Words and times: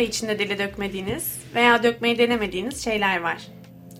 de 0.00 0.06
içinde 0.06 0.38
dili 0.38 0.58
dökmediğiniz 0.58 1.38
veya 1.54 1.82
dökmeyi 1.82 2.18
denemediğiniz 2.18 2.84
şeyler 2.84 3.20
var. 3.20 3.38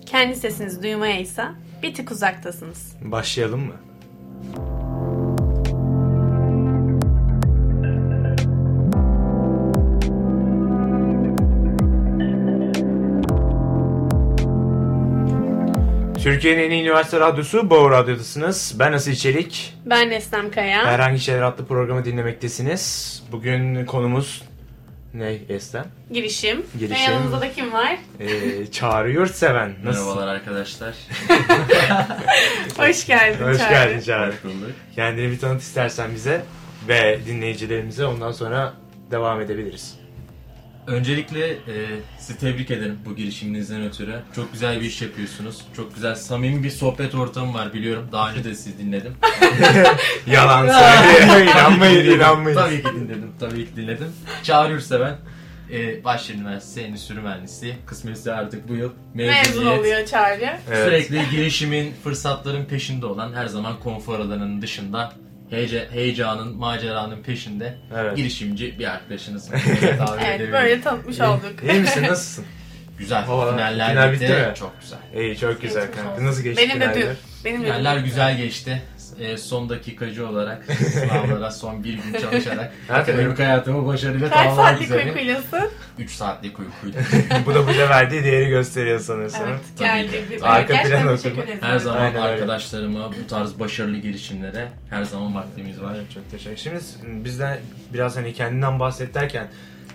Kendi 0.05 0.35
sesinizi 0.35 0.83
duymaya 0.83 1.19
ise 1.19 1.45
bir 1.83 1.93
tık 1.93 2.11
uzaktasınız. 2.11 2.95
Başlayalım 3.01 3.59
mı? 3.65 3.75
Türkiye'nin 16.23 16.63
en 16.63 16.71
iyi 16.71 16.81
üniversite 16.81 17.19
radyosu 17.19 17.69
Boğ 17.69 17.91
Radyo'dasınız. 17.91 18.75
Ben 18.79 18.93
Asil 18.93 19.15
Çelik. 19.15 19.77
Ben 19.85 20.09
Neslem 20.09 20.51
Kaya. 20.51 20.85
Herhangi 20.85 21.19
Şeyler 21.19 21.41
adlı 21.41 21.65
programı 21.65 22.05
dinlemektesiniz. 22.05 23.23
Bugün 23.31 23.85
konumuz 23.85 24.50
ne 25.13 25.37
Eslem? 25.49 25.85
Girişim. 26.11 26.65
Girişim. 26.79 26.95
Ve 26.95 26.99
yanımızda 26.99 27.41
da 27.41 27.51
kim 27.53 27.73
var? 27.73 27.97
Ee, 28.19 28.71
Çağrı 28.71 29.11
Yurtseven. 29.11 29.75
Nasılsın? 29.83 30.07
Merhabalar 30.09 30.35
arkadaşlar. 30.35 30.95
Hoş 32.77 33.07
geldin 33.07 33.45
Hoş 33.45 33.57
Çağrı. 33.57 33.69
geldin 33.69 33.99
Çağrı. 33.99 34.31
Hoş 34.31 34.43
bulduk. 34.43 34.71
Kendini 34.95 35.31
bir 35.31 35.39
tanıt 35.39 35.61
istersen 35.61 36.15
bize 36.15 36.45
ve 36.87 37.19
dinleyicilerimize 37.27 38.05
ondan 38.05 38.31
sonra 38.31 38.73
devam 39.11 39.41
edebiliriz. 39.41 40.00
Öncelikle 40.87 41.47
e, 41.49 41.57
sizi 42.19 42.39
tebrik 42.39 42.71
ederim 42.71 42.99
bu 43.05 43.15
girişiminizden 43.15 43.83
ötürü. 43.87 44.15
Çok 44.35 44.53
güzel 44.53 44.81
bir 44.81 44.85
iş 44.85 45.01
yapıyorsunuz. 45.01 45.61
Çok 45.75 45.95
güzel, 45.95 46.15
samimi 46.15 46.63
bir 46.63 46.69
sohbet 46.69 47.15
ortamı 47.15 47.53
var 47.53 47.73
biliyorum. 47.73 48.09
Daha 48.11 48.31
önce 48.31 48.43
de 48.43 48.55
sizi 48.55 48.77
dinledim. 48.79 49.13
Yalan 50.27 50.67
söylüyor. 50.69 51.53
inanmayın, 51.55 52.15
inanmayın. 52.15 52.57
Tabii 52.57 52.83
ki 52.83 52.89
dinledim, 52.95 53.31
tabii 53.39 53.65
ki 53.65 53.75
dinledim. 53.75 54.07
Çağrı 54.43 54.73
Yurtseven, 54.73 55.15
e, 55.71 56.03
Bahçeli 56.03 56.37
Üniversitesi 56.37 56.81
Endüstri 56.87 57.15
Mühendisliği. 57.15 57.75
Kısmetse 57.85 58.33
artık 58.33 58.69
bu 58.69 58.75
yıl 58.75 58.91
Mezun 59.13 59.33
mezuniyet. 59.35 59.79
oluyor 59.79 60.05
Çağrı. 60.05 60.59
Evet. 60.71 60.85
Sürekli 60.85 61.29
girişimin, 61.31 61.93
fırsatların 62.03 62.65
peşinde 62.65 63.05
olan, 63.05 63.33
her 63.33 63.47
zaman 63.47 63.79
konfor 63.79 64.19
alanının 64.19 64.61
dışında, 64.61 65.13
heyece, 65.51 65.87
heyecanın, 65.93 66.55
maceranın 66.57 67.23
peşinde 67.23 67.73
Evet. 67.97 68.17
girişimci 68.17 68.79
bir 68.79 68.85
arkadaşınız. 68.91 69.49
Evet 70.25 70.51
böyle 70.51 70.81
tanıtmış 70.81 71.19
olduk. 71.19 71.53
İyi 71.71 71.79
misin? 71.79 72.03
Nasılsın? 72.03 72.45
Güzel. 72.97 73.23
Hava- 73.23 73.51
Finaller 73.55 73.89
final 73.89 74.11
bitti. 74.11 74.21
bitti 74.23 74.33
mi? 74.33 74.53
Çok 74.55 74.73
güzel. 74.81 74.97
İyi, 75.21 75.37
çok 75.37 75.61
güzel 75.61 75.81
Geçmiş 75.81 75.97
kanka. 76.03 76.13
olsun. 76.13 76.25
Nasıl 76.25 76.43
geçti 76.43 76.63
Benim 76.63 76.81
de 76.81 76.85
dün. 76.85 76.91
finaller? 76.93 77.15
Benim 77.45 77.61
de 77.61 77.65
Finaller 77.65 77.97
dün. 77.97 78.03
güzel 78.03 78.37
geçti. 78.37 78.81
E, 79.19 79.37
son 79.37 79.69
dakikacı 79.69 80.27
olarak 80.27 80.65
sınavlara 80.65 81.51
son 81.51 81.83
bir 81.83 81.93
gün 81.93 82.13
çalışarak 82.21 82.73
akademik 82.89 83.39
hayatımı 83.39 83.87
başarıyla 83.87 84.29
Kaç 84.29 84.37
tamamlamak 84.37 84.67
saatlik 84.69 84.87
üzere. 84.87 85.05
uykuylasın? 85.05 85.69
3 85.99 86.11
saatlik 86.11 86.59
uykuydu. 86.59 86.97
Bu 87.45 87.53
da 87.53 87.67
bize 87.67 87.89
verdiği 87.89 88.23
değeri 88.23 88.49
gösteriyor 88.49 88.99
sanırsam. 88.99 89.47
Evet 89.49 89.59
Tabii 89.77 89.87
geldi. 89.87 90.37
ki. 90.37 90.43
Arka 90.45 90.73
plan 90.73 90.83
teşekkür 90.83 91.09
oturma. 91.29 91.43
ederim. 91.43 91.59
Her 91.61 91.77
zaman 91.77 91.97
Aynen 91.97 92.15
öyle. 92.15 92.19
arkadaşlarıma 92.33 93.11
bu 93.11 93.27
tarz 93.27 93.59
başarılı 93.59 93.97
girişimlere 93.97 94.67
her 94.89 95.03
zaman 95.03 95.35
vaktimiz 95.35 95.81
var. 95.81 95.93
Evet, 95.95 96.11
çok 96.13 96.31
teşekkür 96.31 96.57
Şimdi 96.57 96.79
bizden 97.25 97.59
biraz 97.93 98.17
hani 98.17 98.33
kendinden 98.33 98.79
bahset 98.79 99.13
derken 99.13 99.47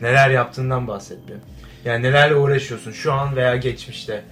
neler 0.03 0.31
yaptığından 0.31 0.89
bahset 0.89 1.19
bir. 1.29 1.35
Yani 1.85 2.03
nelerle 2.03 2.35
uğraşıyorsun 2.35 2.93
şu 2.93 3.13
an 3.13 3.37
veya 3.37 3.57
geçmişte. 3.57 4.25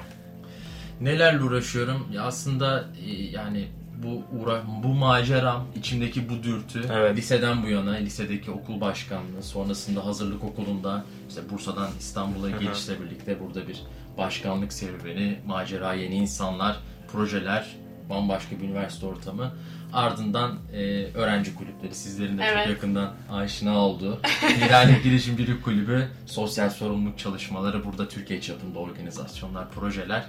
Nelerle 1.01 1.43
uğraşıyorum? 1.43 2.09
Ya 2.13 2.23
aslında 2.23 2.85
e, 3.07 3.11
yani 3.23 3.69
bu 4.05 4.39
uğra 4.39 4.63
bu 4.83 4.89
maceram, 4.89 5.67
içimdeki 5.77 6.29
bu 6.29 6.43
dürtü 6.43 6.83
Evet. 6.93 7.17
liseden 7.17 7.63
bu 7.63 7.69
yana 7.69 7.93
lisedeki 7.93 8.51
okul 8.51 8.81
başkanlığı, 8.81 9.43
sonrasında 9.43 10.07
hazırlık 10.07 10.45
okulunda 10.45 11.05
işte 11.29 11.41
Bursa'dan 11.51 11.89
İstanbul'a 11.99 12.49
hı. 12.49 12.59
geçişle 12.61 13.01
birlikte 13.01 13.41
burada 13.41 13.69
bir 13.69 13.83
başkanlık 14.19 14.73
serüveni, 14.73 15.39
macera, 15.47 15.95
yeni 15.95 16.15
insanlar, 16.15 16.77
projeler, 17.13 17.67
bambaşka 18.11 18.59
bir 18.59 18.65
üniversite 18.65 19.07
ortamı. 19.07 19.53
Ardından 19.93 20.59
e, 20.73 21.05
öğrenci 21.15 21.55
kulüpleri, 21.55 21.95
sizlerin 21.95 22.39
de 22.39 22.43
Evet. 22.45 22.59
çok 22.59 22.75
yakından 22.75 23.13
aşina 23.33 23.79
olduğu 23.79 24.21
Liderlik 24.57 25.05
Girişimcilik 25.05 25.65
Kulübü, 25.65 26.09
sosyal 26.27 26.71
sorumluluk 26.71 27.19
çalışmaları, 27.19 27.85
burada 27.85 28.09
Türkiye 28.09 28.41
çapında 28.41 28.79
organizasyonlar, 28.79 29.71
projeler. 29.71 30.25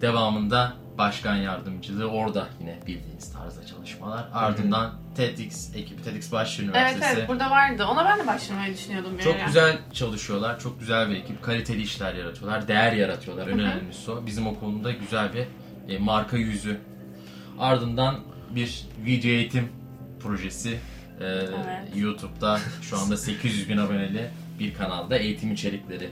Devamında 0.00 0.72
başkan 0.98 1.36
yardımcılığı, 1.36 2.06
orada 2.10 2.48
yine 2.60 2.78
bildiğiniz 2.86 3.32
tarzda 3.32 3.66
çalışmalar. 3.66 4.28
Ardından 4.32 4.94
TEDx 5.14 5.76
ekibi, 5.76 6.02
TEDx 6.02 6.32
Evet 6.32 6.58
Üniversitesi. 6.60 7.14
evet 7.18 7.28
burada 7.28 7.50
vardı. 7.50 7.84
Ona 7.84 8.04
ben 8.04 8.18
de 8.18 8.26
başlamayı 8.26 8.74
düşünüyordum. 8.74 9.18
bir 9.18 9.22
Çok 9.22 9.36
ara. 9.36 9.44
güzel 9.46 9.78
çalışıyorlar, 9.92 10.60
çok 10.60 10.80
güzel 10.80 11.10
bir 11.10 11.16
ekip, 11.16 11.42
kaliteli 11.42 11.82
işler 11.82 12.14
yaratıyorlar, 12.14 12.68
değer 12.68 12.92
yaratıyorlar. 12.92 13.48
En 13.48 13.58
önemlisi 13.58 14.10
o. 14.10 14.26
Bizim 14.26 14.46
okulunda 14.46 14.92
güzel 14.92 15.28
bir 15.34 15.46
e, 15.94 15.98
marka 15.98 16.36
yüzü. 16.36 16.80
Ardından 17.58 18.20
bir 18.54 18.84
video 19.04 19.30
eğitim 19.30 19.68
projesi. 20.22 20.78
e, 21.20 21.46
YouTube'da 21.98 22.58
şu 22.82 22.98
anda 22.98 23.16
800 23.16 23.68
bin 23.68 23.76
aboneli 23.76 24.30
bir 24.58 24.74
kanalda 24.74 25.16
eğitim 25.16 25.52
içerikleri 25.52 26.10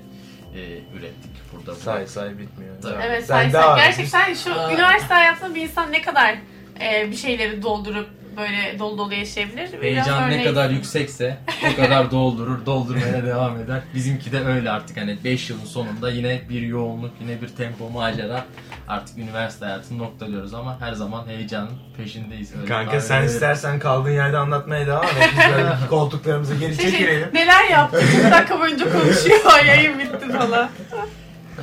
e, 0.54 0.60
ürettik 0.98 1.31
burada. 1.53 1.75
Say 1.75 2.06
say 2.06 2.38
bitmiyor. 2.38 2.75
Tabii. 2.82 3.03
Evet 3.06 3.28
devam 3.28 3.78
et. 3.78 3.84
gerçekten 3.84 4.34
şu 4.34 4.50
üniversite 4.50 5.14
hayatında 5.14 5.54
bir 5.54 5.62
insan 5.62 5.92
ne 5.92 6.03
kadar 6.03 6.34
e, 6.81 7.10
bir 7.10 7.16
şeyleri 7.16 7.62
doldurup 7.62 8.18
böyle 8.38 8.78
dolu 8.78 8.99
dolu 8.99 9.15
yaşayabilir. 9.15 9.72
Biraz 9.72 9.82
Heyecan 9.82 10.22
ne 10.22 10.34
örneğin- 10.34 10.44
kadar 10.44 10.71
yüksekse 10.71 11.37
o 11.72 11.76
kadar 11.76 12.10
doldurur, 12.10 12.66
doldurmaya 12.66 13.26
devam 13.26 13.60
eder. 13.60 13.81
Bizimki 13.94 14.32
de 14.32 14.41
öyle 14.44 14.71
artık 14.71 14.97
hani 14.97 15.19
5 15.25 15.50
yılın 15.50 15.65
sonunda 15.65 16.10
yine 16.10 16.41
bir 16.48 16.62
yoğunluk, 16.62 17.10
yine 17.21 17.43
bir 17.43 17.48
tempo, 17.48 17.91
macera. 17.91 18.44
Artık 18.88 19.19
üniversite 19.19 19.65
hayatını 19.66 19.98
noktalıyoruz 19.98 20.54
ama 20.54 20.81
her 20.81 20.93
zaman 20.93 21.27
heyecanın 21.27 21.71
peşindeyiz. 21.97 22.56
Öyle 22.56 22.66
Kanka 22.66 23.00
sen 23.00 23.16
ederim. 23.16 23.28
istersen 23.34 23.78
kaldığın 23.78 24.10
yerde 24.10 24.38
anlatmaya 24.38 24.87
devam 24.87 25.04
et. 25.04 25.31
Biz 25.32 25.54
böyle 25.56 25.69
koltuklarımıza 25.91 26.54
geri 26.54 26.77
çekilelim. 26.77 27.28
neler 27.32 27.65
yaptı? 27.71 28.00
Bir 28.27 28.31
dakika 28.32 28.60
boyunca 28.60 28.93
konuşuyor. 28.93 29.38
Yayın 29.66 29.98
bitti 29.98 30.32
falan. 30.38 30.69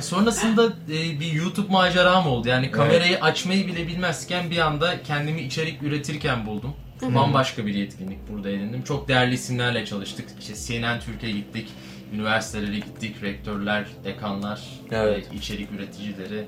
Sonrasında 0.00 0.66
e, 0.66 1.20
bir 1.20 1.32
YouTube 1.32 1.72
maceram 1.72 2.26
oldu. 2.26 2.48
Yani 2.48 2.70
kamerayı 2.70 3.20
açmayı 3.20 3.66
bile 3.66 3.86
bilmezken 3.86 4.50
bir 4.50 4.58
anda 4.58 5.02
kendimi 5.02 5.40
içerik 5.40 5.82
üretirken 5.82 6.46
buldum. 6.46 6.74
Bambaşka 7.02 7.66
bir 7.66 7.74
yetkinlik 7.74 8.18
burada 8.32 8.50
edindim. 8.50 8.82
Çok 8.82 9.08
değerli 9.08 9.34
isimlerle 9.34 9.84
çalıştık. 9.84 10.28
İşte 10.40 10.54
CNN 10.54 11.00
Türkiye 11.00 11.32
gittik, 11.32 11.68
üniversitelere 12.14 12.76
gittik, 12.76 13.22
rektörler, 13.22 13.86
dekanlar, 14.04 14.60
Evet. 14.90 15.28
e, 15.32 15.36
içerik 15.36 15.72
üreticileri, 15.72 16.44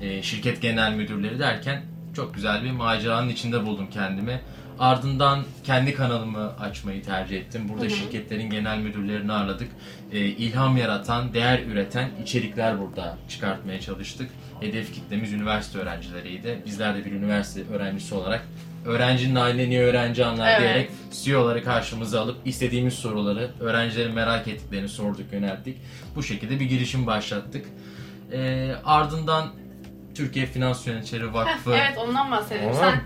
e, 0.00 0.22
şirket 0.22 0.62
genel 0.62 0.92
müdürleri 0.92 1.38
derken 1.38 1.82
çok 2.16 2.34
güzel 2.34 2.64
bir 2.64 2.70
maceranın 2.70 3.28
içinde 3.28 3.66
buldum 3.66 3.86
kendimi. 3.90 4.40
Ardından 4.80 5.44
kendi 5.64 5.94
kanalımı 5.94 6.52
açmayı 6.60 7.02
tercih 7.02 7.36
ettim. 7.36 7.68
Burada 7.68 7.88
şirketlerin 7.88 8.50
genel 8.50 8.78
müdürlerini 8.78 9.32
ağırladık. 9.32 9.68
E, 10.12 10.18
ilham 10.18 10.76
yaratan, 10.76 11.34
değer 11.34 11.62
üreten 11.62 12.10
içerikler 12.22 12.80
burada 12.80 13.18
çıkartmaya 13.28 13.80
çalıştık. 13.80 14.30
Hedef 14.60 14.94
kitlemiz 14.94 15.32
üniversite 15.32 15.78
öğrencileriydi. 15.78 16.62
Bizler 16.66 16.94
de 16.96 17.04
bir 17.04 17.12
üniversite 17.12 17.74
öğrencisi 17.74 18.14
olarak 18.14 18.46
öğrencinin 18.86 19.34
aile 19.34 19.70
niye 19.70 19.82
öğrenci 19.82 20.24
anlar 20.24 20.48
Evet. 20.48 20.60
diyerek 20.60 20.90
CEO'ları 21.24 21.64
karşımıza 21.64 22.20
alıp 22.20 22.36
istediğimiz 22.44 22.94
soruları, 22.94 23.50
öğrencilerin 23.60 24.14
merak 24.14 24.48
ettiklerini 24.48 24.88
sorduk, 24.88 25.32
yönelttik. 25.32 25.78
Bu 26.16 26.22
şekilde 26.22 26.60
bir 26.60 26.64
girişim 26.64 27.06
başlattık. 27.06 27.66
E, 28.32 28.70
ardından 28.84 29.48
Türkiye 30.14 30.46
Finans 30.46 30.86
Yöneticileri 30.86 31.28
Heh, 31.28 31.34
Vakfı 31.34 31.70
evet 31.70 31.98
ondan 31.98 32.30
bahsedelim. 32.30 32.74
Sen 32.74 33.00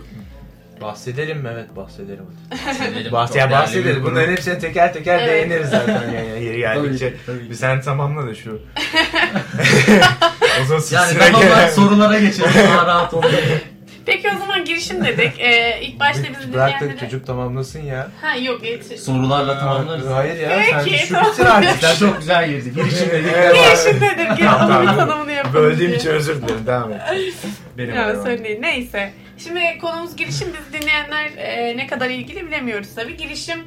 bahsedelim 0.81 1.39
mi? 1.39 1.49
Evet 1.53 1.77
bahsedelim. 1.77 2.27
bahsedelim. 2.67 3.13
Bahs 3.13 3.29
Çok 3.29 3.37
ya 3.37 3.51
değerli 3.51 3.61
bir 3.61 3.63
bahsederiz. 3.67 3.97
kurum. 3.97 4.11
Bunların 4.11 4.33
hepsine 4.33 4.59
teker 4.59 4.93
teker 4.93 5.19
Evet. 5.19 5.29
değiniriz 5.31 5.69
zaten 5.71 6.03
yani 6.13 6.45
yeri 6.45 6.59
geldikçe. 6.59 7.09
Tabii, 7.27 7.39
tabii. 7.39 7.51
Bir 7.51 7.55
sen 7.55 7.81
tamamla 7.81 8.27
da 8.27 8.35
şu. 8.35 8.51
o 10.63 10.65
zaman 10.65 10.83
Yani 10.93 11.09
sıra 11.13 11.25
tamam 11.25 11.43
gelen- 11.43 11.69
sorulara 11.69 12.19
geçelim. 12.19 12.51
Daha 12.69 12.87
rahat 12.87 13.15
olun. 13.15 13.31
Peki 14.07 14.29
o 14.37 14.39
zaman 14.39 14.65
girişim 14.65 15.05
dedik. 15.05 15.41
Ee, 15.41 15.79
ilk 15.83 16.01
başta 16.01 16.23
bizi 16.23 16.53
Bırak 16.53 16.71
da 16.73 16.81
dinleyenlere... 16.81 16.99
çocuk 17.11 17.27
tamamlasın 17.27 17.83
ya. 17.83 18.09
Ha 18.23 18.37
yok 18.37 18.65
yetiş. 18.65 19.01
Sorularla 19.01 19.59
tamamlarız. 19.59 20.07
Hayır 20.07 20.37
ya 20.41 20.63
sen 20.71 20.85
Peki, 20.85 21.07
şu 21.07 21.15
tamam. 21.15 21.33
bitir 21.33 21.47
artık. 21.47 21.71
Sen 21.81 21.97
çok 22.07 22.19
güzel 22.19 22.51
girdi. 22.51 22.73
Girişim 22.75 23.11
dedik. 23.11 23.31
Evet. 23.37 23.55
Girişim 23.55 24.01
dedik. 24.01 24.39
Gel 24.39 24.47
Tamam, 24.51 24.71
onun 24.71 24.83
bir 24.83 24.87
tamam. 24.87 25.09
tanımını 25.09 25.33
yapalım. 25.33 25.55
Böldüğüm 25.55 25.93
için 25.95 26.09
özür 26.09 26.43
dilerim. 26.43 26.67
Devam 26.67 26.93
et. 26.93 27.01
Benim 27.79 27.95
Ya 27.95 28.15
sorun 28.17 28.45
değil. 28.45 28.59
Neyse. 28.61 29.13
Şimdi 29.39 29.61
konumuz 29.81 30.17
girişim. 30.17 30.49
Biz 30.49 30.81
dinleyenler 30.83 31.31
e, 31.37 31.77
ne 31.77 31.87
kadar 31.87 32.11
ilgili 32.11 32.47
bilemiyoruz 32.47 32.95
tabii. 32.95 33.17
Girişim 33.17 33.59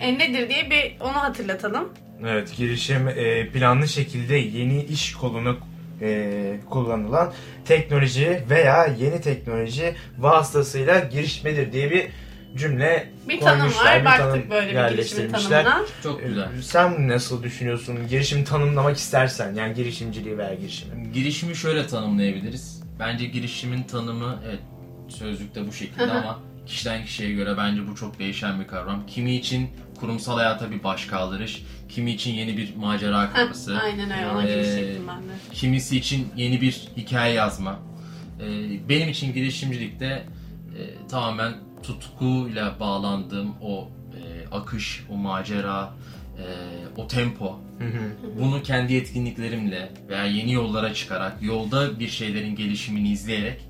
e, 0.00 0.18
nedir 0.18 0.48
diye 0.48 0.70
bir 0.70 1.00
onu 1.00 1.14
hatırlatalım. 1.14 1.88
Evet, 2.28 2.56
girişim 2.56 3.08
e, 3.08 3.48
planlı 3.48 3.88
şekilde 3.88 4.36
yeni 4.36 4.82
iş 4.84 5.14
kolunu 5.14 5.58
e, 6.00 6.56
kullanılan 6.70 7.32
teknoloji 7.64 8.42
veya 8.50 8.86
yeni 8.98 9.20
teknoloji 9.20 9.94
vasıtasıyla 10.18 10.98
girişmedir 10.98 11.72
diye 11.72 11.90
bir 11.90 12.06
cümle 12.56 13.08
Bir 13.28 13.40
tanım 13.40 13.66
var. 13.74 14.00
bir 14.00 14.04
Baktık 14.04 14.24
tanım 14.24 14.50
böyle 14.50 14.90
bir 14.90 14.96
girişimin 14.96 15.32
tanımına. 15.32 15.82
Çok 16.02 16.22
Ee, 16.22 16.26
güzel. 16.26 16.48
Sen 16.62 17.08
nasıl 17.08 17.42
düşünüyorsun? 17.42 17.98
Girişimi 18.10 18.44
tanımlamak 18.44 18.96
istersen 18.96 19.54
yani 19.54 19.74
girişimciliği 19.74 20.38
veya 20.38 20.54
girişimi. 20.54 21.12
Girişimi 21.12 21.56
şöyle 21.56 21.86
tanımlayabiliriz. 21.86 22.82
Bence 22.98 23.24
girişimin 23.26 23.82
tanımı 23.82 24.42
evet 24.48 24.58
sözlükte 25.18 25.66
bu 25.68 25.72
şekilde 25.72 26.12
ama 26.12 26.38
kişiden 26.66 27.04
kişiye 27.04 27.32
göre 27.32 27.56
bence 27.56 27.88
bu 27.88 27.94
çok 27.94 28.18
değişen 28.18 28.60
bir 28.60 28.66
kavram. 28.66 29.06
Kimi 29.06 29.34
için 29.36 29.70
kurumsal 30.00 30.36
hayata 30.36 30.70
bir 30.70 30.84
baş 30.84 31.06
kaldırış, 31.06 31.62
kimi 31.88 32.12
için 32.12 32.34
yeni 32.34 32.56
bir 32.56 32.76
macera 32.76 33.30
kapısı, 33.32 33.78
Aynen 33.78 34.10
öyle. 34.10 34.30
Ona 34.30 34.42
Ee, 34.48 34.96
ben 35.08 35.22
de. 35.22 35.32
kimisi 35.52 35.96
için 35.96 36.28
yeni 36.36 36.60
bir 36.60 36.88
hikaye 36.96 37.34
yazma. 37.34 37.78
Ee, 38.40 38.88
benim 38.88 39.08
için 39.08 39.32
girişimcilikte 39.34 40.06
e, 40.06 41.06
tamamen 41.08 41.52
tutkuyla 41.82 42.80
bağlandığım 42.80 43.54
o 43.62 43.88
e, 44.16 44.48
akış, 44.54 45.04
o 45.10 45.16
macera, 45.16 45.94
e, 46.38 46.44
o 47.00 47.06
tempo, 47.08 47.60
Hı 47.78 47.84
hı. 47.84 48.38
bunu 48.40 48.62
kendi 48.62 48.92
yetkinliklerimle 48.92 49.92
veya 50.08 50.24
yeni 50.24 50.52
yollara 50.52 50.94
çıkarak, 50.94 51.42
yolda 51.42 52.00
bir 52.00 52.08
şeylerin 52.08 52.56
gelişimini 52.56 53.10
izleyerek 53.12 53.60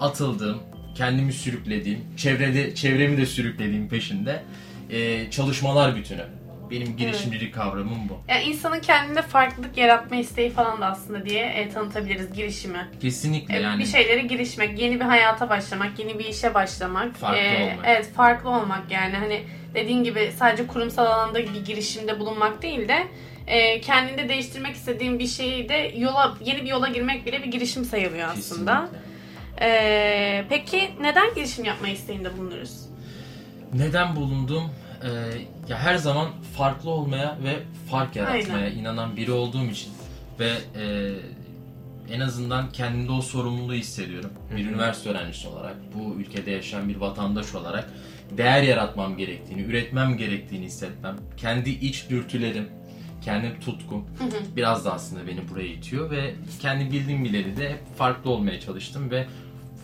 atıldığım, 0.00 0.58
kendimi 0.94 1.32
sürüklediğim, 1.32 2.00
çevrede 2.16 2.74
çevremi 2.74 3.16
de 3.16 3.26
sürüklediğim 3.26 3.88
peşinde 3.88 4.42
e, 4.90 5.30
çalışmalar 5.30 5.96
bütünü. 5.96 6.24
Benim 6.70 6.96
girişimcilik 6.96 7.54
kavramım 7.54 8.08
bu. 8.08 8.18
Yani 8.28 8.42
insanın 8.42 8.80
kendinde 8.80 9.22
farklılık 9.22 9.76
yaratma 9.76 10.16
isteği 10.16 10.50
falan 10.50 10.80
da 10.80 10.86
aslında 10.86 11.24
diye 11.26 11.44
e, 11.46 11.68
tanıtabiliriz 11.68 12.32
girişimi. 12.32 12.88
Kesinlikle 13.02 13.56
E, 13.58 13.60
yani 13.60 13.80
Bir 13.82 13.86
şeylere 13.86 14.20
girişmek, 14.20 14.78
yeni 14.80 15.00
bir 15.00 15.04
hayata 15.04 15.48
başlamak, 15.50 15.98
yeni 15.98 16.18
bir 16.18 16.24
işe 16.24 16.54
başlamak. 16.54 17.16
Farklı 17.16 17.38
E, 17.40 17.62
olmak. 17.72 17.84
Evet, 17.86 18.10
farklı 18.16 18.50
olmak 18.50 18.82
yani 18.90 19.16
hani 19.16 19.40
dediğin 19.74 20.04
gibi 20.04 20.32
sadece 20.38 20.66
kurumsal 20.66 21.06
alanda 21.06 21.38
bir 21.38 21.64
girişimde 21.64 22.20
bulunmak 22.20 22.62
değil 22.62 22.88
de 22.88 23.06
e, 23.46 23.80
kendinde 23.80 24.28
değiştirmek 24.28 24.74
istediğin 24.76 25.18
bir 25.18 25.26
şeyi 25.26 25.68
de 25.68 25.92
yola 25.96 26.36
yeni 26.44 26.62
bir 26.62 26.68
yola 26.68 26.88
girmek 26.88 27.26
bile 27.26 27.42
bir 27.42 27.50
girişim 27.50 27.84
sayılıyor 27.84 28.28
aslında. 28.28 28.80
kesinlikle. 28.80 29.09
E, 29.60 30.44
peki 30.48 30.90
neden 31.00 31.34
girişim 31.34 31.64
yapma 31.64 31.88
isteğinde 31.88 32.38
bulunuruz? 32.38 32.80
Neden 33.74 34.16
bulundum? 34.16 34.62
Ee, 35.02 35.08
ya 35.68 35.78
her 35.78 35.96
zaman 35.96 36.28
farklı 36.56 36.90
olmaya 36.90 37.38
ve 37.44 37.56
fark 37.90 38.16
yaratmaya 38.16 38.64
Aynen. 38.66 38.76
inanan 38.76 39.16
biri 39.16 39.32
olduğum 39.32 39.64
için 39.64 39.92
ve 40.40 40.50
e, 40.80 41.12
en 42.14 42.20
azından 42.20 42.72
kendimde 42.72 43.12
o 43.12 43.20
sorumluluğu 43.20 43.74
hissediyorum. 43.74 44.30
Bir 44.56 44.64
Hı 44.64 44.68
hı. 44.68 44.72
üniversite 44.72 45.10
öğrencisi 45.10 45.48
olarak, 45.48 45.76
bu 45.94 46.14
ülkede 46.14 46.50
yaşayan 46.50 46.88
bir 46.88 46.96
vatandaş 46.96 47.54
olarak 47.54 47.90
değer 48.36 48.62
yaratmam 48.62 49.16
gerektiğini, 49.16 49.62
üretmem 49.62 50.16
gerektiğini 50.16 50.64
hissetmem, 50.66 51.16
kendi 51.36 51.70
iç 51.70 52.10
dürtülerim, 52.10 52.68
kendi 53.24 53.60
tutkum 53.60 54.06
biraz 54.56 54.84
da 54.84 54.92
aslında 54.92 55.26
beni 55.26 55.48
buraya 55.48 55.66
itiyor 55.68 56.10
ve 56.10 56.34
kendi 56.60 56.92
bildiğim 56.92 57.24
bileli 57.24 57.56
de 57.56 57.70
hep 57.70 57.96
farklı 57.96 58.30
olmaya 58.30 58.60
çalıştım 58.60 59.10
ve 59.10 59.26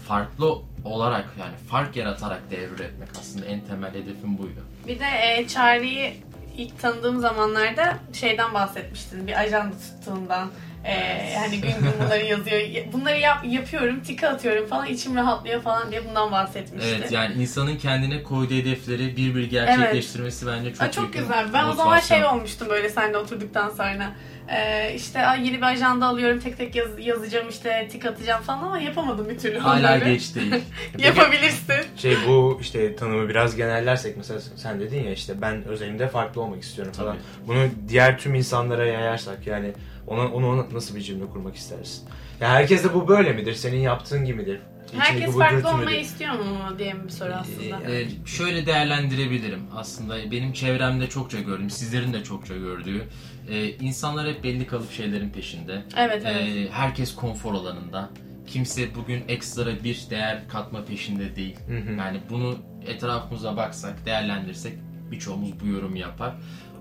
farklı 0.09 0.59
olarak 0.85 1.25
yani 1.41 1.55
fark 1.71 1.97
yaratarak 1.97 2.51
değer 2.51 2.69
üretmek 2.69 3.09
aslında 3.21 3.47
en 3.47 3.61
temel 3.61 3.91
hedefim 3.91 4.39
buydu. 4.39 4.61
Bir 4.87 4.99
de 5.01 5.05
e, 5.05 5.49
Çağrı'yı 5.49 6.15
ilk 6.57 6.81
tanıdığım 6.81 7.21
zamanlarda 7.21 7.99
şeyden 8.13 8.55
bahsetmiştin. 8.55 9.27
Bir 9.27 9.41
ajanda 9.41 9.75
tuttuğundan. 9.79 10.51
E, 10.87 11.35
hani 11.39 11.61
gün 11.61 11.69
gün 11.71 11.93
bunları 12.05 12.25
yazıyor. 12.25 12.61
Bunları 12.93 13.19
yap, 13.19 13.45
yapıyorum, 13.45 14.01
tika 14.01 14.29
atıyorum 14.29 14.67
falan. 14.67 14.87
içim 14.87 15.17
rahatlıyor 15.17 15.63
falan 15.63 15.91
diye 15.91 16.09
bundan 16.09 16.33
bahsetmişti. 16.33 16.97
Evet 17.01 17.13
yani 17.13 17.35
insanın 17.35 17.77
kendine 17.77 18.23
koyduğu 18.23 18.55
hedefleri 18.55 19.17
bir 19.17 19.35
bir 19.35 19.51
gerçekleştirmesi 19.51 20.47
bence 20.47 20.73
çok 20.73 20.83
Aa, 20.83 20.91
çok 20.93 21.13
güzel. 21.13 21.47
Ben 21.55 21.65
o 21.65 21.73
zaman 21.73 22.01
şey 22.01 22.25
olmuştum 22.25 22.69
böyle 22.71 22.89
seninle 22.89 23.17
oturduktan 23.19 23.71
sonra. 23.71 24.13
Ee, 24.49 24.93
işte 24.95 25.27
"Ay, 25.27 25.47
yeni 25.47 25.57
bir 25.57 25.63
ajanda 25.63 26.07
alıyorum 26.07 26.41
tek 26.41 26.59
tek 26.59 26.75
yaz- 26.77 26.99
yazacağım 27.07 27.49
işte 27.49 27.89
tik 27.93 28.07
atacağım 28.07 28.43
falan 28.43 28.63
ama 28.63 28.79
yapamadım 28.79 29.29
bir 29.29 29.39
türlü. 29.39 29.59
Hala 29.59 29.79
onları. 29.79 30.05
geç 30.05 30.35
değil. 30.35 30.55
Yapabilirsin. 30.99 31.75
Şey 31.97 32.17
bu 32.29 32.59
işte 32.61 32.97
tanımı 32.97 33.29
biraz 33.29 33.57
genellersek 33.57 34.17
mesela 34.17 34.41
sen 34.57 34.81
dedin 34.81 35.05
ya 35.05 35.13
işte 35.13 35.41
ben 35.43 35.65
özelimde 35.65 36.09
farklı 36.09 36.41
olmak 36.41 36.63
istiyorum 36.63 36.93
falan. 36.93 37.13
Tabii. 37.17 37.49
Bunu 37.49 37.69
diğer 37.89 38.19
tüm 38.19 38.35
insanlara 38.35 38.87
yayarsak 38.87 39.47
yani 39.47 39.73
ona 40.07 40.33
onu 40.33 40.67
nasıl 40.73 40.97
bir 40.97 41.01
cümle 41.01 41.27
kurmak 41.27 41.57
istersin? 41.57 42.09
Ya 42.41 42.49
herkes 42.49 42.85
de 42.85 42.95
bu 42.95 43.09
böyle 43.09 43.33
midir? 43.33 43.55
Senin 43.55 43.81
yaptığın 43.81 44.25
gibi 44.25 44.37
midir? 44.41 44.61
İçindeki 44.87 45.11
Herkes 45.13 45.35
bu 45.35 45.39
farklı 45.39 45.57
dürtü 45.57 45.69
müdür? 45.69 45.79
olmayı 45.81 46.01
istiyor 46.01 46.33
mu 46.33 46.79
diye 46.79 47.05
bir 47.05 47.09
soru 47.11 47.33
aslında. 47.33 47.91
Ee, 47.93 48.07
şöyle 48.27 48.67
değerlendirebilirim 48.67 49.61
aslında 49.77 50.31
benim 50.31 50.53
çevremde 50.53 51.09
çokça 51.09 51.41
gördüm 51.41 51.71
sizlerin 51.71 52.13
de 52.13 52.25
çokça 52.25 52.57
gördüğü 52.57 53.05
e, 53.51 53.69
insanlar 53.69 54.29
hep 54.29 54.45
belli 54.45 54.67
kalıp 54.67 54.93
şeylerin 54.93 55.31
peşinde 55.31 55.83
Evet 55.97 56.23
evet. 56.27 56.49
Ee, 56.57 56.69
herkes 56.73 57.15
konfor 57.15 57.55
alanında 57.55 58.11
kimse 58.47 58.95
bugün 58.95 59.25
ekstra 59.29 59.85
bir 59.85 60.07
değer 60.11 60.49
katma 60.49 60.85
peşinde 60.85 61.37
değil 61.37 61.57
Hı 61.69 61.77
hı. 61.79 61.93
yani 61.99 62.21
bunu 62.31 62.59
etrafımıza 62.87 63.57
baksak 63.57 64.07
değerlendirsek 64.07 64.73
birçoğumuz 65.11 65.61
bu 65.61 65.67
yorumu 65.67 65.99
yapar 65.99 66.35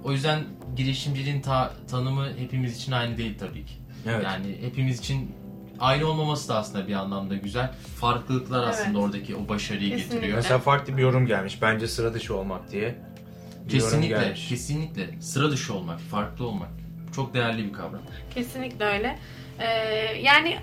o 0.06 0.12
yüzden 0.12 0.44
girişimciliğin 0.76 1.42
ta- 1.42 1.74
tanımı 1.92 2.30
hepimiz 2.38 2.78
için 2.78 2.92
aynı 2.92 3.18
değil 3.18 3.38
tabii 3.40 3.66
ki 3.66 3.74
Evet. 4.08 4.24
yani 4.24 4.58
hepimiz 4.62 5.00
için 5.00 5.32
aynı 5.80 6.06
olmaması 6.08 6.50
da 6.50 6.56
aslında 6.58 6.88
bir 6.88 6.94
anlamda 6.94 7.36
güzel. 7.36 7.72
Farklılıklar 8.00 8.64
Evet. 8.64 8.74
aslında 8.74 9.00
oradaki 9.00 9.36
o 9.36 9.50
başarıyı 9.50 9.90
Kesinlikle. 9.90 10.16
getiriyor. 10.16 10.38
Mesela 10.38 10.60
farklı 10.60 10.98
bir 10.98 11.02
yorum 11.02 11.28
gelmiş. 11.28 11.62
Bence 11.62 11.88
sıra 11.88 12.14
dışı 12.14 12.36
olmak 12.36 12.72
diye. 12.72 12.96
Bir 13.66 13.70
Kesinlikle, 13.70 14.34
kesinlikle. 14.34 15.22
Sıra 15.22 15.52
dışı 15.52 15.74
olmak, 15.74 16.00
farklı 16.00 16.48
olmak 16.48 16.70
çok 17.16 17.34
değerli 17.34 17.64
bir 17.68 17.74
kavram. 17.74 18.02
Kesinlikle 18.36 18.86
öyle. 18.86 19.20
Ee, 19.60 19.66
yani 20.22 20.58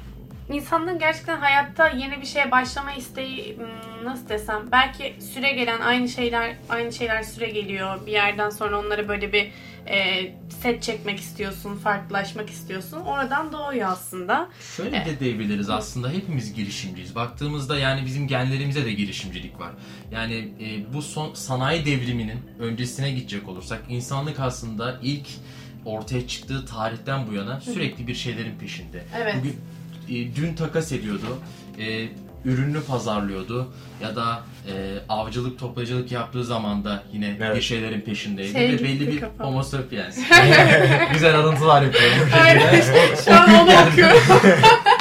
insanların 0.52 0.98
gerçekten 0.98 1.40
hayatta 1.40 1.88
yeni 1.88 2.20
bir 2.20 2.26
şeye 2.26 2.50
başlama 2.50 2.92
isteği 2.92 3.56
hmm, 3.56 4.04
nasıl 4.04 4.28
desem 4.28 4.62
belki 4.72 5.14
süre 5.34 5.52
gelen 5.52 5.80
aynı 5.80 6.08
şeyler 6.08 6.56
aynı 6.68 6.92
şeyler 6.92 7.22
süre 7.22 7.46
geliyor. 7.46 8.06
Bir 8.06 8.12
yerden 8.12 8.50
sonra 8.50 8.80
onlara 8.80 9.08
böyle 9.08 9.32
bir 9.32 9.50
e, 9.86 10.30
set 10.62 10.82
çekmek 10.82 11.18
istiyorsun, 11.20 11.76
farklılaşmak 11.76 12.50
istiyorsun. 12.50 13.00
Oradan 13.00 13.52
doğuyor 13.52 13.88
aslında. 13.88 14.48
Şöyle 14.76 14.96
Evet. 14.96 15.06
de 15.06 15.20
diyebiliriz 15.20 15.70
aslında 15.70 16.10
hepimiz 16.10 16.54
girişimciyiz. 16.54 17.14
Baktığımızda 17.14 17.78
yani 17.78 18.06
bizim 18.06 18.28
genlerimize 18.28 18.84
de 18.84 18.92
girişimcilik 18.92 19.60
var. 19.60 19.70
Yani 20.12 20.34
e, 20.60 20.94
bu 20.94 21.02
son 21.02 21.34
sanayi 21.34 21.86
devriminin 21.86 22.40
öncesine 22.58 23.10
gidecek 23.10 23.48
olursak 23.48 23.82
insanlık 23.88 24.40
aslında 24.40 24.98
ilk 25.02 25.26
ortaya 25.84 26.26
çıktığı 26.26 26.66
tarihten 26.66 27.26
bu 27.30 27.34
yana 27.34 27.60
sürekli 27.60 28.06
bir 28.06 28.14
şeylerin 28.14 28.58
peşinde. 28.58 29.04
Evet. 29.16 29.34
Bugün 29.38 29.56
e, 30.20 30.36
dün 30.36 30.54
takas 30.54 30.92
ediyordu. 30.92 31.38
E, 31.78 32.08
ürününü 32.44 32.82
pazarlıyordu 32.82 33.72
ya 34.02 34.16
da 34.16 34.40
e, 34.68 34.72
avcılık 35.08 35.58
toplayıcılık 35.58 36.12
yaptığı 36.12 36.44
zaman 36.44 36.84
da 36.84 37.02
yine 37.12 37.36
Evet. 37.40 37.56
bir 37.56 37.62
şeylerin 37.62 38.00
peşindeydi 38.00 38.52
Şey 38.52 38.72
ve 38.72 38.78
belli 38.84 39.08
bir 39.08 39.20
kafam. 39.20 39.46
homo 39.46 39.62
sapiens. 39.62 40.18
Güzel 41.12 41.34
alıntılar 41.34 41.82
yapıyorum 41.82 42.18
bu 42.32 42.36
Aynen. 42.36 42.70
şekilde. 42.70 43.16
Şu 43.24 43.34
an 43.34 43.54
onu 43.54 43.88
okuyorum. 43.90 44.16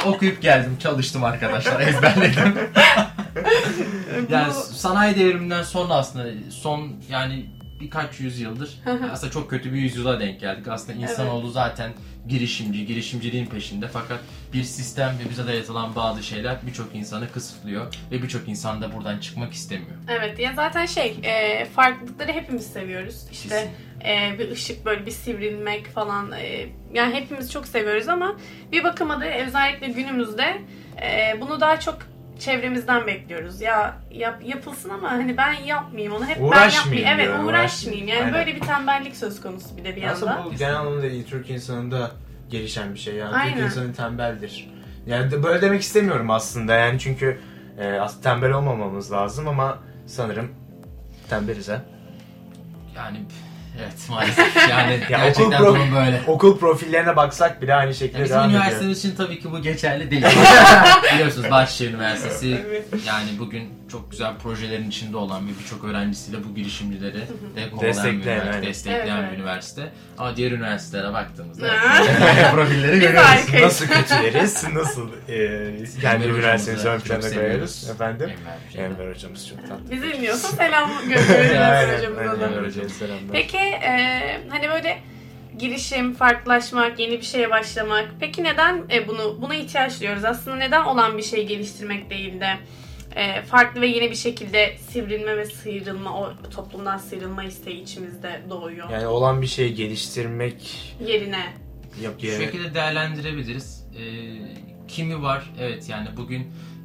Okuyup 0.06 0.42
geldim, 0.42 0.76
çalıştım 0.82 1.24
arkadaşlar, 1.24 1.80
ezberledim. 1.80 2.54
yani 4.30 4.52
sanayi 4.54 5.16
devriminden 5.16 5.62
sonra 5.62 5.94
aslında 5.94 6.24
son 6.50 6.92
yani 7.10 7.46
birkaç 7.82 8.20
yüzyıldır 8.20 8.80
aslında 9.12 9.32
çok 9.32 9.50
kötü 9.50 9.72
bir 9.72 9.78
yüzyıla 9.78 10.20
denk 10.20 10.40
geldik. 10.40 10.68
Aslında 10.68 10.98
insanoğlu 10.98 11.50
zaten 11.50 11.92
girişimci, 12.28 12.86
girişimciliğin 12.86 13.46
peşinde 13.46 13.88
fakat 13.88 14.20
bir 14.52 14.62
sistem 14.62 15.18
ve 15.24 15.30
bize 15.30 15.46
dayatılan 15.46 15.96
bazı 15.96 16.22
şeyler 16.22 16.56
birçok 16.66 16.94
insanı 16.94 17.32
kısıtlıyor 17.32 17.94
ve 18.10 18.22
birçok 18.22 18.48
insan 18.48 18.82
da 18.82 18.92
buradan 18.92 19.18
çıkmak 19.18 19.52
istemiyor. 19.52 19.96
Evet 20.08 20.38
ya 20.38 20.52
zaten 20.56 20.86
şey 20.86 21.16
e, 21.22 21.64
farklılıkları 21.64 22.32
hepimiz 22.32 22.66
seviyoruz. 22.66 23.26
İşte 23.32 23.70
e, 24.04 24.38
bir 24.38 24.50
ışık 24.50 24.84
böyle 24.84 25.06
bir 25.06 25.10
sivrilmek 25.10 25.86
falan 25.86 26.32
e, 26.32 26.66
yani 26.94 27.14
hepimiz 27.14 27.52
çok 27.52 27.66
seviyoruz 27.66 28.08
ama 28.08 28.36
bir 28.72 28.84
bakıma 28.84 29.20
da 29.20 29.26
özellikle 29.34 29.86
günümüzde 29.86 30.62
e, 31.02 31.40
bunu 31.40 31.60
daha 31.60 31.80
çok 31.80 32.11
çevremizden 32.38 33.06
bekliyoruz. 33.06 33.60
Ya 33.60 33.96
yap, 34.10 34.42
yapılsın 34.44 34.90
ama 34.90 35.10
hani 35.10 35.36
ben 35.36 35.52
yapmayayım 35.52 36.12
onu 36.12 36.26
hep 36.26 36.36
ben 36.52 36.68
yapmayayım. 36.68 37.08
Evet 37.08 37.28
uğraşmayayım. 37.44 38.08
Yani 38.08 38.20
uğraşmayayım. 38.20 38.34
böyle 38.34 38.56
bir 38.56 38.60
tembellik 38.60 39.16
söz 39.16 39.40
konusu 39.40 39.76
bir 39.76 39.84
de 39.84 39.96
bir 39.96 40.02
Aslında 40.02 40.32
yanda. 40.32 40.44
bu 40.44 40.54
genel 40.54 40.76
anlamda 40.76 41.06
iyi 41.06 41.24
Türk 41.26 41.50
insanında 41.50 42.10
gelişen 42.50 42.94
bir 42.94 42.98
şey 42.98 43.14
ya. 43.14 43.28
Aynen. 43.28 43.54
Türk 43.54 43.64
insanı 43.66 43.94
tembeldir. 43.94 44.70
Yani 45.06 45.30
de- 45.30 45.42
böyle 45.42 45.62
demek 45.62 45.80
istemiyorum 45.82 46.30
aslında 46.30 46.74
yani 46.74 46.98
çünkü 46.98 47.40
e, 47.78 47.92
aslında 47.92 48.22
tembel 48.22 48.50
olmamamız 48.52 49.12
lazım 49.12 49.48
ama 49.48 49.78
sanırım 50.06 50.50
tembeliz 51.30 51.68
ha. 51.68 51.82
Yani 52.96 53.18
Evet 53.80 53.92
maalesef. 54.10 54.68
Yani 54.70 54.92
Ya 55.10 55.18
gerçekten 55.18 55.52
okul 55.62 55.66
durum 55.74 55.94
böyle. 55.94 56.20
Okul 56.26 56.58
profillerine 56.58 57.16
baksak 57.16 57.62
bile 57.62 57.74
aynı 57.74 57.94
şekilde 57.94 58.18
Ya 58.18 58.24
bizim 58.24 58.36
devam 58.36 58.48
ediyor. 58.50 58.62
üniversitemiz 58.62 58.98
için 58.98 59.14
tabii 59.16 59.40
ki 59.40 59.52
bu 59.52 59.62
geçerli 59.62 60.10
değil. 60.10 60.24
Biliyorsunuz 61.14 61.50
Bahçeşehir 61.50 61.90
Üniversitesi 61.94 62.48
yani 63.06 63.28
bugün 63.38 63.68
çok 63.92 64.10
güzel 64.10 64.36
projelerin 64.38 64.88
içinde 64.88 65.16
olan 65.16 65.46
ve 65.46 65.50
birçok 65.62 65.84
öğrencisiyle 65.84 66.44
bu 66.44 66.54
girişimcileri 66.54 67.14
de 67.56 67.70
kovalayan 67.70 67.82
bir 67.82 67.86
Destekleyen, 67.88 68.36
üniversite, 68.36 68.50
aynen. 68.54 68.62
destekleyen 68.68 69.16
Evet, 69.18 69.32
bir 69.32 69.36
üniversite. 69.38 69.92
Ama 70.18 70.36
diğer 70.36 70.52
üniversitelere 70.52 71.12
baktığımızda 71.12 71.66
profilleri 72.54 73.00
görüyoruz. 73.00 73.62
Nasıl 73.62 73.86
kötüleriz? 73.86 74.64
Nasıl 74.74 75.08
e, 75.28 76.00
kendi 76.00 76.24
Enver 76.24 76.34
üniversitemizi 76.38 76.88
ön 76.88 77.00
plana 77.00 77.20
koyuyoruz? 77.20 77.34
seviyoruz. 77.34 77.90
Efendim? 77.90 78.30
Enver. 78.74 78.90
Enver 78.90 79.14
hocamız 79.14 79.48
çok 79.48 79.68
tatlı. 79.68 79.90
Bizi 79.90 80.12
dinliyorsa 80.12 80.48
selam 80.48 80.90
gönderiyoruz 81.08 81.56
Aynen, 81.60 81.98
hocamıza. 81.98 82.46
Enver 82.46 82.64
hocaya 82.66 82.88
selamlar. 82.88 83.32
Peki 83.32 83.58
e, 83.58 84.40
hani 84.48 84.68
böyle 84.68 84.98
girişim, 85.58 86.14
farklılaşmak, 86.14 86.98
yeni 86.98 87.12
bir 87.12 87.22
şeye 87.26 87.50
başlamak. 87.50 88.08
Peki 88.20 88.44
neden 88.44 88.82
e, 88.92 89.08
bunu 89.08 89.38
buna 89.42 89.54
ihtiyaç 89.54 90.00
duyuyoruz? 90.00 90.24
Aslında 90.24 90.56
neden 90.56 90.84
olan 90.84 91.18
bir 91.18 91.22
şey 91.22 91.46
geliştirmek 91.46 92.10
değil 92.10 92.40
de 92.40 92.56
e, 93.16 93.42
farklı 93.42 93.80
ve 93.80 93.86
yeni 93.86 94.10
bir 94.10 94.16
şekilde 94.16 94.76
sivrilme 94.90 95.36
ve 95.36 95.44
sıyrılma, 95.44 96.20
o 96.20 96.32
toplumdan 96.54 96.98
sıyrılma 96.98 97.44
isteği 97.44 97.82
içimizde 97.82 98.40
doğuyor. 98.50 98.90
Yani 98.90 99.06
olan 99.06 99.42
bir 99.42 99.46
şeyi 99.46 99.74
geliştirmek 99.74 100.94
Yerine. 101.06 101.44
yok 102.02 102.14
Şu 102.20 102.26
şekilde 102.26 102.74
değerlendirebiliriz. 102.74 103.82
Ee, 103.98 104.02
kimi 104.88 105.22
var? 105.22 105.50
Evet 105.60 105.88
yani 105.88 106.08
bugün 106.16 106.40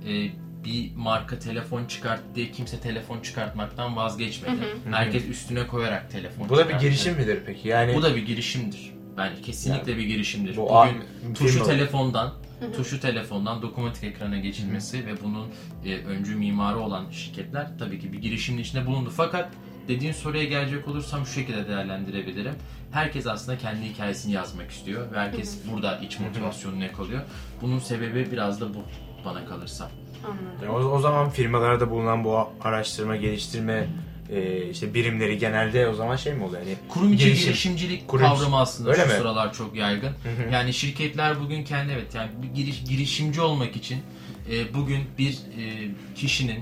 e, 0.07 0.29
bir 0.65 0.96
marka 0.96 1.39
telefon 1.39 1.86
çıkart 1.86 2.22
diye 2.36 2.51
kimse 2.51 2.79
telefon 2.79 3.19
çıkartmaktan 3.19 3.96
vazgeçmedi. 3.96 4.51
Hı 4.51 4.96
Herkes 4.96 5.25
üstüne 5.25 5.67
koyarak 5.67 6.12
telefon 6.12 6.50
Bu 6.50 6.53
da 6.57 6.60
bir 6.60 6.63
çıkarttı. 6.63 6.86
girişim 6.86 7.13
midir 7.15 7.39
peki? 7.46 7.67
Yani 7.67 7.96
Bu 7.96 8.03
da 8.03 8.15
bir 8.15 8.25
girişimdir. 8.25 8.93
Bence 9.17 9.41
kesinlikle 9.41 9.98
bir 9.98 10.03
girişimdir. 10.05 10.57
bu 10.57 10.62
Bugün 10.62 10.72
a- 10.75 11.34
tuşu 11.34 11.63
telefondan 11.65 12.34
tuşu 12.75 12.99
telefondan 12.99 13.61
dokunmatik 13.61 14.03
ekrana 14.03 14.37
geçilmesi 14.37 15.05
ve 15.05 15.11
bunun 15.23 15.47
e, 15.85 15.95
öncü 15.95 16.35
mimarı 16.35 16.79
olan 16.79 17.09
şirketler 17.09 17.67
tabii 17.79 17.99
ki 17.99 18.13
bir 18.13 18.17
girişimin 18.17 18.61
içinde 18.61 18.85
bulundu. 18.85 19.09
Fakat 19.17 19.49
dediğin 19.87 20.11
soruya 20.11 20.43
gelecek 20.43 20.87
olursam 20.87 21.25
şu 21.25 21.31
şekilde 21.33 21.67
değerlendirebilirim. 21.67 22.55
Herkes 22.91 23.27
aslında 23.27 23.57
kendi 23.57 23.85
hikayesini 23.85 24.33
yazmak 24.33 24.71
istiyor 24.71 25.11
ve 25.11 25.19
herkes 25.19 25.59
burada 25.71 25.97
iç 25.97 26.19
motivasyonunu 26.19 26.83
yakalıyor. 26.83 27.21
Bunun 27.61 27.79
sebebi 27.79 28.31
biraz 28.31 28.61
da 28.61 28.73
bu 28.73 28.83
bana 29.25 29.45
kalırsa. 29.45 29.89
Anladım. 30.25 30.69
O, 30.69 30.95
o 30.95 30.99
zaman 30.99 31.29
firmalarda 31.29 31.89
bulunan 31.89 32.23
bu 32.23 32.49
araştırma, 32.61 33.15
geliştirme 33.15 33.87
e, 34.31 34.69
işte 34.69 34.93
birimleri 34.93 35.38
genelde 35.38 35.88
o 35.88 35.93
zaman 35.93 36.15
şey 36.15 36.34
mi 36.34 36.43
oluyor? 36.43 36.62
Yani 36.62 36.75
Kurum 36.89 37.13
içi 37.13 37.25
Girişim. 37.25 37.46
girişimcilik 37.48 38.07
Kurum- 38.07 38.25
kavramı 38.27 38.57
aslında 38.60 38.89
Öyle 38.91 39.01
şu 39.01 39.07
mi? 39.07 39.13
sıralar 39.13 39.53
çok 39.53 39.75
yaygın. 39.75 40.10
hı. 40.10 40.53
Yani 40.53 40.74
şirketler 40.74 41.39
bugün 41.39 41.63
kendi 41.63 41.91
evet 41.91 42.15
yani 42.15 42.29
bir 42.41 42.48
giriş, 42.55 42.84
girişimci 42.84 43.41
olmak 43.41 43.75
için 43.75 43.98
e, 44.51 44.74
bugün 44.74 45.03
bir 45.17 45.31
e, 45.34 45.63
kişinin 46.15 46.60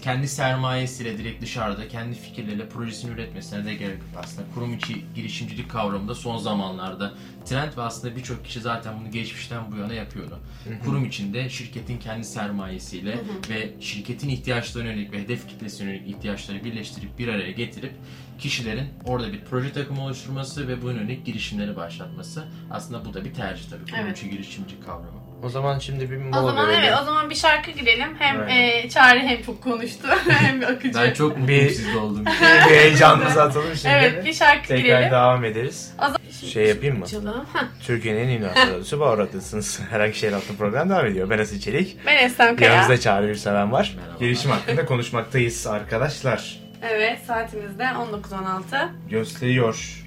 kendi 0.00 0.28
sermayesiyle 0.28 1.18
direkt 1.18 1.42
dışarıda 1.42 1.88
kendi 1.88 2.14
fikirleriyle 2.16 2.68
projesini 2.68 3.10
üretmesine 3.10 3.64
de 3.64 3.74
gerek 3.74 3.98
yok 3.98 4.24
aslında. 4.24 4.42
Kurum 4.54 4.74
içi 4.74 5.04
girişimcilik 5.14 5.70
kavramı 5.70 6.08
da 6.08 6.14
son 6.14 6.38
zamanlarda 6.38 7.14
trend 7.44 7.76
ve 7.76 7.82
aslında 7.82 8.16
birçok 8.16 8.44
kişi 8.44 8.60
zaten 8.60 8.94
bunu 9.00 9.10
geçmişten 9.10 9.72
bu 9.72 9.76
yana 9.76 9.94
yapıyordu. 9.94 10.38
Kurum 10.84 11.04
içinde 11.04 11.48
şirketin 11.48 11.98
kendi 11.98 12.24
sermayesiyle 12.24 13.18
ve 13.50 13.70
şirketin 13.80 14.28
ihtiyaçlarına 14.28 14.90
yönelik 14.90 15.12
ve 15.12 15.22
hedef 15.22 15.48
kitlesine 15.48 15.90
yönelik 15.90 16.08
ihtiyaçları 16.16 16.64
birleştirip 16.64 17.18
bir 17.18 17.28
araya 17.28 17.50
getirip 17.50 17.92
kişilerin 18.38 18.88
orada 19.04 19.32
bir 19.32 19.40
proje 19.44 19.72
takımı 19.72 20.04
oluşturması 20.04 20.68
ve 20.68 20.82
bu 20.82 20.90
yönelik 20.90 21.26
girişimleri 21.26 21.76
başlatması. 21.76 22.44
Aslında 22.70 23.04
bu 23.04 23.14
da 23.14 23.24
bir 23.24 23.34
tercih 23.34 23.70
tabii. 23.70 23.84
Kurum 23.84 23.98
Evet. 23.98 24.18
içi 24.18 24.30
girişimci 24.30 24.80
kavramı. 24.80 25.29
O 25.42 25.48
zaman 25.48 25.78
şimdi 25.78 26.10
bir 26.10 26.16
O 26.16 26.20
mola 26.20 26.42
zaman 26.42 26.68
verelim. 26.68 26.84
evet 26.84 26.98
o 27.02 27.04
zaman 27.04 27.30
bir 27.30 27.34
şarkı 27.34 27.70
girelim. 27.70 28.08
Hem 28.18 28.40
Aynen. 28.40 28.56
e, 28.84 28.88
Çağrı 28.88 29.18
hem 29.18 29.42
çok 29.42 29.62
konuştu 29.62 30.08
hem 30.28 30.60
bir 30.60 30.66
akıcı. 30.66 30.98
Ben 30.98 31.12
çok 31.12 31.38
mutluyum 31.38 31.64
Bir- 31.64 31.70
sizde 31.70 31.98
olduğum 31.98 32.20
için. 32.22 32.32
bir 32.70 32.74
heyecanımızı 32.74 33.42
atalım 33.42 33.76
şimdi. 33.76 33.94
Evet 33.94 34.24
bir 34.24 34.32
şarkı 34.32 34.68
Tekrar 34.68 34.82
girelim. 34.84 35.10
devam 35.10 35.44
ederiz. 35.44 35.92
O 35.98 36.02
zaman- 36.02 36.20
Şey 36.52 36.66
yapayım 36.66 36.98
mı? 36.98 37.04
Türkiye'nin 37.86 38.20
en 38.20 38.28
iyi 38.28 38.38
üniversite 38.38 38.66
radyosu 38.70 39.00
Bağırat'tasınız. 39.00 39.80
Herhangi 39.90 40.14
şehir 40.18 40.32
altı 40.32 40.56
program 40.58 40.90
devam 40.90 41.06
ediyor. 41.06 41.30
Ben 41.30 41.38
Asil 41.38 41.60
Çelik. 41.60 41.96
Ben 42.06 42.16
Estem 42.24 42.56
Kaya. 42.56 42.70
Yanımızda 42.70 43.00
Çağrı 43.00 43.26
Gürseven 43.26 43.72
var. 43.72 43.94
Merhaba. 43.96 44.18
Girişim 44.20 44.50
hakkında 44.50 44.86
konuşmaktayız 44.86 45.66
arkadaşlar. 45.66 46.58
Evet 46.82 47.18
saatimizde 47.26 47.82
19.16. 47.82 48.88
Gösteriyor. 49.10 50.04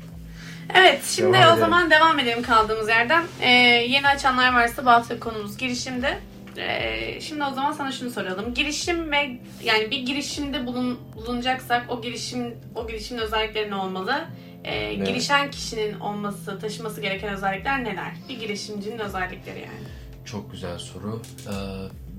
Evet 0.75 1.03
şimdi 1.15 1.33
Devam 1.33 1.43
o 1.43 1.47
edelim. 1.47 1.59
zaman 1.59 1.91
devam 1.91 2.19
edelim 2.19 2.43
kaldığımız 2.43 2.89
yerden. 2.89 3.23
Ee, 3.41 3.49
yeni 3.89 4.07
açanlar 4.07 4.53
varsa 4.53 4.85
bu 4.85 4.89
hafta 4.89 5.19
konumuz 5.19 5.57
girişimde. 5.57 6.19
Ee, 6.57 7.21
şimdi 7.21 7.43
o 7.43 7.53
zaman 7.53 7.71
sana 7.71 7.91
şunu 7.91 8.09
soralım. 8.09 8.53
Girişim 8.53 9.11
ve 9.11 9.37
yani 9.63 9.91
bir 9.91 9.99
girişimde 9.99 10.65
bulun, 10.67 10.99
bulunacaksak 11.15 11.85
o 11.89 12.01
girişim 12.01 12.55
o 12.75 12.87
girişimin 12.87 13.21
özellikleri 13.21 13.69
ne 13.69 13.75
olmalı? 13.75 14.15
Ee, 14.63 14.75
Evet. 14.75 15.07
Girişen 15.07 15.51
kişinin 15.51 15.99
olması, 15.99 16.59
taşıması 16.59 17.01
gereken 17.01 17.33
özellikler 17.33 17.83
neler? 17.83 18.11
Bir 18.29 18.39
girişimcinin 18.39 18.99
özellikleri 18.99 19.59
yani. 19.59 19.87
Çok 20.25 20.51
güzel 20.51 20.77
soru. 20.79 21.21
Ee, 21.47 21.51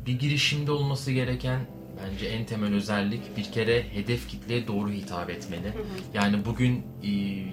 bir 0.06 0.12
girişimde 0.18 0.70
olması 0.72 1.12
gereken 1.12 1.60
bence 2.02 2.26
en 2.26 2.46
temel 2.46 2.74
özellik 2.74 3.36
bir 3.36 3.52
kere 3.52 3.82
hedef 3.92 4.28
kitleye 4.28 4.66
doğru 4.66 4.90
hitap 4.90 5.30
etmeli. 5.30 5.72
Yani 6.14 6.44
bugün 6.44 6.86
e, 7.02 7.08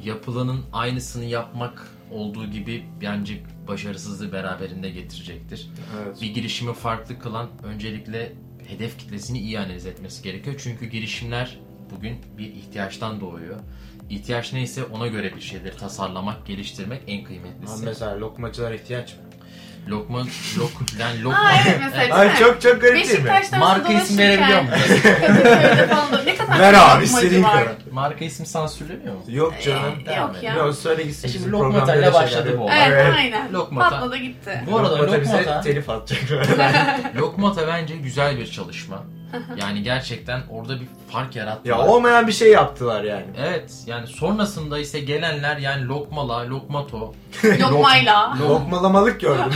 yapılanın 0.10 0.62
aynısını 0.74 1.26
yapmak 1.26 1.88
olduğu 2.12 2.46
gibi 2.46 2.86
bence 3.02 3.44
başarısızlığı 3.68 4.32
beraberinde 4.32 4.90
getirecektir. 4.90 5.70
Evet. 6.04 6.22
Bir 6.22 6.34
girişimi 6.34 6.74
farklı 6.74 7.20
kılan 7.20 7.50
öncelikle 7.64 8.34
hedef 8.68 8.98
kitlesini 8.98 9.40
iyi 9.40 9.60
analiz 9.60 9.86
etmesi 9.86 10.24
gerekiyor. 10.24 10.56
Çünkü 10.64 10.86
girişimler 10.86 11.60
bugün 11.96 12.18
bir 12.38 12.48
ihtiyaçtan 12.48 13.22
doğuyor. 13.22 13.60
İhtiyaç 14.10 14.54
neyse 14.54 14.84
ona 14.84 15.08
göre 15.08 15.36
bir 15.36 15.42
şeyleri 15.42 15.78
tasarlamak, 15.78 16.48
geliştirmek 16.48 17.02
en 17.08 17.24
kıymetlisi. 17.24 17.86
mesela 17.86 18.20
lokmacılar 18.20 18.72
ihtiyaç 18.72 19.14
mı? 19.14 19.31
Lokma, 19.90 20.20
lok, 20.58 20.72
yani 21.00 21.24
lokma... 21.24 21.40
Aa 21.40 21.52
evet 21.68 21.80
mesela. 21.86 22.16
Ay 22.16 22.36
çok 22.40 22.62
çok 22.62 22.82
garip 22.82 22.96
değil 22.96 23.08
mi? 23.08 23.14
Beşiktaş'tan 23.14 23.60
Marka 23.60 23.94
isim 23.94 24.18
verebiliyor 24.18 24.60
da 24.60 26.22
ne 26.26 26.36
kadar 26.36 26.60
Ver 26.60 26.74
abi 26.74 27.04
istediğin 27.04 27.44
kadar. 27.44 27.68
Marka 27.92 28.26
isim 28.26 28.46
sansürleniyor 28.46 29.14
mu? 29.14 29.22
Yok 29.28 29.54
canım. 29.66 29.94
Ee, 30.08 30.14
yok 30.14 30.36
ya. 30.42 30.54
Yok 30.54 30.76
söyle 30.76 31.04
gitsin. 31.04 31.28
E 31.28 31.32
şimdi 31.32 31.52
Lokmata 31.52 31.96
ile 31.96 32.14
başladı 32.14 32.60
bu. 32.60 32.70
Evet, 32.72 32.88
Evet. 32.92 33.14
aynen. 33.18 33.54
Lokmata. 33.54 33.90
Patladı 33.90 34.18
gitti. 34.18 34.64
Bu 34.72 34.78
arada 34.78 34.98
Lokmata 34.98 35.22
bize 35.22 35.38
Lokmata, 35.38 35.62
telif 35.62 35.90
atacak. 35.90 36.48
Lokmata 37.16 37.68
bence 37.68 37.96
güzel 37.96 38.38
bir 38.38 38.52
çalışma. 38.52 39.04
Yani 39.58 39.84
gerçekten 39.84 40.42
orada 40.50 40.80
bir 40.82 40.88
fark 41.12 41.36
yarattılar. 41.36 41.78
ya 41.78 41.86
olmayan 41.88 42.28
bir 42.28 42.32
şey 42.32 42.52
yaptılar 42.52 43.04
yani. 43.04 43.26
Evet 43.40 43.72
yani 43.86 44.08
sonrasında 44.08 44.80
ise 44.80 45.00
gelenler 45.00 45.58
yani 45.58 45.88
Lokmala, 45.88 46.50
Lokmato, 46.50 47.14
Lokmayla. 47.60 48.34
Lok- 48.40 48.50
Lokmalamalık 48.50 49.22
gördüm. 49.22 49.52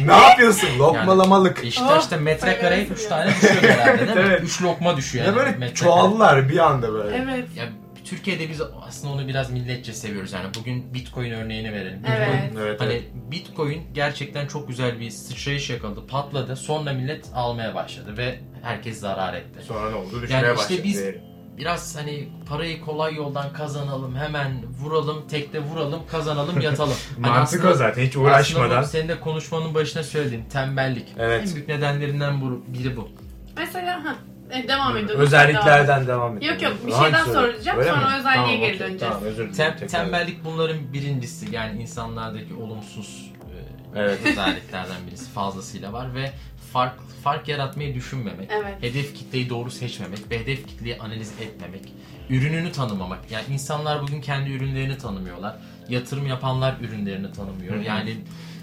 ne 0.04 0.12
yapıyorsun? 0.16 0.68
Lokmalamalık. 0.78 1.62
Beşiktaş'ta 1.62 2.16
Oh, 2.16 2.20
metrekareye 2.20 2.86
söylemesin 2.86 2.94
3 2.94 3.02
ya. 3.02 3.08
tane 3.08 3.30
düşüyor 3.34 3.62
herhalde 3.74 3.98
değil 4.06 4.16
mi? 4.18 4.24
Evet. 4.28 4.42
3 4.44 4.62
lokma 4.62 4.96
düşüyor 4.96 5.24
Ya 5.24 5.30
yani. 5.30 5.38
böyle 5.38 5.50
metrekare. 5.50 5.74
çoğaldılar 5.74 6.48
bir 6.48 6.58
anda 6.58 6.92
böyle. 6.92 7.16
Evet. 7.16 7.44
Ya 7.56 7.64
Türkiye'de 8.10 8.48
biz 8.50 8.60
aslında 8.86 9.12
onu 9.14 9.28
biraz 9.28 9.50
milletçe 9.50 9.92
seviyoruz 9.92 10.32
yani. 10.32 10.46
Bugün 10.60 10.94
Bitcoin 10.94 11.30
örneğini 11.30 11.72
verelim. 11.72 12.02
Evet. 12.16 12.28
Bitcoin, 12.44 12.64
Evet, 12.66 12.80
Hani 12.80 12.92
evet. 12.92 13.04
Bitcoin 13.30 13.82
gerçekten 13.94 14.46
çok 14.46 14.68
güzel 14.68 15.00
bir 15.00 15.10
sıçrayış 15.10 15.70
yakaladı, 15.70 16.06
patladı. 16.06 16.56
Sonra 16.56 16.92
millet 16.92 17.26
almaya 17.34 17.74
başladı 17.74 18.16
ve 18.16 18.40
herkes 18.62 19.00
zarar 19.00 19.34
etti. 19.34 19.60
Sonra 19.68 19.90
ne 19.90 19.96
oldu? 19.96 20.22
Düşmeye 20.22 20.34
Yani 20.42 20.46
işte 20.60 20.74
başladı. 20.74 20.80
biz-. 20.84 21.04
Biraz 21.58 21.96
hani 21.96 22.28
parayı 22.48 22.80
kolay 22.80 23.14
yoldan 23.14 23.52
kazanalım, 23.52 24.16
hemen 24.16 24.52
vuralım, 24.82 25.28
tekte 25.28 25.60
vuralım, 25.60 26.00
kazanalım, 26.10 26.60
yatalım. 26.60 26.94
Hani 27.14 27.26
Mantık 27.26 27.58
aslında- 27.60 27.72
o 27.72 27.76
zaten 27.76 28.02
hiç 28.02 28.08
Aslında 28.16 28.28
uğraşmadan. 28.28 28.82
bu 28.82 28.86
senin 28.86 29.08
de 29.08 29.20
konuşmanın 29.20 29.74
başına 29.74 30.02
söylediğin 30.02 30.44
tembellik. 30.44 31.08
Evet. 31.18 31.48
En 31.48 31.54
büyük 31.54 31.68
nedenlerinden 31.68 32.40
biri 32.66 32.96
bu. 32.96 33.08
Mesela 33.56 34.04
ha. 34.04 34.16
E, 34.50 34.68
devam 34.68 34.96
ediyoruz. 34.96 35.20
Özelliklerden 35.20 36.06
devam 36.06 36.36
edelim. 36.38 36.52
Yok 36.52 36.62
yok 36.62 36.72
bir 36.86 36.92
Hangi 36.92 37.04
şeyden 37.04 37.24
soru? 37.24 37.34
soracağım 37.34 37.78
Öyle 37.78 37.90
sonra 37.90 38.08
mi? 38.08 38.14
özelliğe 38.18 38.34
Tamam, 38.34 38.50
geri 38.50 38.74
okey. 38.74 38.78
döneceğiz. 38.78 39.00
Tamam 39.00 39.22
özür 39.22 39.36
dilerim. 39.36 39.52
Tem- 39.54 39.72
tekrar. 39.78 39.88
tembellik 39.88 40.44
bunların 40.44 40.92
birincisi. 40.92 41.54
Yani 41.54 41.82
insanlardaki 41.82 42.54
olumsuz 42.54 43.32
e, 43.94 43.98
Evet. 44.00 44.18
özelliklerden 44.26 45.06
birisi 45.06 45.30
fazlasıyla 45.30 45.92
var 45.92 46.14
ve 46.14 46.32
fark 46.72 46.94
fark 47.24 47.48
yaratmayı 47.48 47.94
düşünmemek, 47.94 48.50
Evet. 48.52 48.74
hedef 48.82 49.14
kitleyi 49.14 49.50
doğru 49.50 49.70
seçmemek 49.70 50.30
ve 50.30 50.38
hedef 50.40 50.66
kitleyi 50.68 50.98
analiz 50.98 51.32
etmemek, 51.40 51.92
ürününü 52.30 52.72
tanımamak. 52.72 53.18
Yani 53.30 53.44
insanlar 53.50 54.02
bugün 54.02 54.20
kendi 54.20 54.50
ürünlerini 54.50 54.98
tanımıyorlar. 54.98 55.56
Yatırım 55.88 56.26
yapanlar 56.26 56.74
ürünlerini 56.80 57.32
tanımıyor. 57.32 57.74
Hı 57.74 57.80
hı. 57.80 57.84
Yani 57.84 58.16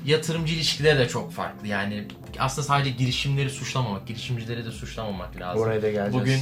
yatırımcı 0.05 0.53
ilişkileri 0.53 0.99
de 0.99 1.07
çok 1.07 1.33
farklı. 1.33 1.67
Yani 1.67 2.03
aslında 2.39 2.67
sadece 2.67 2.89
girişimleri 2.89 3.49
suçlamamak, 3.49 4.07
girişimcileri 4.07 4.65
de 4.65 4.71
suçlamamak 4.71 5.39
lazım. 5.39 5.61
Oraya 5.61 5.81
da 5.81 5.91
geleceğiz. 5.91 6.13
Bugün 6.13 6.39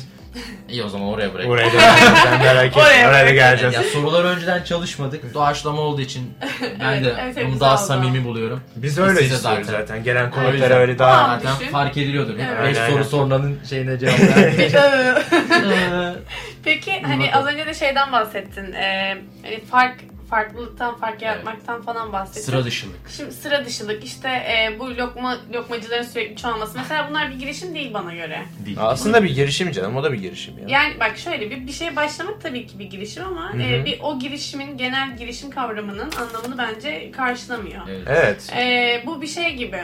iyi 0.70 0.84
o 0.84 0.89
zaman 0.89 1.08
oraya 1.08 1.34
bırak. 1.34 1.48
Oraya 1.48 1.65
da 1.65 1.70
geleceğiz. 1.70 2.13
Merak 2.39 2.65
etme. 2.70 2.82
Oraya 2.82 3.10
Oraya 3.10 3.25
da 3.25 3.32
geleceğiz. 3.32 3.75
Ya 3.75 3.84
sorular 3.84 4.24
önceden 4.24 4.63
çalışmadık. 4.63 5.34
Doğaçlama 5.34 5.82
olduğu 5.82 6.01
için 6.01 6.34
ben 6.79 7.03
de 7.03 7.15
evet, 7.20 7.48
bunu 7.48 7.60
daha 7.60 7.74
oldu. 7.75 7.82
samimi 7.88 8.25
buluyorum. 8.25 8.62
Biz 8.75 8.98
öyle 9.00 9.20
Siz 9.20 9.32
istiyoruz 9.32 9.65
zaten. 9.67 9.79
zaten. 9.79 10.03
Gelen 10.03 10.32
konuklara 10.32 10.74
öyle 10.75 11.00
daha... 11.00 11.22
Tamam. 11.22 11.39
Zaten 11.43 11.60
düşün. 11.60 11.72
fark 11.72 11.98
ediliyordur. 11.98 12.34
Evet. 12.38 12.63
5 12.63 12.77
Aynen, 12.77 12.84
soru 12.88 12.96
aynen. 12.96 13.03
sorunanın 13.10 13.60
şeyine 13.70 14.00
cevap. 14.00 14.15
Peki 16.63 17.01
hani 17.01 17.36
az 17.36 17.46
önce 17.46 17.65
de 17.65 17.74
şeyden 17.74 18.12
bahsettin. 18.12 18.74
Ee, 18.74 19.17
hani 19.43 19.65
fark 19.65 19.96
farklılıktan, 20.34 20.96
fark 20.96 21.22
yaratmaktan 21.22 21.82
falan 21.82 22.13
bahsettin. 22.13 22.42
Sıra 22.42 22.66
dışılık. 22.66 23.10
Şimdi 23.18 23.32
sıra 23.32 23.66
dışılık 23.66 24.04
işte 24.04 24.30
e, 24.30 24.80
bu 24.80 24.98
lokma 24.98 25.38
lokmacıların 25.54 26.04
sürekli 26.04 26.36
çoğalması. 26.36 26.78
Mesela 26.78 27.08
bunlar 27.10 27.32
bir 27.32 27.36
girişim 27.36 27.75
değil 27.75 27.94
bana 27.94 28.13
göre. 28.16 28.42
Değil. 28.66 28.78
Aslında 28.80 29.24
bir 29.24 29.36
girişim 29.36 29.72
canım. 29.72 29.98
O 29.98 30.04
da 30.04 30.13
bir 30.13 30.18
girişim 30.18 30.58
ya. 30.58 30.66
Yani 30.68 31.00
bak 31.00 31.18
şöyle 31.18 31.52
bir 31.52 31.68
bir 31.68 31.72
şeye 31.72 31.96
başlamak 31.96 32.42
tabii 32.42 32.68
ki 32.68 32.80
bir 32.80 32.86
girişim 32.86 33.25
ama 33.25 33.54
Hı 33.54 33.58
hı. 33.58 33.62
e, 33.62 33.86
bir 33.86 34.00
o 34.02 34.20
girişimin 34.20 34.78
genel 34.78 35.18
girişim 35.18 35.50
kavramının 35.50 36.12
anlamını 36.12 36.58
bence 36.58 37.12
karşılamıyor. 37.12 37.82
Evet. 37.90 38.08
Evet. 38.08 38.54
E, 38.56 39.04
bu 39.06 39.22
bir 39.22 39.28
şey 39.28 39.56
gibi. 39.56 39.82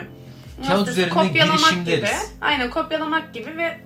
Kağıt 0.68 0.88
üzerinde 0.88 1.14
kopyalamak 1.14 1.86
gibi. 1.86 2.08
Aynen 2.42 2.70
kopyalamak 2.70 3.34
gibi 3.34 3.58
ve 3.58 3.80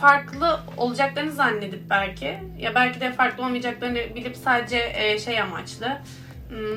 farklı 0.00 0.60
olacaklarını 0.76 1.32
zannedip 1.32 1.90
belki 1.90 2.38
ya 2.58 2.74
belki 2.74 3.00
de 3.00 3.12
farklı 3.12 3.44
olmayacaklarını 3.44 4.14
bilip 4.14 4.36
sadece 4.36 4.92
e, 4.94 5.18
şey 5.18 5.40
amaçlı 5.40 5.98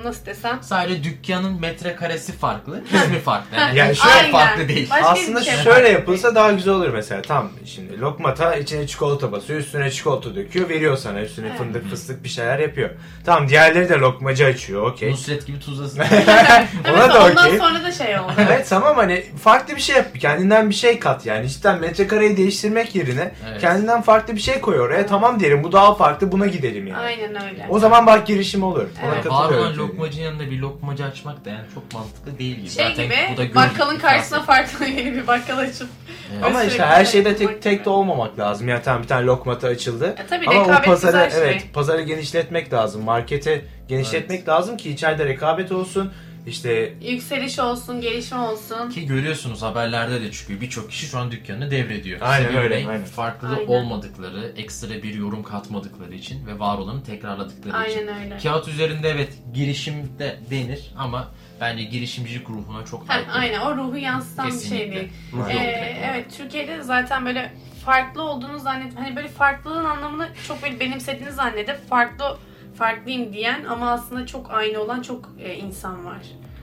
nasıl 0.04 0.26
desem 0.26 0.60
Sadece 0.62 1.04
dükkanın 1.04 1.62
metrekaresi 1.62 2.32
farklı, 2.32 2.82
ismi 2.94 3.20
farklı. 3.20 3.56
Yani, 3.58 3.68
Yani 3.68 3.78
yani 3.78 3.96
şöyle 3.96 4.16
Aynen. 4.16 4.32
farklı 4.32 4.68
değil. 4.68 4.90
Başka 4.90 5.08
Aslında 5.08 5.44
şey 5.44 5.56
şöyle 5.56 5.90
yapılsa 5.90 6.36
daha 6.36 6.52
güzel 6.52 6.74
olur 6.74 6.90
mesela. 6.90 7.22
Tam 7.22 7.50
şimdi 7.66 8.00
lokmata 8.00 8.56
içine 8.56 8.88
çikolata 8.88 9.32
basıyor, 9.32 9.60
üstüne 9.60 9.92
çikolata 9.92 10.36
döküyor, 10.36 10.70
veriyor 10.70 10.98
sana. 10.98 11.22
Üstüne 11.22 11.48
Evet. 11.48 11.58
fındık, 11.58 11.90
fıstık 11.90 12.24
bir 12.24 12.30
şeyler 12.30 12.60
yapıyor. 12.60 12.90
Tamam 13.26 13.50
diğerleri 13.50 13.90
de 13.90 13.94
lokmacı 13.94 14.46
açıyor, 14.46 14.82
okey. 14.92 15.12
Nusret 15.12 15.48
gibi 15.48 15.60
tuzlasın. 15.60 16.00
Ona 16.94 17.14
da 17.14 17.26
ondan 17.26 17.48
okey. 17.48 17.58
sonra 17.60 17.84
da 17.84 17.92
şey 17.92 18.20
oldu. 18.20 18.32
Evet 18.38 18.68
tamam 18.70 18.96
hani 18.98 19.26
farklı 19.44 19.76
bir 19.76 19.82
şey 19.82 19.96
yap. 19.96 20.08
Kendinden 20.20 20.70
bir 20.70 20.76
şey 20.76 21.00
kat 21.00 21.26
yani. 21.26 21.50
Cidden 21.50 21.80
metrekareyi 21.80 22.38
değiştirmek 22.38 22.96
yerine 22.96 23.32
Evet. 23.50 23.62
kendinden 23.62 24.02
farklı 24.02 24.36
bir 24.36 24.42
şey 24.42 24.62
koy 24.62 24.80
oraya. 24.80 25.06
Tamam 25.06 25.40
diyelim 25.40 25.64
bu 25.64 25.72
daha 25.72 25.96
farklı 25.96 26.32
buna 26.32 26.48
gidelim 26.48 26.88
yani. 26.88 27.00
Aynen 27.00 27.44
öyle. 27.44 27.66
O 27.70 27.80
zaman 27.80 28.08
bak 28.08 28.28
girişim 28.28 28.64
olur. 28.64 28.88
Ona 29.06 29.14
Evet. 29.14 29.24
Katılıyorum. 29.24 29.63
Olan 29.64 29.78
lokmacının 29.78 30.26
yanında 30.26 30.52
bir 30.52 30.60
lokmacı 30.60 31.06
açmak 31.06 31.46
da 31.46 31.50
yani 31.50 31.66
çok 31.74 31.94
mantıklı 31.94 32.40
değil 32.40 32.56
gibi. 32.56 32.70
Şey 32.70 32.86
Zaten 32.86 33.10
bu 33.34 33.38
da 33.38 33.44
gibi 33.46 33.56
bakkalın 33.56 34.00
karşısına 34.00 34.42
farklı 34.44 34.86
yeni 34.86 35.14
bir 35.16 35.28
bakkal 35.28 35.58
açıp 35.58 35.88
Evet. 36.34 36.44
Ama 36.46 36.64
işte 36.64 36.84
her 36.84 37.06
şey 37.06 37.12
şeyde 37.12 37.36
tek 37.36 37.62
tek 37.62 37.74
gibi. 37.74 37.86
de 37.86 37.90
olmamak 37.90 38.40
lazım. 38.40 38.68
Yani 38.68 38.82
tamam 38.84 39.04
bir 39.04 39.08
tane 39.08 39.26
lokmata 39.26 39.68
açıldı. 39.68 40.16
E, 40.18 40.28
tabii 40.28 40.48
Ama 40.48 40.64
o 40.64 40.82
pazarı 40.82 41.26
güzel 41.26 41.32
şey. 41.32 41.42
evet 41.42 41.74
pazarı 41.74 42.02
genişletmek 42.02 42.74
lazım. 42.74 43.04
Markete 43.04 43.66
genişletmek 43.88 44.48
lazım 44.48 44.78
ki 44.78 44.90
içeride 44.90 45.26
rekabet 45.26 45.72
olsun. 45.72 46.12
İşte 46.48 46.94
Yükseliş 47.02 47.60
olsun, 47.60 48.02
gelişme 48.02 48.38
olsun. 48.38 48.90
Ki 48.90 49.06
görüyorsunuz 49.06 49.62
haberlerde 49.62 50.22
de 50.22 50.32
çıkıyor. 50.32 50.62
Birçok 50.62 50.90
kişi 50.92 51.06
şu 51.08 51.20
an 51.20 51.32
dükkanını 51.32 51.72
devrediyor. 51.72 52.20
Aynen 52.22 52.46
Sebebi 52.48 52.58
öyle, 52.60 52.84
ne? 52.84 52.90
aynen. 52.90 53.06
Farklı 53.06 53.48
Aynen. 53.48 53.68
olmadıkları, 53.68 54.54
ekstra 54.58 54.90
bir 55.04 55.14
yorum 55.14 55.44
katmadıkları 55.44 56.14
için 56.16 56.46
ve 56.48 56.60
var 56.60 56.78
olanı 56.78 57.04
tekrarladıkları 57.04 57.90
için. 57.90 57.98
Aynen 58.08 58.24
öyle. 58.24 58.38
Kağıt 58.38 58.68
üzerinde 58.68 59.10
evet 59.10 59.34
girişimde 59.54 60.40
denir 60.52 60.92
ama 60.98 61.32
bence 61.62 61.84
girişimcilik 61.84 62.50
ruhuna 62.50 62.86
çok 62.86 63.10
Ha, 63.10 63.14
aykırı. 63.14 63.34
aynen 63.34 63.60
o 63.62 63.76
ruhu 63.76 63.98
yansıtan 63.98 64.48
bir 64.48 64.52
şey 64.52 64.60
Kesinlikle. 64.62 64.96
değil. 64.96 65.10
Ee, 65.50 65.98
evet 66.12 66.26
Türkiye'de 66.38 66.78
de 66.78 66.84
zaten 66.84 67.26
böyle 67.26 67.54
farklı 67.86 68.22
olduğunu 68.22 68.60
zannedip 68.60 69.00
hani 69.00 69.16
böyle 69.16 69.28
farklılığın 69.28 69.86
anlamını 69.86 70.30
çok 70.48 70.64
böyle 70.64 70.80
benimsediğini 70.80 71.32
zannedip 71.32 71.90
farklı 71.90 72.38
farklıyım 72.78 73.34
diyen 73.34 73.66
ama 73.66 73.92
aslında 73.92 74.26
çok 74.26 74.52
aynı 74.52 74.80
olan 74.80 75.02
çok 75.02 75.30
e, 75.40 75.54
insan 75.56 76.06
var. 76.06 76.22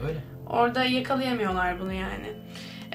Öyle. 0.08 0.18
Orada 0.48 0.84
yakalayamıyorlar 0.84 1.80
bunu 1.80 1.92
yani. 1.92 2.26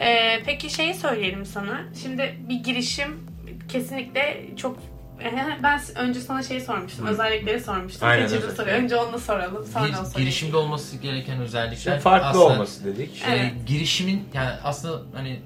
Ee, 0.02 0.44
peki 0.46 0.70
şeyi 0.70 0.94
söyleyelim 0.94 1.46
sana. 1.46 1.82
Şimdi 2.02 2.36
bir 2.50 2.56
girişim 2.64 3.28
kesinlikle 3.70 4.46
çok 4.58 4.78
ben 5.64 5.82
önce 5.96 6.20
sana 6.20 6.44
şey 6.44 6.60
sormuştum. 6.62 7.06
Hı. 7.08 7.10
Özellikleri 7.12 7.60
sormuştum. 7.60 8.08
Aynen, 8.08 8.24
Kaçırdım 8.24 8.44
özellikler. 8.50 8.66
soruyu. 8.66 8.84
Önce 8.84 8.96
onu 8.96 9.20
soralım. 9.20 9.66
Sonra 9.74 9.86
o 9.86 9.88
Bir 9.88 9.94
soruyu. 9.94 10.14
girişimde 10.18 10.58
olması 10.58 10.98
gereken 10.98 11.40
özellikler 11.42 11.78
işte 11.78 12.00
farklı 12.00 12.28
aslında 12.28 12.46
olması 12.46 12.86
dedik. 12.86 13.22
e, 13.28 13.32
Evet. 13.36 13.52
girişimin 13.68 14.30
yani 14.34 14.50
aslında 14.64 15.02
hani 15.18 15.40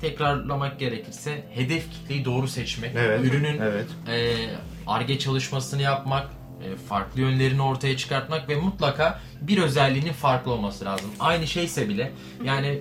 tekrarlamak 0.00 0.78
gerekirse 0.78 1.42
hedef 1.54 1.90
kitleyi 1.90 2.24
doğru 2.24 2.48
seçmek, 2.48 2.90
Evet. 2.96 3.20
ürünün 3.24 3.58
Evet. 3.60 3.86
e, 4.08 4.34
ARGE 4.86 5.18
çalışmasını 5.18 5.82
yapmak, 5.82 6.24
e, 6.26 6.30
farklı 6.88 7.20
yönlerini 7.20 7.62
ortaya 7.62 7.96
çıkartmak 7.96 8.48
ve 8.48 8.56
mutlaka 8.56 9.20
bir 9.40 9.58
özelliğinin 9.62 10.12
farklı 10.12 10.52
olması 10.52 10.84
lazım. 10.84 11.10
Aynı 11.20 11.46
şeyse 11.46 11.88
bile 11.88 12.12
yani 12.44 12.78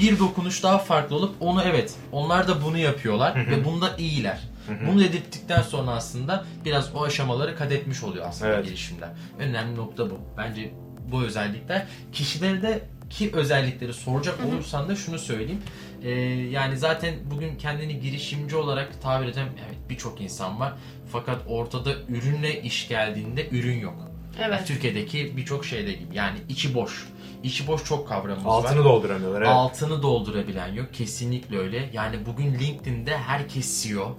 bir 0.00 0.18
dokunuş 0.18 0.62
daha 0.62 0.78
farklı 0.78 1.16
olup 1.16 1.34
onu 1.40 1.62
evet 1.62 1.94
onlar 2.12 2.48
da 2.48 2.64
bunu 2.64 2.78
yapıyorlar 2.78 3.46
ve 3.50 3.64
bunda 3.64 3.96
iyiler. 3.96 4.40
Bunu 4.88 5.00
dedirttikten 5.00 5.62
sonra 5.62 5.90
aslında 5.90 6.44
biraz 6.64 6.94
o 6.94 7.02
aşamaları 7.04 7.56
kat 7.56 7.72
etmiş 7.72 8.02
oluyor 8.02 8.26
aslında 8.28 8.54
Evet. 8.54 8.64
girişimler. 8.64 9.08
Önemli 9.38 9.76
nokta 9.76 10.10
bu. 10.10 10.20
Bence 10.36 10.72
bu 11.12 11.22
özellikler 11.22 11.86
kişilerde 12.12 12.82
ki 13.10 13.30
özellikleri 13.32 13.94
soracak 13.94 14.34
olursan 14.46 14.88
da 14.88 14.96
şunu 14.96 15.18
söyleyeyim. 15.18 15.62
Ee, 16.04 16.10
yani 16.50 16.76
zaten 16.78 17.14
bugün 17.30 17.56
kendini 17.56 18.00
girişimci 18.00 18.56
olarak 18.56 19.02
tabir 19.02 19.26
eden 19.28 19.46
evet 19.66 19.78
birçok 19.90 20.20
insan 20.20 20.60
var. 20.60 20.72
Fakat 21.12 21.36
ortada 21.48 21.90
ürünle 22.08 22.62
iş 22.62 22.88
geldiğinde 22.88 23.48
ürün 23.50 23.78
yok. 23.78 23.94
Yani 24.40 24.54
Evet. 24.54 24.66
Türkiye'deki 24.66 25.36
birçok 25.36 25.64
şeyde 25.66 25.92
gibi. 25.92 26.16
Yani 26.16 26.38
içi 26.48 26.74
boş. 26.74 27.06
İçi 27.42 27.66
boş 27.66 27.84
çok 27.84 28.08
kavramımız 28.08 28.46
var. 28.46 28.50
Altını 28.52 28.84
dolduramıyorlar. 28.84 29.40
Evet. 29.40 29.50
Altını 29.50 30.02
doldurabilen 30.02 30.72
yok. 30.74 30.86
Kesinlikle 30.94 31.58
öyle. 31.58 31.90
Yani 31.92 32.16
bugün 32.26 32.54
LinkedIn'de 32.58 33.18
herkes 33.18 33.82
CEO. 33.82 34.16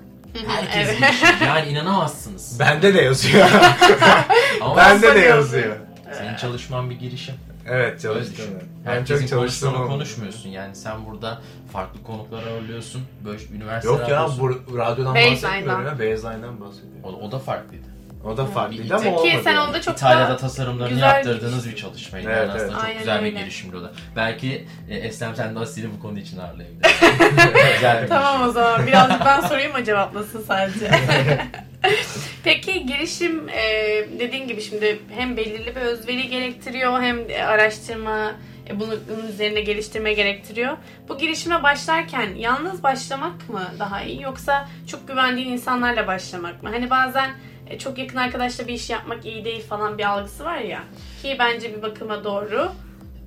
Herkes 0.48 0.90
Evet. 0.90 1.00
girişimci. 1.00 1.44
Yani 1.44 1.70
inanamazsınız. 1.70 2.60
Bende 2.60 2.94
de 2.94 3.02
yazıyor. 3.02 3.48
Bende 4.78 5.02
de 5.16 5.20
Yazıyor. 5.20 5.36
yazıyor. 5.36 5.76
senin 6.18 6.36
çalışman 6.36 6.90
bir 6.90 6.96
girişim. 7.00 7.36
Evet 7.68 8.04
ben. 8.04 8.62
Ben 8.86 8.92
Herkesin 8.92 9.28
çok 9.28 9.76
ama- 9.76 9.88
konuşmuyorsun. 9.88 10.50
Yani 10.50 10.76
sen 10.76 11.06
burada 11.06 11.42
farklı 11.74 12.04
konuklar 12.04 12.44
ağırlıyorsun. 12.48 13.02
Böyle 13.26 13.44
üniversite 13.56 13.94
Yok 13.94 14.10
ya 14.10 14.30
bu 14.40 14.78
radyodan 14.78 15.16
bahsetmiyorum 15.16 15.86
ya. 15.86 15.94
Baseline'dan 15.94 16.62
bahsediyorum. 16.62 17.04
O, 17.04 17.08
o 17.08 17.32
da 17.32 17.40
farklıydı. 17.40 17.93
O 18.26 18.38
da 18.38 18.46
farklıydı 18.46 18.84
Bir 18.84 18.92
ama 18.92 19.10
olmadı. 19.10 19.24
Ki 19.24 19.40
sen 19.44 19.56
onda 19.58 19.82
çok 19.82 19.98
İtalya'da 19.98 20.30
daha 20.30 20.38
tasarımlarını 20.38 20.94
güzel 20.94 21.08
yaptırdığınız 21.08 21.66
bir- 21.68 21.72
bir 21.72 21.76
çalışmaydı. 21.78 22.28
Evet, 22.30 22.38
yani 22.38 22.52
aslında 22.52 22.64
evet. 22.64 22.72
çok 22.76 22.84
Aynen 22.84 22.98
güzel 23.00 23.20
bir 23.22 23.26
öyle. 23.26 23.40
girişimdi 23.40 23.78
o 23.78 23.82
da. 23.82 23.92
Belki 24.16 24.68
e, 24.90 24.96
Eslem 24.96 25.36
sen 25.36 25.56
de 25.56 25.60
Asil'i 25.60 25.88
bu 25.98 26.00
konu 26.02 26.20
için 26.20 26.38
ağırlayabilirsin. 26.40 27.08
güzel 27.76 28.04
bir 28.04 28.08
Tamam 28.08 28.34
girişim. 28.38 28.50
o 28.50 28.52
zaman. 28.52 28.88
Birazcık 28.88 29.26
ben 29.26 29.42
sorayım 29.42 29.72
o 29.82 29.84
cevaplasın 29.84 30.44
sadece. 30.48 30.92
Peki 32.44 32.86
girişim 32.86 33.50
e, 33.50 33.62
dediğin 34.20 34.48
gibi 34.48 34.62
şimdi 34.62 35.00
hem 35.18 35.38
belirli 35.38 35.76
bir 35.76 35.82
özveri 35.82 36.30
gerektiriyor 36.30 37.02
hem 37.02 37.18
araştırma 37.48 38.32
e, 38.70 38.80
bunu 38.80 38.94
bunun 39.10 39.28
üzerine 39.28 39.62
geliştirme 39.62 40.14
gerektiriyor. 40.14 40.78
Bu 41.10 41.18
girişime 41.18 41.64
başlarken 41.64 42.30
yalnız 42.38 42.84
başlamak 42.84 43.50
mı 43.50 43.62
daha 43.80 44.02
iyi 44.04 44.22
yoksa 44.22 44.68
çok 44.88 45.08
güvendiğin 45.08 45.50
insanlarla 45.52 46.08
başlamak 46.08 46.64
mı? 46.64 46.70
Hani 46.74 46.90
bazen 46.90 47.30
e, 47.68 47.78
çok 47.80 47.98
yakın 47.98 48.18
arkadaşla 48.18 48.68
bir 48.68 48.74
iş 48.74 48.90
yapmak 48.90 49.26
iyi 49.26 49.46
değil 49.46 49.62
falan 49.62 49.98
bir 49.98 50.10
algısı 50.10 50.46
var 50.46 50.58
ya 50.58 50.84
ki 51.22 51.36
bence 51.40 51.78
bir 51.78 51.82
bakıma 51.82 52.24
doğru. 52.24 52.72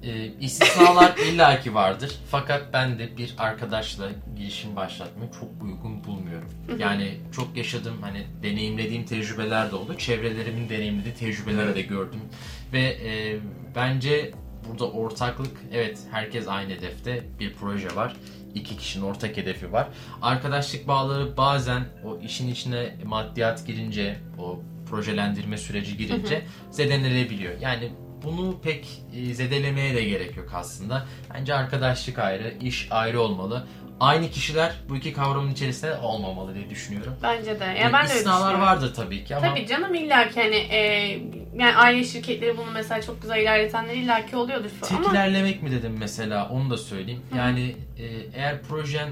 E, 0.02 0.26
istisnalar 0.40 1.16
illaki 1.32 1.74
vardır. 1.74 2.16
Fakat 2.30 2.62
ben 2.72 2.98
de 2.98 3.16
bir 3.16 3.34
arkadaşla 3.38 4.08
girişim 4.36 4.76
başlatmayı 4.76 5.30
çok 5.30 5.48
uygun 5.62 6.04
bulmuyorum. 6.04 6.48
Yani 6.78 7.20
çok 7.36 7.56
yaşadığım 7.56 8.02
hani 8.02 8.26
deneyimlediğim 8.42 9.04
tecrübeler 9.04 9.70
de 9.70 9.76
oldu. 9.76 9.98
Çevrelerimin 9.98 10.68
deneyimlediği 10.68 11.14
tecrübeleri 11.14 11.74
de 11.74 11.82
gördüm. 11.82 12.20
Ve 12.72 12.80
e, 12.80 13.38
bence 13.74 14.32
burada 14.68 14.90
ortaklık 14.90 15.56
evet 15.72 15.98
herkes 16.10 16.48
aynı 16.48 16.72
hedefte 16.72 17.24
bir 17.40 17.54
proje 17.54 17.96
var. 17.96 18.16
İki 18.56 18.76
kişinin 18.76 19.04
ortak 19.04 19.36
hedefi 19.36 19.72
var. 19.72 19.88
Arkadaşlık 20.22 20.88
bağları 20.88 21.36
bazen 21.36 21.84
o 22.04 22.18
işin 22.18 22.48
içine 22.48 22.94
maddiyat 23.04 23.66
girince, 23.66 24.16
o 24.38 24.60
projelendirme 24.90 25.58
süreci 25.58 25.96
girince 25.96 26.42
zedelenebiliyor. 26.70 27.60
Yani 27.60 27.92
bunu 28.22 28.60
pek 28.60 29.02
e, 29.14 29.34
zedelemeye 29.34 29.94
de 29.94 30.04
gerek 30.04 30.36
yok 30.36 30.48
aslında. 30.54 31.06
Bence 31.34 31.54
arkadaşlık 31.54 32.18
ayrı, 32.18 32.54
iş 32.60 32.88
ayrı 32.90 33.20
olmalı. 33.20 33.66
Aynı 34.00 34.30
kişiler 34.30 34.72
bu 34.88 34.96
iki 34.96 35.12
kavramın 35.12 35.50
içerisinde 35.52 35.96
olmamalı 35.96 36.54
diye 36.54 36.70
düşünüyorum. 36.70 37.14
Bence 37.22 37.60
de. 37.60 37.64
Yani 37.64 37.78
Yani 37.78 37.92
ben 37.92 38.04
de 38.04 38.10
düşünüyorum. 38.14 38.60
vardır 38.60 38.94
tabii 38.94 39.24
ki 39.24 39.36
ama 39.36 39.48
Tabii 39.48 39.66
canım 39.66 39.94
illa 39.94 40.28
ki 40.28 40.42
hani 40.42 40.56
e, 40.56 40.78
yani 41.58 41.76
aile 41.76 42.04
şirketleri 42.04 42.56
bunu 42.56 42.70
mesela 42.74 43.02
çok 43.02 43.22
güzel 43.22 43.40
ilerletenler 43.42 43.94
illa 43.94 44.26
ki 44.26 44.36
oluyordur 44.36 44.70
tek 44.82 44.98
ama 44.98 45.10
ilerlemek 45.10 45.62
mi 45.62 45.70
dedim 45.70 45.96
mesela 45.98 46.48
onu 46.48 46.70
da 46.70 46.76
söyleyeyim. 46.78 47.22
Yani 47.36 47.76
e, 47.98 48.04
eğer 48.34 48.62
projen 48.62 49.08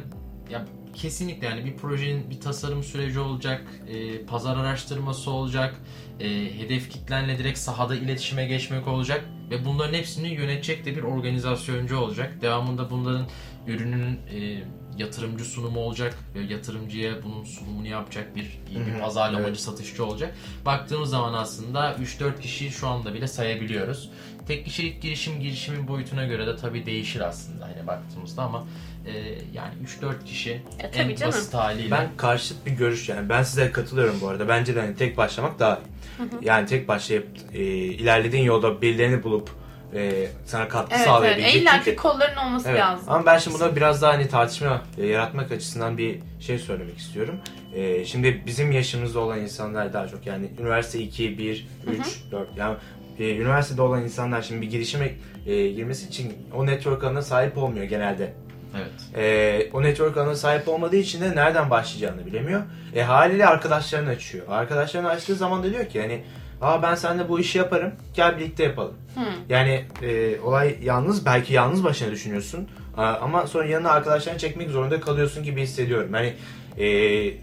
ya 0.50 0.64
kesinlikle 0.94 1.46
yani 1.46 1.64
bir 1.64 1.76
projenin 1.76 2.30
bir 2.30 2.40
tasarım 2.40 2.82
süreci 2.82 3.20
olacak, 3.20 3.62
e, 3.88 4.24
pazar 4.26 4.56
araştırması 4.56 5.30
olacak, 5.30 5.80
e, 6.20 6.28
hedef 6.58 6.90
kitlenle 6.90 7.38
direkt 7.38 7.58
sahada 7.58 7.96
iletişime 7.96 8.46
geçmek 8.46 8.88
olacak 8.88 9.24
ve 9.50 9.64
bunların 9.64 9.94
hepsini 9.94 10.28
yönetecek 10.28 10.84
de 10.84 10.96
bir 10.96 11.02
organizasyoncu 11.02 11.98
olacak. 11.98 12.42
Devamında 12.42 12.90
bunların 12.90 13.26
ürünün 13.66 14.20
e, 14.34 14.64
yatırımcı 14.98 15.44
sunumu 15.44 15.80
olacak 15.80 16.18
ve 16.34 16.40
yatırımcıya 16.40 17.22
bunun 17.22 17.44
sunumunu 17.44 17.86
yapacak 17.86 18.36
bir 18.36 18.58
iyi 18.70 18.86
bir 18.86 19.00
pazarlamacı 19.00 19.48
evet. 19.48 19.60
satışçı 19.60 20.04
olacak. 20.04 20.34
Baktığımız 20.66 21.10
zaman 21.10 21.34
aslında 21.34 21.92
3-4 21.94 22.40
kişiyi 22.40 22.70
şu 22.70 22.88
anda 22.88 23.14
bile 23.14 23.26
sayabiliyoruz. 23.26 24.10
Tek 24.46 24.64
kişilik 24.64 25.02
girişim 25.02 25.40
girişimin 25.40 25.88
boyutuna 25.88 26.24
göre 26.24 26.46
de 26.46 26.56
tabii 26.56 26.86
değişir 26.86 27.20
aslında 27.20 27.64
hani 27.64 27.86
baktığımızda 27.86 28.42
ama 28.42 28.66
e, 29.06 29.12
yani 29.52 29.74
3-4 30.02 30.24
kişi 30.24 30.50
E, 30.78 30.90
tabii 30.90 31.12
en 31.12 31.16
canım. 31.16 31.32
basit 31.32 31.54
haliyle 31.54 31.90
Ben 31.90 32.08
karşıt 32.16 32.66
bir 32.66 32.70
görüş 32.70 33.08
yani. 33.08 33.28
Ben 33.28 33.42
size 33.42 33.72
katılıyorum 33.72 34.16
bu 34.20 34.28
arada. 34.28 34.48
Bence 34.48 34.74
de 34.76 34.80
hani 34.80 34.96
tek 34.96 35.16
başlamak 35.16 35.58
daha 35.58 35.76
iyi. 35.76 36.46
Yani 36.46 36.66
tek 36.66 36.88
başlayıp 36.88 37.26
e, 37.54 37.58
ilerlediğin 37.74 38.44
yolda 38.44 38.82
birilerini 38.82 39.22
bulup 39.22 39.50
e, 39.94 40.26
sana 40.46 40.68
katkı 40.68 40.88
evet, 40.90 40.96
evet. 40.96 41.06
sağlayabilecek. 41.06 41.62
illa 41.62 41.70
Çünkü- 41.72 41.90
ki 41.90 41.96
kolların 41.96 42.36
olması 42.36 42.68
Evet. 42.68 42.80
lazım. 42.80 43.04
Ama 43.08 43.26
ben 43.26 43.38
şimdi 43.38 43.58
burada 43.58 43.76
biraz 43.76 44.02
daha 44.02 44.12
hani 44.12 44.28
tartışma 44.28 44.82
e, 44.98 45.06
yaratmak 45.06 45.52
açısından 45.52 45.98
bir 45.98 46.18
şey 46.40 46.58
söylemek 46.58 46.98
istiyorum. 46.98 47.38
E, 47.74 48.04
şimdi 48.04 48.42
bizim 48.46 48.72
yaşımızda 48.72 49.20
olan 49.20 49.40
insanlar 49.40 49.92
daha 49.92 50.08
çok 50.08 50.26
yani 50.26 50.50
üniversite 50.60 50.98
2, 51.00 51.38
1, 51.38 51.66
3, 51.86 52.00
4 52.32 52.48
yani 52.56 52.76
e, 53.18 53.36
üniversitede 53.36 53.82
olan 53.82 54.02
insanlar 54.02 54.42
şimdi 54.42 54.62
bir 54.62 54.70
girişime 54.70 55.14
e, 55.46 55.68
girmesi 55.68 56.08
için 56.08 56.32
o 56.54 56.66
network 56.66 57.04
ağına 57.04 57.22
sahip 57.22 57.58
olmuyor 57.58 57.84
genelde. 57.84 58.34
Evet. 58.76 59.24
E, 59.24 59.70
o 59.72 59.82
network 59.82 60.16
ağına 60.16 60.34
sahip 60.36 60.68
olmadığı 60.68 60.96
için 60.96 61.20
de 61.20 61.36
nereden 61.36 61.70
başlayacağını 61.70 62.26
bilemiyor. 62.26 62.62
E, 62.94 63.02
haliyle 63.02 63.46
arkadaşlarını 63.46 64.10
açıyor. 64.10 64.44
Arkadaşlarını 64.48 65.08
açtığı 65.08 65.34
zaman 65.34 65.62
da 65.62 65.70
diyor 65.72 65.86
ki 65.88 66.00
hani 66.00 66.24
Aa 66.60 66.82
ben 66.82 66.94
seninle 66.94 67.28
bu 67.28 67.40
işi 67.40 67.58
yaparım. 67.58 67.92
Gel 68.14 68.38
birlikte 68.38 68.64
yapalım. 68.64 68.94
Hı. 69.14 69.20
Yani 69.48 69.84
e, 70.02 70.40
olay 70.40 70.76
yalnız 70.82 71.26
belki 71.26 71.54
yalnız 71.54 71.84
başına 71.84 72.10
düşünüyorsun. 72.10 72.68
Aa, 72.96 73.14
ama 73.14 73.46
sonra 73.46 73.66
yanına 73.66 73.90
arkadaşlarını 73.90 74.38
çekmek 74.38 74.70
zorunda 74.70 75.00
kalıyorsun 75.00 75.42
gibi 75.44 75.62
hissediyorum. 75.62 76.12
Hani 76.12 76.32
e, 76.78 77.34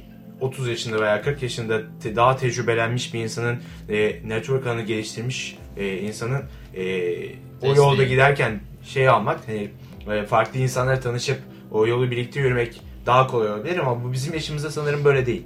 30 0.42 0.68
yaşında 0.68 1.02
veya 1.02 1.22
40 1.22 1.44
yaşında 1.44 1.82
te- 2.04 2.16
daha 2.16 2.36
tecrübelenmiş 2.38 3.14
bir 3.14 3.20
insanın 3.20 3.60
e, 3.90 4.16
network 4.30 4.68
ağını 4.68 4.82
geliştirmiş 4.82 5.58
e, 5.78 5.98
insanın 5.98 6.44
e, 6.76 6.82
o 6.82 6.86
Desteği. 7.62 7.76
yolda 7.76 8.04
giderken 8.04 8.60
şey 8.84 9.10
almak 9.10 9.40
hani 9.48 9.72
farklı 10.28 10.60
insanlarla 10.60 11.00
tanışıp 11.00 11.40
o 11.72 11.88
yolu 11.88 12.12
birlikte 12.12 12.40
yürümek 12.40 12.82
daha 13.06 13.28
kolay 13.28 13.52
olabilir 13.52 13.78
ama 13.78 14.04
bu 14.04 14.12
bizim 14.12 14.34
yaşımızda 14.34 14.72
sanırım 14.72 15.06
böyle 15.06 15.26
değil. 15.26 15.44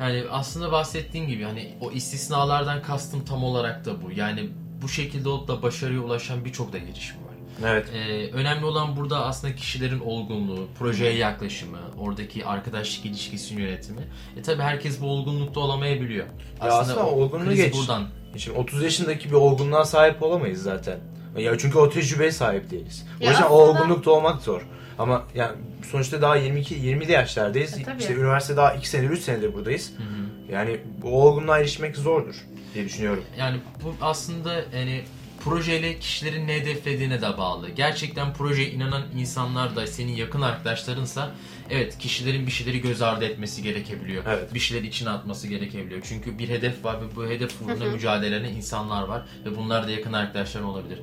Yani 0.00 0.24
aslında 0.30 0.72
bahsettiğim 0.72 1.28
gibi 1.28 1.44
hani 1.44 1.74
o 1.80 1.90
istisnalardan 1.90 2.82
kastım 2.82 3.24
tam 3.24 3.44
olarak 3.44 3.84
da 3.84 4.02
bu. 4.02 4.10
Yani 4.12 4.50
bu 4.82 4.88
şekilde 4.88 5.28
olup 5.28 5.48
da 5.48 5.62
başarıya 5.62 6.00
ulaşan 6.00 6.44
birçok 6.44 6.72
da 6.72 6.78
girişim 6.78 7.16
var. 7.16 7.34
Evet. 7.64 7.86
Ee, 7.94 8.30
önemli 8.32 8.64
olan 8.64 8.96
burada 8.96 9.24
aslında 9.24 9.54
kişilerin 9.54 10.00
olgunluğu, 10.00 10.68
projeye 10.78 11.12
yaklaşımı, 11.12 11.78
oradaki 11.98 12.46
arkadaşlık 12.46 13.06
ilişkisinin 13.06 13.62
yönetimi. 13.62 14.02
E 14.36 14.42
tabi 14.42 14.62
herkes 14.62 15.00
bu 15.00 15.06
olgunlukta 15.06 15.60
olamayabiliyor. 15.60 16.26
aslında 16.60 17.06
o 17.06 17.10
olgunluğu 17.10 17.54
geç. 17.54 17.74
buradan. 17.74 18.08
Şimdi 18.36 18.58
30 18.58 18.82
yaşındaki 18.82 19.28
bir 19.28 19.34
olgunluğa 19.34 19.84
sahip 19.84 20.22
olamayız 20.22 20.62
zaten. 20.62 21.00
Ya 21.36 21.58
çünkü 21.58 21.78
o 21.78 21.90
tecrübeye 21.90 22.32
sahip 22.32 22.70
değiliz. 22.70 23.06
O 23.20 23.24
Ya 23.24 23.30
yüzden 23.30 23.44
o 23.44 23.46
aslında- 23.46 23.62
olgunlukta 23.82 24.10
olmak 24.10 24.42
zor. 24.42 24.62
Ama 24.98 25.24
yani 25.34 25.52
sonuçta 25.90 26.22
daha 26.22 26.36
22 26.36 26.74
20'li 26.74 27.12
yaşlardayız. 27.12 27.78
E, 27.78 27.82
tabii. 27.82 28.00
işte 28.00 28.14
üniversite 28.14 28.56
daha 28.56 28.74
2 28.74 28.88
senedir 28.88 29.10
3 29.10 29.20
senedir 29.22 29.54
buradayız. 29.54 29.92
Hı 29.96 30.02
hı. 30.02 30.52
Yani 30.52 30.80
bu 31.02 31.22
olgunluğa 31.22 31.58
erişmek 31.58 31.96
zordur 31.96 32.34
diye 32.74 32.84
düşünüyorum. 32.84 33.24
Yani 33.38 33.56
bu 33.84 33.94
aslında 34.00 34.54
yani 34.76 35.02
projeyle 35.44 35.98
kişilerin 35.98 36.48
ne 36.48 36.54
hedeflediğine 36.54 37.22
de 37.22 37.38
bağlı. 37.38 37.68
Gerçekten 37.70 38.34
projeye 38.34 38.70
inanan 38.70 39.02
insanlar 39.18 39.76
da 39.76 39.86
senin 39.86 40.12
yakın 40.12 40.40
arkadaşlarınsa 40.42 41.30
evet 41.70 41.98
kişilerin 41.98 42.46
bir 42.46 42.52
şeyleri 42.52 42.80
göz 42.80 43.02
ardı 43.02 43.24
etmesi 43.24 43.62
gerekebiliyor. 43.62 44.24
Evet. 44.28 44.54
Bir 44.54 44.60
şeyler 44.60 44.82
içine 44.82 45.10
atması 45.10 45.48
gerekebiliyor. 45.48 46.00
Çünkü 46.08 46.38
bir 46.38 46.48
hedef 46.48 46.84
var 46.84 47.00
ve 47.00 47.16
bu 47.16 47.26
hedef 47.26 47.62
uğruna 47.62 47.84
mücadele 47.84 48.36
eden 48.36 48.44
insanlar 48.44 49.02
var 49.02 49.22
ve 49.44 49.56
bunlar 49.56 49.86
da 49.86 49.90
yakın 49.90 50.12
arkadaşlar 50.12 50.60
olabilir. 50.60 50.98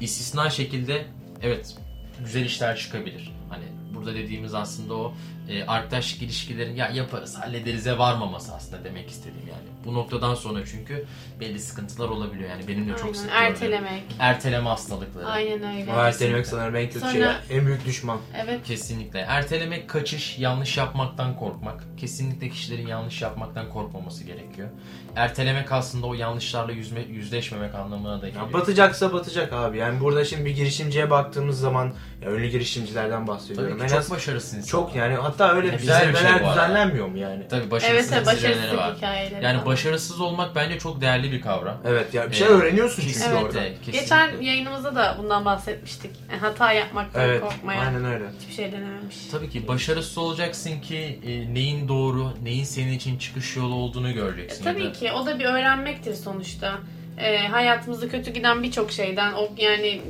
İstisna 0.00 0.50
şekilde 0.50 1.06
evet 1.42 1.76
güzel 2.24 2.44
işler 2.44 2.76
çıkabilir. 2.76 3.32
Hani 3.48 3.64
burada 3.94 4.14
dediğimiz 4.14 4.54
aslında 4.54 4.94
o 4.94 5.14
e, 5.48 5.64
arkadaşlık 5.66 6.22
ilişkilerin 6.22 6.74
ya 6.76 6.88
yaparız 6.88 7.36
hallederize 7.38 7.98
varmaması 7.98 8.54
aslında 8.54 8.84
demek 8.84 9.10
istediğim 9.10 9.48
yani. 9.48 9.66
Bu 9.84 9.94
noktadan 9.94 10.34
sonra 10.34 10.66
çünkü 10.66 11.04
belli 11.40 11.60
sıkıntılar 11.60 12.08
olabiliyor 12.08 12.50
yani 12.50 12.68
benim 12.68 12.88
de 12.88 12.96
çok 12.96 13.16
sık 13.16 13.24
gördüğüm. 13.30 13.42
Ertelemek. 13.44 14.02
Erteleme 14.18 14.68
hastalıkları. 14.68 15.26
Aynen 15.26 15.76
öyle. 15.80 15.92
O 15.92 15.96
ertelemek 15.96 16.46
sanırım 16.46 16.76
en 16.76 16.86
kötü 16.86 17.00
Sonra- 17.00 17.12
şey. 17.48 17.56
En 17.58 17.66
büyük 17.66 17.86
düşman. 17.86 18.18
Evet. 18.44 18.60
Kesinlikle. 18.64 19.18
Ertelemek, 19.20 19.88
kaçış, 19.90 20.38
yanlış 20.38 20.76
yapmaktan 20.76 21.36
korkmak. 21.36 21.84
Kesinlikle 21.96 22.48
kişilerin 22.48 22.86
yanlış 22.86 23.22
yapmaktan 23.22 23.68
korkmaması 23.70 24.24
gerekiyor. 24.24 24.68
Ertelemek 25.16 25.72
aslında 25.72 26.06
o 26.06 26.14
yanlışlarla 26.14 26.72
yüzme, 26.72 27.00
yüzleşmemek 27.00 27.74
anlamına 27.74 28.22
da 28.22 28.28
geliyor. 28.28 28.46
Ya 28.46 28.52
batacaksa 28.52 29.12
batacak 29.12 29.52
abi. 29.52 29.78
Yani 29.78 30.00
burada 30.00 30.24
şimdi 30.24 30.44
bir 30.44 30.50
girişimciye 30.56 31.10
baktığımız 31.10 31.60
zaman 31.60 31.92
ya 32.22 32.30
ünlü 32.32 32.48
girişimcilerden 32.48 33.26
bahsediyorum. 33.26 33.68
Tabii 33.70 33.78
ki 33.78 33.84
En 33.84 33.88
çok 33.88 33.98
az- 33.98 34.10
başarısın. 34.10 34.62
çok 34.62 34.94
yani 34.96 35.18
hatta 35.38 35.56
öyle 35.56 35.72
bir 35.72 35.78
güzel 35.78 36.08
bir 36.08 36.12
şey 36.14 36.22
zirveler 36.22 36.42
bu 36.42 36.46
arada. 36.48 36.54
düzenlenmiyor 36.66 37.06
mu 37.08 37.18
yani? 37.18 37.48
Tabii 37.48 37.70
başarısız 37.70 38.12
evet 38.12 38.26
başarısızlık 38.26 38.78
var. 38.78 38.94
hikayeleri 38.96 39.44
Yani 39.44 39.54
falan. 39.54 39.66
başarısız 39.66 40.20
olmak 40.20 40.54
bence 40.56 40.78
çok 40.78 41.00
değerli 41.00 41.32
bir 41.32 41.40
kavram. 41.40 41.78
Evet 41.86 42.14
ya 42.14 42.30
bir 42.30 42.36
şey 42.36 42.46
Ee, 42.46 42.50
öğreniyorsun 42.50 43.02
çünkü 43.02 43.12
kesinlikle, 43.14 43.38
orada. 43.44 43.52
kesinlikle. 43.68 43.92
Geçen 44.00 44.40
yayınımızda 44.40 44.94
da 44.94 45.16
bundan 45.18 45.44
bahsetmiştik. 45.44 46.10
Yani 46.30 46.40
hata 46.40 46.72
yapmaktan 46.72 47.22
Evet, 47.22 47.40
korkmayan. 47.40 47.86
aynen 47.86 48.04
öyle. 48.04 48.24
Hiçbir 48.40 48.54
şey 48.54 48.72
denememiş. 48.72 49.16
Tabii 49.32 49.50
ki 49.50 49.68
başarısız 49.68 50.18
olacaksın 50.18 50.80
ki 50.80 51.20
e, 51.26 51.54
neyin 51.54 51.88
doğru, 51.88 52.32
neyin 52.42 52.64
senin 52.64 52.92
için 52.92 53.18
çıkış 53.18 53.56
yolu 53.56 53.74
olduğunu 53.74 54.08
E, 54.08 54.12
göreceksin. 54.12 54.64
ya 54.64 54.72
tabii 54.72 54.84
da- 54.84 54.92
ki 54.92 55.12
o 55.12 55.26
da 55.26 55.38
bir 55.38 55.44
öğrenmektir 55.44 56.14
sonuçta. 56.14 56.72
E, 57.18 57.38
hayatımızda 57.48 58.08
kötü 58.08 58.30
giden 58.30 58.62
birçok 58.62 58.92
şeyden 58.92 59.32
o 59.32 59.48
yani 59.56 60.00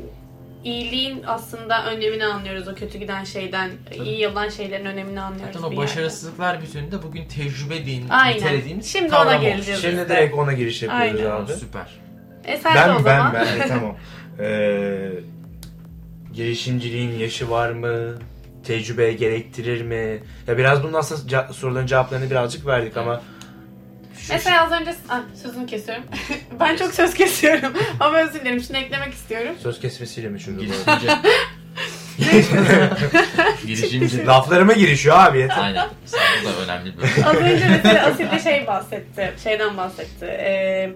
iyiliğin 0.67 1.23
aslında 1.27 1.87
önemini 1.87 2.25
anlıyoruz 2.25 2.69
o 2.69 2.75
kötü 2.75 2.99
giden 2.99 3.25
şeyden. 3.25 3.71
iyi 4.05 4.29
olan 4.29 4.49
şeylerin 4.49 4.85
önemini 4.85 5.21
anlıyoruz. 5.21 5.55
Zaten 5.55 5.67
o 5.67 5.71
yerde. 5.71 5.77
başarısızlıklar 5.77 6.63
bütününde 6.63 7.03
bugün 7.03 7.25
tecrübe 7.25 7.87
din, 7.87 8.09
Aynen. 8.09 8.37
nitelediğimiz 8.37 8.87
Şimdi 8.93 9.15
ona 9.15 9.37
geleceğiz. 9.37 9.81
Şimdi 9.81 9.95
işte. 10.03 10.09
direkt 10.09 10.35
ona 10.35 10.53
giriş 10.53 10.83
yapıyoruz 10.83 11.21
Aynen. 11.21 11.31
abi. 11.45 11.53
Süper. 11.53 11.87
E 12.45 12.57
sen 12.57 12.75
de 12.89 12.93
o 12.93 12.97
Ben 12.97 13.05
ben 13.05 13.17
zaman. 13.19 13.35
ben 13.35 13.61
e, 13.61 13.69
tamam. 13.69 13.97
Ee, 14.41 15.11
girişimciliğin 16.33 17.19
yaşı 17.19 17.51
var 17.51 17.71
mı? 17.71 18.15
Tecrübe 18.65 19.13
gerektirir 19.13 19.83
mi? 19.83 20.19
Ya 20.47 20.59
biraz 20.59 20.83
bunun 20.83 20.93
aslında 20.93 21.53
soruların 21.53 21.87
cevaplarını 21.87 22.31
birazcık 22.31 22.67
verdik 22.67 22.97
ama 22.97 23.21
şu- 24.27 24.33
Mesela 24.33 24.65
az 24.65 24.73
önce 24.81 24.95
ah, 25.09 25.21
sözünü 25.43 25.67
kesiyorum. 25.67 26.05
ben 26.61 26.77
çok 26.77 26.95
söz 26.95 27.15
kesiyorum. 27.15 27.73
Ama 28.01 28.19
özür 28.19 28.41
dilerim. 28.41 28.61
Şunu 28.61 28.77
eklemek 28.77 29.15
istiyorum. 29.15 29.55
söz 29.63 29.81
kesmesiyle 29.81 30.29
meşhur 30.29 30.53
bu 30.57 30.91
arada. 30.91 31.23
Girişimci. 32.19 33.67
Girişimci. 33.67 34.27
Laflarıma 34.27 34.73
girişiyor 34.73 35.17
abi 35.19 35.39
yeter. 35.39 35.59
Aynen. 35.63 35.89
Bu 36.43 36.47
da 36.49 36.65
önemli 36.65 36.93
bir 36.99 37.25
Az 37.27 37.35
önce 37.37 37.67
mesela 37.69 38.07
Asil 38.07 38.31
de 38.31 38.39
şey 38.39 38.67
bahsetti. 38.67 39.33
Şeyden 39.43 39.77
bahsetti. 39.77 40.25
Ee, 40.27 40.91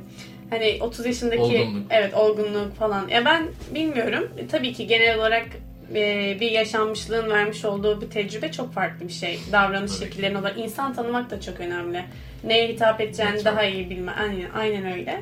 hani 0.51 0.79
30 0.81 1.07
yaşındaki 1.07 1.41
Olgunluk. 1.43 1.87
evet 1.91 2.15
olgunluk 2.15 2.77
falan. 2.79 3.09
Ya 3.09 3.25
ben 3.25 3.47
bilmiyorum. 3.75 4.29
E, 4.39 4.47
tabii 4.47 4.73
ki 4.73 4.87
genel 4.87 5.19
olarak 5.19 5.47
e, 5.95 6.37
bir 6.41 6.51
yaşanmışlığın 6.51 7.31
vermiş 7.31 7.65
olduğu 7.65 8.01
bir 8.01 8.11
tecrübe 8.11 8.53
çok 8.53 8.73
farklı 8.73 9.09
bir 9.09 9.13
şey. 9.13 9.41
Davranış 9.53 9.93
Tabii 9.93 10.01
ki. 10.01 10.07
şekillerin 10.07 10.35
olarak 10.35 10.59
insan 10.59 10.95
tanımak 10.95 11.31
da 11.31 11.41
çok 11.41 11.61
önemli. 11.61 12.05
Neye 12.45 12.69
hitap 12.69 13.01
edeceğini 13.01 13.33
Evet, 13.35 13.45
daha 13.45 13.65
iyi 13.65 13.91
bilme. 13.91 14.13
Aynen, 14.13 14.51
aynen 14.55 14.93
öyle. 14.93 15.21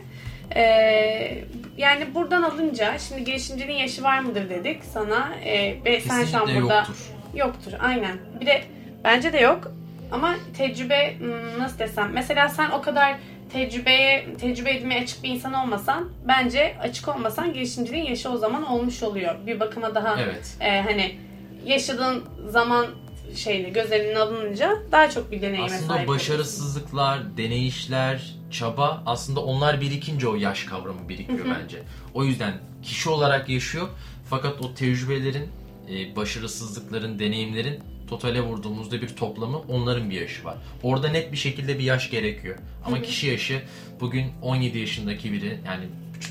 Ee, 0.57 1.45
yani 1.77 2.15
buradan 2.15 2.43
alınca 2.43 2.99
şimdi 2.99 3.25
girişimcinin 3.25 3.73
yaşı 3.75 4.03
var 4.03 4.21
mıdır 4.21 4.51
dedik 4.51 4.85
sana. 4.85 5.29
Ee, 5.45 5.77
ve 5.85 6.01
sen 6.01 6.25
şu 6.25 6.39
an 6.39 6.47
burada 6.47 6.77
yoktur. 6.77 7.11
Yoktur 7.35 7.73
aynen. 7.81 8.19
Bir 8.41 8.47
de 8.47 8.63
bence 9.05 9.33
de 9.33 9.39
yok. 9.39 9.73
Ama 10.13 10.35
tecrübe 10.59 11.15
hmm, 11.19 11.59
nasıl 11.59 11.79
desem 11.79 12.11
mesela 12.13 12.49
sen 12.49 12.71
o 12.71 12.83
kadar 12.83 13.17
tecrübeye 13.53 14.37
tecrübe 14.41 14.71
edmeye 14.71 15.03
açık 15.03 15.23
bir 15.23 15.29
insan 15.29 15.53
olmasan 15.55 16.09
bence 16.29 16.77
açık 16.81 17.09
olmasan 17.09 17.53
girişimciliğin 17.53 18.05
yaşı 18.05 18.31
o 18.31 18.37
zaman 18.37 18.67
olmuş 18.67 19.03
oluyor. 19.03 19.35
Bir 19.47 19.61
bakıma 19.61 19.95
daha 19.95 20.21
Evet. 20.21 20.57
e, 20.61 20.81
hani 20.81 21.17
yaşadığın 21.65 22.25
zaman 22.49 22.87
şeyle 23.35 23.69
göz 23.69 23.91
önüne 23.91 24.19
alınınca 24.19 24.77
daha 24.93 25.11
çok 25.11 25.31
bir 25.31 25.43
deneyime 25.43 25.65
Aslında 25.65 25.93
sahip 25.93 26.09
o 26.09 26.13
başarısızlıklar, 26.13 27.37
deneyişler, 27.37 28.35
çaba 28.51 29.03
aslında 29.07 29.41
onlar 29.41 29.81
birikince 29.81 30.29
o 30.29 30.35
yaş 30.35 30.65
kavramı 30.65 31.09
birikiyor 31.09 31.47
bence. 31.63 31.83
O 32.15 32.25
yüzden 32.25 32.53
kişi 32.83 33.11
olarak 33.11 33.49
yaşıyor 33.49 33.89
fakat 34.31 34.61
o 34.61 34.75
tecrübelerin, 34.75 35.49
e, 35.91 36.17
başarısızlıkların, 36.17 37.19
deneyimlerin 37.19 37.83
totale 38.09 38.41
vurduğumuzda 38.41 39.03
bir 39.03 39.09
toplamı 39.09 39.59
onların 39.59 40.11
bir 40.11 40.21
yaşı 40.21 40.45
var. 40.45 40.57
Orada 40.83 41.09
net 41.09 41.33
bir 41.33 41.37
şekilde 41.37 41.79
bir 41.79 41.85
yaş 41.85 42.11
gerekiyor. 42.11 42.57
Ama 42.85 43.03
kişi 43.03 43.27
yaşı 43.27 43.63
bugün 44.01 44.33
17 44.43 44.79
yaşındaki 44.79 45.33
biri 45.33 45.61
yani 45.67 45.85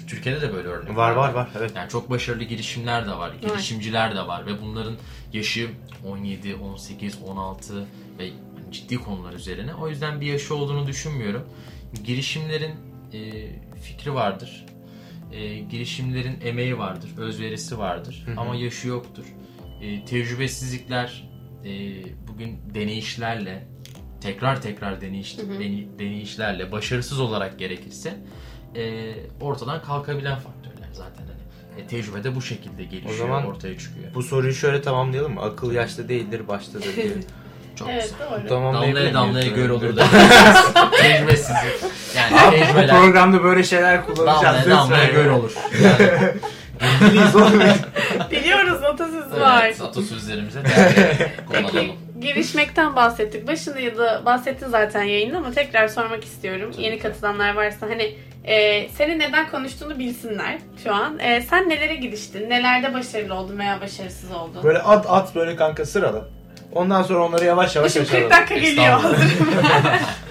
Türkiye'de 0.07 0.41
de 0.41 0.53
böyle 0.53 0.67
örnek 0.67 0.95
Var 0.95 1.11
var 1.11 1.33
var 1.33 1.49
evet. 1.57 1.71
yani 1.75 1.89
çok 1.89 2.09
başarılı 2.09 2.43
girişimler 2.43 3.07
de 3.07 3.11
var, 3.11 3.31
girişimciler 3.41 4.15
de 4.15 4.27
var 4.27 4.45
ve 4.45 4.61
bunların 4.61 4.95
yaşı 5.33 5.69
17, 6.05 6.55
18, 6.55 7.21
16 7.21 7.85
ve 8.19 8.29
ciddi 8.71 8.97
konular 8.97 9.33
üzerine. 9.33 9.75
O 9.75 9.89
yüzden 9.89 10.21
bir 10.21 10.25
yaşı 10.25 10.55
olduğunu 10.55 10.87
düşünmüyorum. 10.87 11.49
Girişimlerin 12.03 12.75
e, 13.13 13.49
fikri 13.81 14.13
vardır. 14.13 14.65
E, 15.31 15.57
girişimlerin 15.59 16.41
emeği 16.41 16.77
vardır, 16.77 17.09
özverisi 17.17 17.77
vardır 17.77 18.25
ama 18.37 18.55
yaşı 18.55 18.87
yoktur. 18.87 19.25
E, 19.81 20.05
tecrübesizlikler 20.05 21.26
e, 21.67 21.71
bugün 22.27 22.60
deneyişlerle 22.73 23.67
tekrar 24.21 24.62
tekrar 24.62 25.01
deneyiş, 25.01 25.38
deney- 25.38 25.99
deneyişlerle 25.99 26.71
başarısız 26.71 27.19
olarak 27.19 27.60
gerekirse 27.60 28.13
e, 28.75 29.13
ortadan 29.41 29.82
kalkabilen 29.82 30.36
faktörler 30.39 30.89
zaten 30.93 31.23
hani. 31.23 31.82
E, 31.84 31.88
tecrübe 31.88 32.23
de 32.23 32.36
bu 32.36 32.41
şekilde 32.41 32.84
gelişiyor, 32.84 33.13
O 33.13 33.17
zaman 33.17 33.45
ortaya 33.45 33.77
çıkıyor. 33.77 34.13
Bu 34.15 34.23
soruyu 34.23 34.53
şöyle 34.53 34.82
tamamlayalım 34.82 35.34
mı? 35.34 35.41
Akıl 35.41 35.71
yaşta 35.71 36.10
değildir 36.10 36.47
baştadır 36.47 36.95
diye. 36.95 37.08
Çok 37.75 37.89
Evet 37.89 38.13
güzel. 38.19 38.41
doğru. 38.43 38.49
Damlaya 38.49 39.13
damlaya 39.13 39.47
göl 39.47 39.69
olur 39.69 39.95
da. 39.95 40.06
Tecrübesizlik. 41.01 41.56
Yani 42.15 42.39
Abi 42.39 42.56
bu 42.56 42.60
tecrübeler 42.60 42.99
programda 42.99 43.43
böyle 43.43 43.63
şeyler 43.63 44.06
kullanacağız. 44.06 44.65
damlaya 44.69 44.69
damlaya 44.77 45.06
göl 45.12 45.30
olur. 45.30 45.53
Yani, 45.84 46.30
Oğlum. 47.35 47.61
Biliyoruz 48.31 48.83
atasözü 48.83 49.41
var. 49.41 49.65
evet, 49.65 49.81
atasözlerimize 49.81 50.59
değerli 50.65 50.93
Peki 51.51 51.67
kullanalım. 51.71 51.95
girişmekten 52.21 52.95
bahsettik. 52.95 53.47
Başında 53.47 53.79
ya 53.79 53.97
da 53.97 54.21
bahsettin 54.25 54.67
zaten 54.67 55.03
yayında 55.03 55.37
ama 55.37 55.51
tekrar 55.51 55.87
sormak 55.87 56.23
istiyorum. 56.23 56.71
Tabii 56.71 56.83
Yeni 56.85 56.99
katılanlar 56.99 57.55
varsa 57.55 57.89
hani 57.89 58.15
e, 58.45 58.89
senin 58.89 59.19
neden 59.19 59.49
konuştuğunu 59.51 59.99
bilsinler 59.99 60.57
şu 60.83 60.93
an. 60.93 61.19
E, 61.19 61.41
sen 61.41 61.69
nelere 61.69 61.95
giriştin? 61.95 62.49
Nelerde 62.49 62.93
başarılı 62.93 63.33
oldun 63.33 63.59
veya 63.59 63.81
başarısız 63.81 64.31
oldun? 64.31 64.63
Böyle 64.63 64.79
at 64.79 65.05
at 65.09 65.35
böyle 65.35 65.55
kanka 65.55 65.85
sırala. 65.85 66.25
Ondan 66.73 67.03
sonra 67.03 67.25
onları 67.25 67.45
yavaş 67.45 67.75
yavaş 67.75 67.93
40 67.93 68.07
açalım. 68.09 68.29
dakika 68.31 68.55
geliyor. 68.57 68.99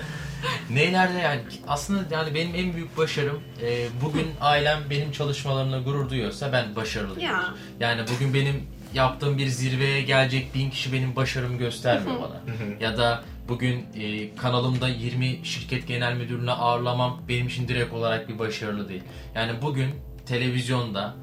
Neylerde 0.70 1.18
yani 1.18 1.40
aslında 1.68 2.14
yani 2.14 2.34
benim 2.34 2.54
en 2.54 2.72
büyük 2.74 2.96
başarım 2.98 3.40
e, 3.62 3.86
bugün 4.02 4.26
ailem 4.40 4.80
benim 4.90 5.12
çalışmalarımla 5.12 5.78
gurur 5.78 6.10
duyuyorsa 6.10 6.52
ben 6.52 6.76
başarılıyım. 6.76 7.30
Ya. 7.30 7.54
Yani 7.80 8.02
bugün 8.14 8.34
benim 8.34 8.66
yaptığım 8.94 9.38
bir 9.38 9.46
zirveye 9.46 10.02
gelecek 10.02 10.54
bin 10.54 10.70
kişi 10.70 10.92
benim 10.92 11.16
başarımı 11.16 11.58
göstermiyor 11.58 12.16
bana. 12.20 12.40
ya 12.80 12.98
da 12.98 13.24
bugün 13.48 13.86
e, 13.94 14.34
kanalımda 14.36 14.88
20 14.88 15.40
şirket 15.46 15.88
genel 15.88 16.16
müdürünü 16.16 16.50
ağırlamam 16.50 17.20
benim 17.28 17.46
için 17.46 17.68
direkt 17.68 17.92
olarak 17.92 18.28
bir 18.28 18.38
başarılı 18.38 18.88
değil. 18.88 19.02
Yani 19.34 19.52
bugün 19.62 19.90
televizyonda 20.26 21.14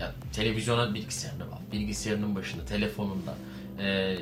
ya 0.00 0.12
televizyona 0.32 0.94
bilgisayarında 0.94 1.44
var. 1.44 1.58
Bilgisayarının 1.72 2.34
başında, 2.34 2.64
telefonunda 2.64 3.34
e, 3.78 4.16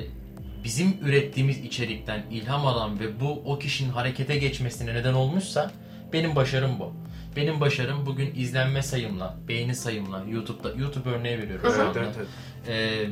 bizim 0.63 0.97
ürettiğimiz 1.01 1.57
içerikten 1.57 2.23
ilham 2.31 2.67
alan 2.67 2.99
ve 2.99 3.19
bu 3.19 3.29
o 3.45 3.59
kişinin 3.59 3.89
harekete 3.89 4.37
geçmesine 4.37 4.93
neden 4.93 5.13
olmuşsa 5.13 5.71
benim 6.13 6.35
başarım 6.35 6.79
bu. 6.79 6.93
Benim 7.35 7.61
başarım 7.61 8.05
bugün 8.05 8.31
izlenme 8.35 8.83
sayımla, 8.83 9.37
beğeni 9.47 9.75
sayımla, 9.75 10.23
YouTube'da 10.29 10.69
YouTube 10.81 11.09
örneği 11.09 11.37
veriyorum 11.37 11.71
şu 11.75 11.81
Evet, 11.81 11.87
anda. 11.87 11.99
evet, 11.99 12.15
evet. 12.17 12.27
Ee, 12.67 13.09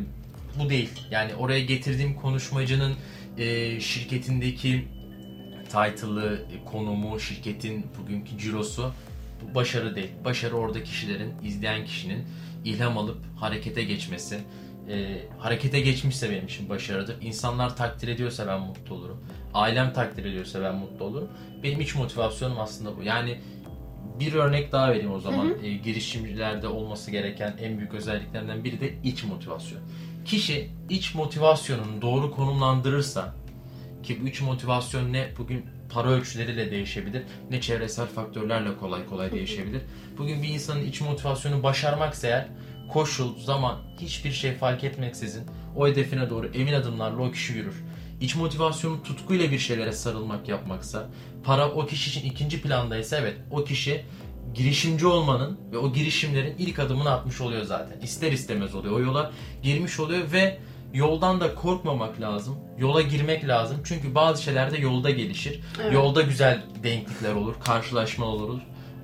bu 0.60 0.70
değil. 0.70 0.90
Yani 1.12 1.36
oraya 1.36 1.60
getirdiğim 1.60 2.16
konuşmacının 2.16 2.94
e, 3.38 3.80
şirketindeki 3.80 4.88
title'ı, 5.66 6.46
konumu, 6.66 7.20
şirketin 7.20 7.86
bugünkü 8.00 8.38
cirosu 8.38 8.92
bu 9.42 9.56
başarı 9.56 9.96
değil. 9.96 10.10
Başarı 10.26 10.56
orada 10.56 10.84
kişilerin, 10.84 11.34
izleyen 11.44 11.86
kişinin 11.86 12.24
ilham 12.66 12.98
alıp 12.98 13.18
harekete 13.40 13.84
geçmesi. 13.84 14.40
E, 14.90 15.22
harekete 15.38 15.80
geçmişse 15.80 16.32
benim 16.32 16.46
için 16.46 16.70
başarıdır. 16.70 17.22
İnsanlar 17.22 17.76
takdir 17.76 18.08
ediyorsa 18.08 18.48
ben 18.48 18.60
mutlu 18.60 18.96
olurum. 18.96 19.24
Ailem 19.54 19.94
takdir 19.94 20.26
ediyorsa 20.26 20.62
ben 20.62 20.76
mutlu 20.76 21.06
olurum. 21.06 21.30
Benim 21.64 21.82
iç 21.82 21.96
motivasyonum 21.96 22.60
aslında 22.60 22.98
bu. 22.98 23.04
Yani 23.04 23.40
bir 24.20 24.34
örnek 24.34 24.72
daha 24.72 24.90
vereyim 24.90 25.14
o 25.14 25.20
zaman. 25.20 25.64
E, 25.64 25.74
girişimcilerde 25.74 26.68
olması 26.68 27.12
gereken 27.12 27.56
en 27.62 27.78
büyük 27.78 27.94
özelliklerinden 27.94 28.64
biri 28.64 28.82
de 28.82 28.94
iç 29.04 29.24
motivasyon. 29.24 29.82
Kişi 30.26 30.70
iç 30.90 31.16
motivasyonunu 31.16 32.02
doğru 32.02 32.32
konumlandırırsa 32.32 33.36
ki 34.04 34.20
bu 34.24 34.28
iç 34.28 34.42
motivasyon 34.42 35.14
ne 35.14 35.30
bugün 35.38 35.66
para 35.90 36.10
ölçüleriyle 36.10 36.72
değişebilir 36.72 37.24
ne 37.50 37.62
çevresel 37.62 38.06
faktörlerle 38.08 38.78
kolay 38.78 39.06
kolay 39.06 39.32
değişebilir. 39.32 39.82
Bugün 40.18 40.44
bir 40.44 40.48
insanın 40.48 40.86
iç 40.86 41.02
motivasyonu 41.02 41.64
başarmaksa 41.64 42.28
eğer 42.28 42.48
koşul, 42.90 43.40
zaman 43.40 43.78
hiçbir 44.02 44.32
şey 44.32 44.54
fark 44.54 44.84
etmeksizin 44.84 45.44
o 45.76 45.88
hedefine 45.88 46.30
doğru 46.30 46.48
emin 46.48 46.74
adımlarla 46.74 47.22
o 47.22 47.32
kişi 47.32 47.54
yürür. 47.54 47.84
İç 48.22 48.36
motivasyonu 48.36 49.04
tutkuyla 49.04 49.52
bir 49.52 49.60
şeylere 49.60 49.92
sarılmak 49.92 50.50
yapmaksa, 50.50 51.10
para 51.44 51.72
o 51.72 51.86
kişi 51.86 52.10
için 52.10 52.30
ikinci 52.30 52.62
plandaysa 52.62 53.18
evet 53.18 53.38
o 53.52 53.64
kişi 53.64 54.06
girişimci 54.54 55.08
olmanın 55.08 55.60
ve 55.72 55.78
o 55.78 55.94
girişimlerin 55.94 56.56
ilk 56.58 56.80
adımını 56.80 57.12
atmış 57.12 57.42
oluyor 57.42 57.64
zaten. 57.64 58.00
İster 58.00 58.32
istemez 58.32 58.76
oluyor. 58.76 58.96
O 58.96 59.00
yola 59.00 59.32
girmiş 59.64 60.00
oluyor 60.00 60.32
ve 60.32 60.60
yoldan 60.94 61.42
da 61.42 61.56
korkmamak 61.56 62.22
lazım. 62.22 62.56
Yola 62.78 63.02
girmek 63.02 63.48
lazım. 63.48 63.78
Çünkü 63.84 64.16
bazı 64.16 64.44
şeyler 64.44 64.72
de 64.72 64.78
yolda 64.78 65.10
gelişir. 65.10 65.60
Evet. 65.82 65.94
Yolda 65.94 66.22
güzel 66.22 66.64
denklikler 66.84 67.34
olur, 67.34 67.56
karşılaşmalar 67.66 68.44
olur. 68.44 68.60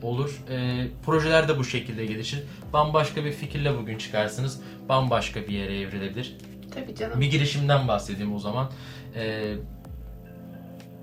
Olur. 0.05 0.41
Ee, 0.49 0.87
projeler 1.05 1.47
de 1.47 1.57
bu 1.57 1.63
şekilde 1.63 2.05
gelişir. 2.05 2.43
Bambaşka 2.73 3.25
bir 3.25 3.31
fikirle 3.31 3.77
bugün 3.77 3.97
çıkarsınız. 3.97 4.61
Bambaşka 4.89 5.41
bir 5.41 5.53
yere 5.53 5.79
evrilebilir. 5.79 6.35
Tabii 6.73 6.95
canım. 6.95 7.21
Bir 7.21 7.31
girişimden 7.31 7.87
bahsedeyim 7.87 8.35
o 8.35 8.39
zaman. 8.39 8.71
Ee, 9.15 9.53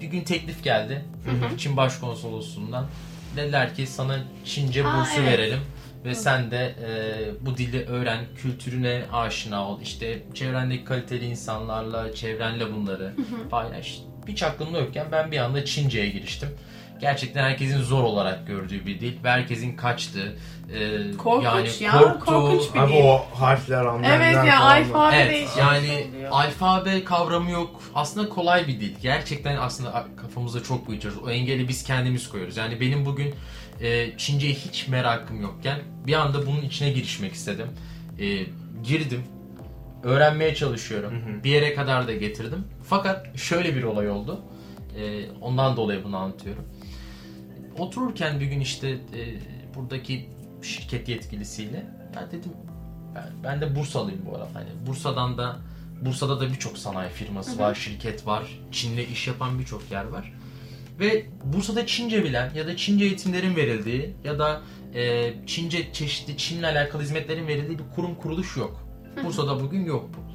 bir 0.00 0.06
gün 0.06 0.20
teklif 0.20 0.64
geldi. 0.64 1.04
Çin 1.58 1.76
Başkonsolosluğundan. 1.76 2.86
Dediler 3.36 3.74
ki 3.74 3.86
sana 3.86 4.18
Çince 4.44 4.86
Aa, 4.86 5.00
bursu 5.00 5.20
evet. 5.20 5.32
verelim. 5.32 5.60
Ve 6.04 6.14
sen 6.14 6.50
de 6.50 6.74
e, 6.86 7.46
bu 7.46 7.56
dili 7.56 7.84
öğren, 7.84 8.24
kültürüne 8.36 9.02
aşina 9.12 9.68
ol. 9.68 9.80
İşte 9.80 10.22
çevrendeki 10.34 10.84
kaliteli 10.84 11.24
insanlarla, 11.24 12.14
çevrenle 12.14 12.72
bunları 12.72 13.14
paylaş. 13.50 13.98
Hiç 14.28 14.42
aklımda 14.42 14.78
yokken 14.78 15.06
ben 15.12 15.32
bir 15.32 15.38
anda 15.38 15.64
Çince'ye 15.64 16.08
giriştim. 16.08 16.48
Gerçekten 17.02 17.42
herkesin 17.42 17.82
zor 17.82 18.02
olarak 18.02 18.46
gördüğü 18.46 18.86
bir 18.86 19.00
dil 19.00 19.24
ve 19.24 19.30
herkesin 19.30 19.76
kaçtığı, 19.76 20.36
e, 20.74 21.16
Korkunç 21.16 21.44
yani 21.44 21.68
ya, 21.80 21.92
korktuğu, 21.92 22.24
korkunç 22.24 22.74
bir 22.74 22.80
Abi 22.80 22.92
dil. 22.92 23.00
o 23.02 23.24
harfler, 23.34 23.84
amblemler 23.84 24.20
Evet 24.20 24.34
ya 24.48 24.60
alfabe 24.60 25.16
Evet 25.16 25.30
değişik 25.30 25.56
yani 25.56 26.06
oluyor. 26.14 26.28
alfabe 26.30 27.04
kavramı 27.04 27.50
yok. 27.50 27.80
Aslında 27.94 28.28
kolay 28.28 28.68
bir 28.68 28.80
dil. 28.80 28.94
Gerçekten 29.02 29.56
aslında 29.56 30.06
kafamızda 30.16 30.62
çok 30.62 30.88
büyütüyoruz. 30.88 31.22
O 31.22 31.30
engeli 31.30 31.68
biz 31.68 31.84
kendimiz 31.84 32.28
koyuyoruz. 32.28 32.56
Yani 32.56 32.80
benim 32.80 33.06
bugün 33.06 33.34
e, 33.80 34.18
Çince'ye 34.18 34.52
hiç 34.52 34.88
merakım 34.88 35.42
yokken 35.42 35.78
bir 36.06 36.14
anda 36.14 36.46
bunun 36.46 36.62
içine 36.62 36.90
girişmek 36.90 37.32
istedim. 37.32 37.68
E, 38.20 38.26
girdim. 38.84 39.24
Öğrenmeye 40.02 40.54
çalışıyorum. 40.54 41.12
Bir 41.44 41.50
yere 41.50 41.74
kadar 41.74 42.06
da 42.08 42.12
getirdim. 42.12 42.64
Fakat 42.88 43.38
şöyle 43.38 43.76
bir 43.76 43.82
olay 43.82 44.10
oldu. 44.10 44.40
E, 45.00 45.30
ondan 45.40 45.76
dolayı 45.76 46.04
bunu 46.04 46.16
anlatıyorum. 46.16 46.64
Otururken 47.78 48.40
bir 48.40 48.46
gün 48.46 48.60
işte 48.60 48.88
e, 48.90 49.20
buradaki 49.74 50.28
şirket 50.62 51.08
yetkilisiyle 51.08 51.86
ya 52.14 52.30
dedim 52.30 52.52
ben, 53.14 53.30
ben 53.44 53.60
de 53.60 53.76
Bursalıyım 53.76 54.20
bu 54.26 54.36
arada. 54.36 54.48
Hani 54.54 54.68
Bursa'dan 54.86 55.38
da 55.38 55.58
Bursa'da 56.04 56.40
da 56.40 56.48
birçok 56.48 56.78
sanayi 56.78 57.10
firması 57.10 57.58
var, 57.58 57.74
şirket 57.74 58.26
var. 58.26 58.58
Çin'le 58.72 59.10
iş 59.12 59.26
yapan 59.26 59.58
birçok 59.58 59.90
yer 59.90 60.04
var. 60.04 60.32
Ve 61.00 61.26
Bursa'da 61.44 61.86
Çince 61.86 62.24
bilen 62.24 62.54
ya 62.54 62.66
da 62.66 62.76
Çince 62.76 63.04
eğitimlerin 63.04 63.56
verildiği 63.56 64.14
ya 64.24 64.38
da 64.38 64.62
e, 64.94 65.34
Çince 65.46 65.92
çeşitli 65.92 66.36
Çin'le 66.36 66.62
alakalı 66.62 67.02
hizmetlerin 67.02 67.46
verildiği 67.46 67.78
bir 67.78 67.84
kurum 67.94 68.14
kuruluş 68.14 68.56
yok. 68.56 68.88
Bursa'da 69.24 69.60
bugün 69.60 69.84
yok 69.84 70.10
bu. 70.16 70.32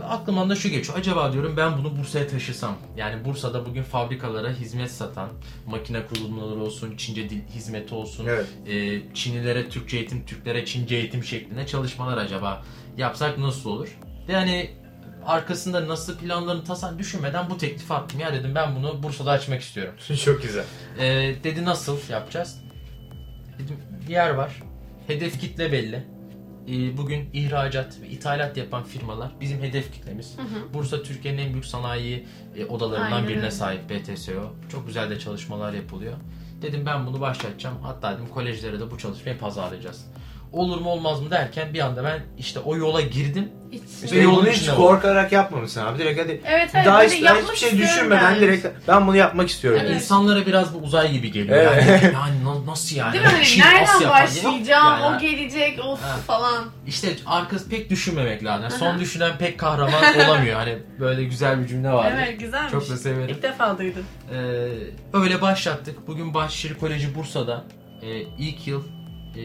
E, 0.00 0.02
aklımdan 0.04 0.50
da 0.50 0.56
şu 0.56 0.68
geçiyor. 0.68 0.98
Acaba 0.98 1.32
diyorum 1.32 1.56
ben 1.56 1.78
bunu 1.78 1.98
Bursa'ya 1.98 2.26
taşısam. 2.28 2.76
Yani 2.96 3.24
Bursa'da 3.24 3.66
bugün 3.66 3.82
fabrikalara 3.82 4.50
hizmet 4.50 4.90
satan, 4.90 5.28
makine 5.66 6.06
kurulumları 6.06 6.60
olsun, 6.60 6.96
Çince 6.96 7.30
dil 7.30 7.40
hizmeti 7.54 7.94
olsun, 7.94 8.26
Evet. 8.26 8.46
e, 8.66 9.02
Çinlilere 9.14 9.68
Türkçe 9.68 9.96
eğitim, 9.96 10.26
Türklere 10.26 10.64
Çince 10.64 10.96
eğitim 10.96 11.24
şeklinde 11.24 11.66
çalışmalar 11.66 12.16
acaba 12.18 12.62
yapsak 12.96 13.38
nasıl 13.38 13.70
olur? 13.70 13.98
Yani 14.28 14.70
arkasında 15.26 15.88
nasıl 15.88 16.18
planlarını 16.18 16.64
tasar 16.64 16.98
düşünmeden 16.98 17.50
bu 17.50 17.58
teklifi 17.58 17.94
attım. 17.94 18.20
Ya 18.20 18.32
dedim 18.32 18.54
ben 18.54 18.76
bunu 18.76 19.02
Bursa'da 19.02 19.30
açmak 19.30 19.60
istiyorum. 19.60 19.94
Çok 20.24 20.42
güzel. 20.42 20.64
Ee, 20.98 21.34
dedi 21.44 21.64
nasıl 21.64 21.98
yapacağız? 22.10 22.62
Dedim 23.58 23.76
bir 24.06 24.12
yer 24.12 24.30
var. 24.30 24.62
Hedef 25.06 25.40
kitle 25.40 25.72
belli. 25.72 26.15
Ee, 26.68 26.96
bugün 26.96 27.30
ihracat 27.32 28.00
ve 28.02 28.08
ithalat 28.08 28.56
yapan 28.56 28.84
firmalar 28.84 29.30
bizim 29.40 29.62
hedef 29.62 29.92
kitlemiz. 29.92 30.36
Bursa 30.74 31.02
Türkiye'nin 31.02 31.38
en 31.38 31.52
büyük 31.52 31.66
sanayi 31.66 32.26
e, 32.56 32.64
odalarından 32.64 33.12
Aynen 33.12 33.28
birine 33.28 33.50
sahip 33.50 33.90
BTSO. 33.90 34.32
Çok 34.72 34.86
güzel 34.86 35.10
de 35.10 35.18
çalışmalar 35.18 35.72
yapılıyor. 35.72 36.12
Dedim 36.62 36.82
ben 36.86 37.06
bunu 37.06 37.20
başlatacağım. 37.20 37.76
Hatta 37.82 38.12
dedim 38.14 38.26
kolejlere 38.34 38.80
de 38.80 38.90
bu 38.90 38.98
çalışmayı 38.98 39.38
pazarlayacağız. 39.38 40.06
Olur 40.52 40.80
mu 40.80 40.90
olmaz 40.90 41.20
mı 41.22 41.30
derken 41.30 41.74
bir 41.74 41.80
anda 41.80 42.04
ben 42.04 42.20
işte 42.38 42.60
o 42.60 42.76
yola 42.76 43.00
girdim. 43.00 43.48
Hiç- 43.72 44.12
Ve 44.12 44.18
yolun 44.18 44.46
hiç 44.46 44.68
korkarak 44.70 45.32
yapmamışsın 45.32 45.80
abi. 45.80 45.98
Direkt 45.98 46.20
hadi 46.20 46.40
Evet 46.46 46.70
evet. 46.74 46.86
daha 46.86 47.02
hiç, 47.02 47.12
hiçbir 47.12 47.56
şey 47.56 47.78
düşünmeden 47.78 48.34
ben. 48.34 48.40
direkt 48.40 48.66
ben 48.88 49.06
bunu 49.06 49.16
yapmak 49.16 49.48
istiyorum. 49.48 49.80
Evet. 49.84 49.94
İnsanlara 49.94 50.46
biraz 50.46 50.74
bu 50.74 50.78
uzay 50.78 51.12
gibi 51.12 51.32
geliyor. 51.32 51.58
Evet. 51.58 52.02
Yani, 52.02 52.14
yani 52.14 52.44
nasıl 52.76 52.96
yani? 52.96 53.12
Değil 53.12 53.24
mi? 53.24 53.30
Hani 53.30 53.44
Çin 53.44 53.60
nasıl 53.60 54.00
nereden 54.00 54.10
başlayacağım? 54.10 54.64
yani. 54.68 55.16
O 55.16 55.20
gelecek, 55.20 55.84
of 55.84 56.02
Ha. 56.02 56.16
falan. 56.26 56.64
İşte 56.86 57.16
arkası 57.26 57.68
pek 57.68 57.90
düşünmemek 57.90 58.44
lazım. 58.44 58.62
Yani 58.62 58.72
son 58.72 59.00
düşünen 59.00 59.38
pek 59.38 59.58
kahraman 59.58 60.16
olamıyor. 60.26 60.56
Hani 60.56 60.78
böyle 61.00 61.24
güzel 61.24 61.62
bir 61.62 61.66
cümle 61.66 61.92
vardır. 61.92 62.18
Evet 62.24 62.40
güzelmiş. 62.40 62.72
Çok 62.72 62.88
da 62.90 62.96
severim. 62.96 63.28
İlk 63.28 63.42
defa 63.42 63.78
duydum. 63.78 64.04
Ee, 64.32 64.36
öyle 65.12 65.40
başlattık. 65.42 66.06
Bugün 66.08 66.34
Bahçeşehir 66.34 66.74
Koleji 66.74 67.14
Bursa'da 67.14 67.64
e, 68.02 68.20
ilk 68.20 68.66
yıl 68.66 68.82
e, 69.36 69.42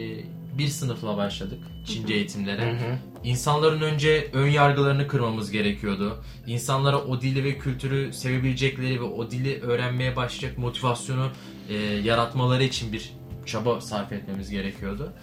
bir 0.58 0.68
sınıfla 0.68 1.18
başladık 1.18 1.60
Çince 1.88 2.14
eğitimlere. 2.14 2.66
Hı 2.66 2.72
hı. 2.72 2.98
İnsanların 3.24 3.82
önce 3.82 4.30
ön 4.34 4.48
yargılarını 4.48 5.08
kırmamız 5.08 5.52
gerekiyordu. 5.52 6.24
İnsanlara 6.48 6.98
o 6.98 7.22
dili 7.22 7.44
ve 7.44 7.58
kültürü 7.58 8.14
sevebilecekleri 8.14 9.00
ve 9.02 9.04
o 9.04 9.32
dili 9.32 9.62
öğrenmeye 9.62 10.16
başlayacak 10.16 10.58
motivasyonu 10.58 11.30
e, 11.70 11.76
yaratmaları 11.78 12.64
için 12.64 12.94
bir 12.94 13.14
çaba 13.48 13.82
sarf 13.82 14.12
etmemiz 14.12 14.50
gerekiyordu. 14.50 15.14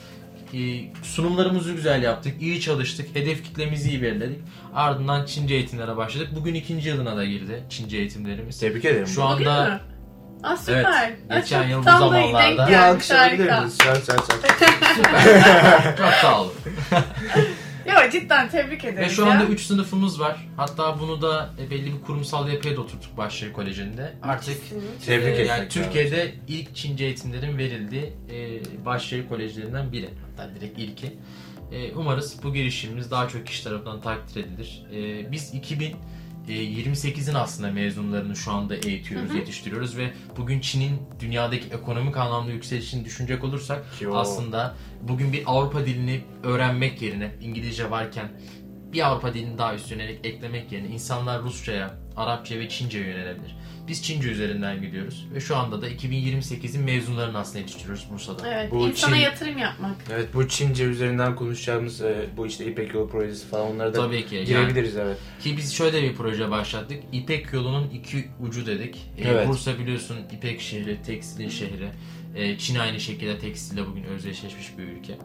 E, 0.54 0.58
sunumlarımızı 1.02 1.72
güzel 1.72 2.02
yaptık, 2.02 2.42
iyi 2.42 2.60
çalıştık, 2.60 3.16
hedef 3.16 3.44
kitlemizi 3.44 3.88
iyi 3.88 4.02
belirledik. 4.02 4.38
Ardından 4.74 5.26
Çince 5.26 5.54
eğitimlere 5.54 5.96
başladık. 5.96 6.28
Bugün 6.36 6.54
ikinci 6.54 6.88
yılına 6.88 7.16
da 7.16 7.24
girdi 7.24 7.64
Çince 7.70 7.96
eğitimlerimiz. 7.96 8.60
Tebrik 8.60 8.84
ederim. 8.84 9.06
Şu 9.06 9.22
Bugün 9.22 9.44
anda 9.46 9.64
mü? 9.64 9.80
Aa 10.42 10.56
süper. 10.56 11.12
Evet, 11.30 11.42
geçen 11.42 11.68
yıl 11.68 11.80
bu 11.80 11.84
tam 11.84 12.00
da 12.00 12.04
zamanlarda- 12.06 12.38
denk 12.58 12.68
bir 12.68 12.72
gelmiş, 12.72 12.76
alkış 12.78 13.10
alabilir 13.10 13.58
miyiz? 13.58 13.76
Sen 13.82 13.94
sen 13.94 14.16
sen. 14.16 15.96
çok 15.96 16.12
sağ 16.22 16.40
olun. 16.42 16.52
Yok 17.88 18.12
cidden 18.12 18.48
tebrik 18.48 18.84
ederim. 18.84 18.98
Ve 18.98 19.08
şu 19.08 19.26
anda 19.26 19.44
3 19.44 19.60
sınıfımız 19.60 20.20
var. 20.20 20.36
Hatta 20.56 21.00
bunu 21.00 21.22
da 21.22 21.50
e, 21.60 21.70
belli 21.70 21.94
bir 21.94 22.02
kurumsal 22.02 22.48
yapıya 22.48 22.76
da 22.76 22.80
oturttuk 22.80 23.16
Bahçeşehir 23.16 23.52
Koleji'nde. 23.52 24.12
Artık 24.22 24.56
Tebrik 25.06 25.38
e, 25.38 25.38
yani 25.38 25.48
lazım. 25.48 25.68
Türkiye'de 25.68 26.34
ilk 26.48 26.74
Çince 26.76 27.04
eğitimlerin 27.04 27.58
verildiği 27.58 28.12
e, 28.30 28.60
Bahçeşehir 28.84 29.28
Kolejlerinden 29.28 29.92
biri. 29.92 30.08
Hatta 30.30 30.54
direkt 30.54 30.78
ilki. 30.78 31.12
E, 31.72 31.92
umarız 31.92 32.42
bu 32.42 32.54
girişimimiz 32.54 33.10
daha 33.10 33.28
çok 33.28 33.46
kişi 33.46 33.64
tarafından 33.64 34.00
takdir 34.00 34.44
edilir. 34.44 34.82
E, 34.92 35.32
biz 35.32 35.54
2028'in 36.52 37.34
aslında 37.34 37.70
mezunlarını 37.72 38.36
şu 38.36 38.52
anda 38.52 38.76
eğitiyoruz, 38.76 39.28
Hı 39.30 39.32
hı. 39.34 39.38
yetiştiriyoruz 39.38 39.96
ve 39.96 40.10
bugün 40.36 40.60
Çin'in 40.60 41.00
dünyadaki 41.20 41.68
ekonomik 41.68 42.16
anlamda 42.16 42.50
yükselişini 42.52 43.04
düşünecek 43.04 43.44
olursak 43.44 43.84
Ki 43.98 44.08
o- 44.08 44.16
aslında 44.16 44.74
bugün 45.02 45.32
bir 45.32 45.42
Avrupa 45.46 45.86
dilini 45.86 46.20
öğrenmek 46.42 47.02
yerine 47.02 47.34
İngilizce 47.40 47.90
varken 47.90 48.28
bir 48.92 49.06
Avrupa 49.08 49.34
dilini 49.34 49.58
daha 49.58 49.74
üstüne 49.74 50.02
eklemek 50.04 50.72
yerine 50.72 50.88
insanlar 50.88 51.42
Rusça'ya, 51.42 51.94
Arapça 52.18 52.58
ve 52.58 52.68
Çince'ye 52.68 53.04
yönelebilir. 53.04 53.56
Biz 53.88 54.02
Çince 54.02 54.28
üzerinden 54.28 54.80
gidiyoruz 54.82 55.26
ve 55.34 55.40
şu 55.40 55.56
anda 55.56 55.82
da 55.82 55.88
2028'in 55.88 56.82
mezunlarını 56.84 57.38
aslında 57.38 57.58
yetiştiriyoruz 57.58 58.06
Bursa'da. 58.12 58.54
Evet, 58.54 58.70
Bu 58.70 58.88
insana 58.88 59.16
Çin- 59.16 59.20
yatırım 59.20 59.58
yapmak. 59.58 59.96
Evet 60.12 60.28
bu 60.34 60.48
Çince 60.48 60.84
üzerinden 60.84 61.36
konuşacağımız 61.36 62.00
e, 62.02 62.26
bu 62.36 62.46
işte 62.46 62.66
İpek 62.66 62.94
Yolu 62.94 63.08
projesi 63.10 63.46
falan 63.48 63.66
onlara 63.66 63.94
da 63.94 63.98
Tabii 64.06 64.26
ki. 64.26 64.34
Yani, 64.34 64.46
girebiliriz 64.46 64.96
evet. 64.96 65.16
ki 65.42 65.56
biz 65.56 65.74
şöyle 65.74 66.02
bir 66.02 66.14
proje 66.14 66.50
başlattık. 66.50 67.02
İpek 67.12 67.52
yolunun 67.52 67.90
iki 67.90 68.28
ucu 68.40 68.66
dedik. 68.66 68.96
Ee, 69.18 69.28
Evet. 69.28 69.48
Bursa 69.48 69.78
biliyorsun 69.78 70.16
İpek 70.32 70.60
şehri, 70.60 71.02
tekstilin 71.02 71.48
şehri. 71.48 71.88
Ee, 72.36 72.58
Çin 72.58 72.76
aynı 72.78 73.00
şekilde 73.00 73.38
tekstille 73.38 73.86
bugün 73.86 74.04
özdeşleşmiş 74.04 74.78
bir 74.78 74.82
ülke. 74.82 75.18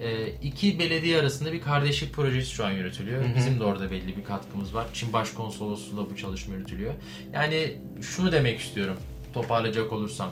Ee, 0.00 0.28
iki 0.42 0.78
belediye 0.78 1.20
arasında 1.20 1.52
bir 1.52 1.60
kardeşlik 1.60 2.12
projesi 2.14 2.50
şu 2.50 2.66
an 2.66 2.70
yürütülüyor. 2.70 3.24
Hı 3.24 3.28
hı. 3.28 3.36
Bizim 3.36 3.60
de 3.60 3.64
orada 3.64 3.90
belli 3.90 4.16
bir 4.16 4.24
katkımız 4.24 4.74
var. 4.74 4.86
Çin 4.92 5.12
Başkonsolosluğu'nda 5.12 6.10
bu 6.10 6.16
çalışma 6.16 6.54
yürütülüyor. 6.54 6.94
Yani 7.32 7.76
şunu 8.00 8.32
demek 8.32 8.60
istiyorum 8.60 8.96
toparlayacak 9.34 9.92
olursam. 9.92 10.30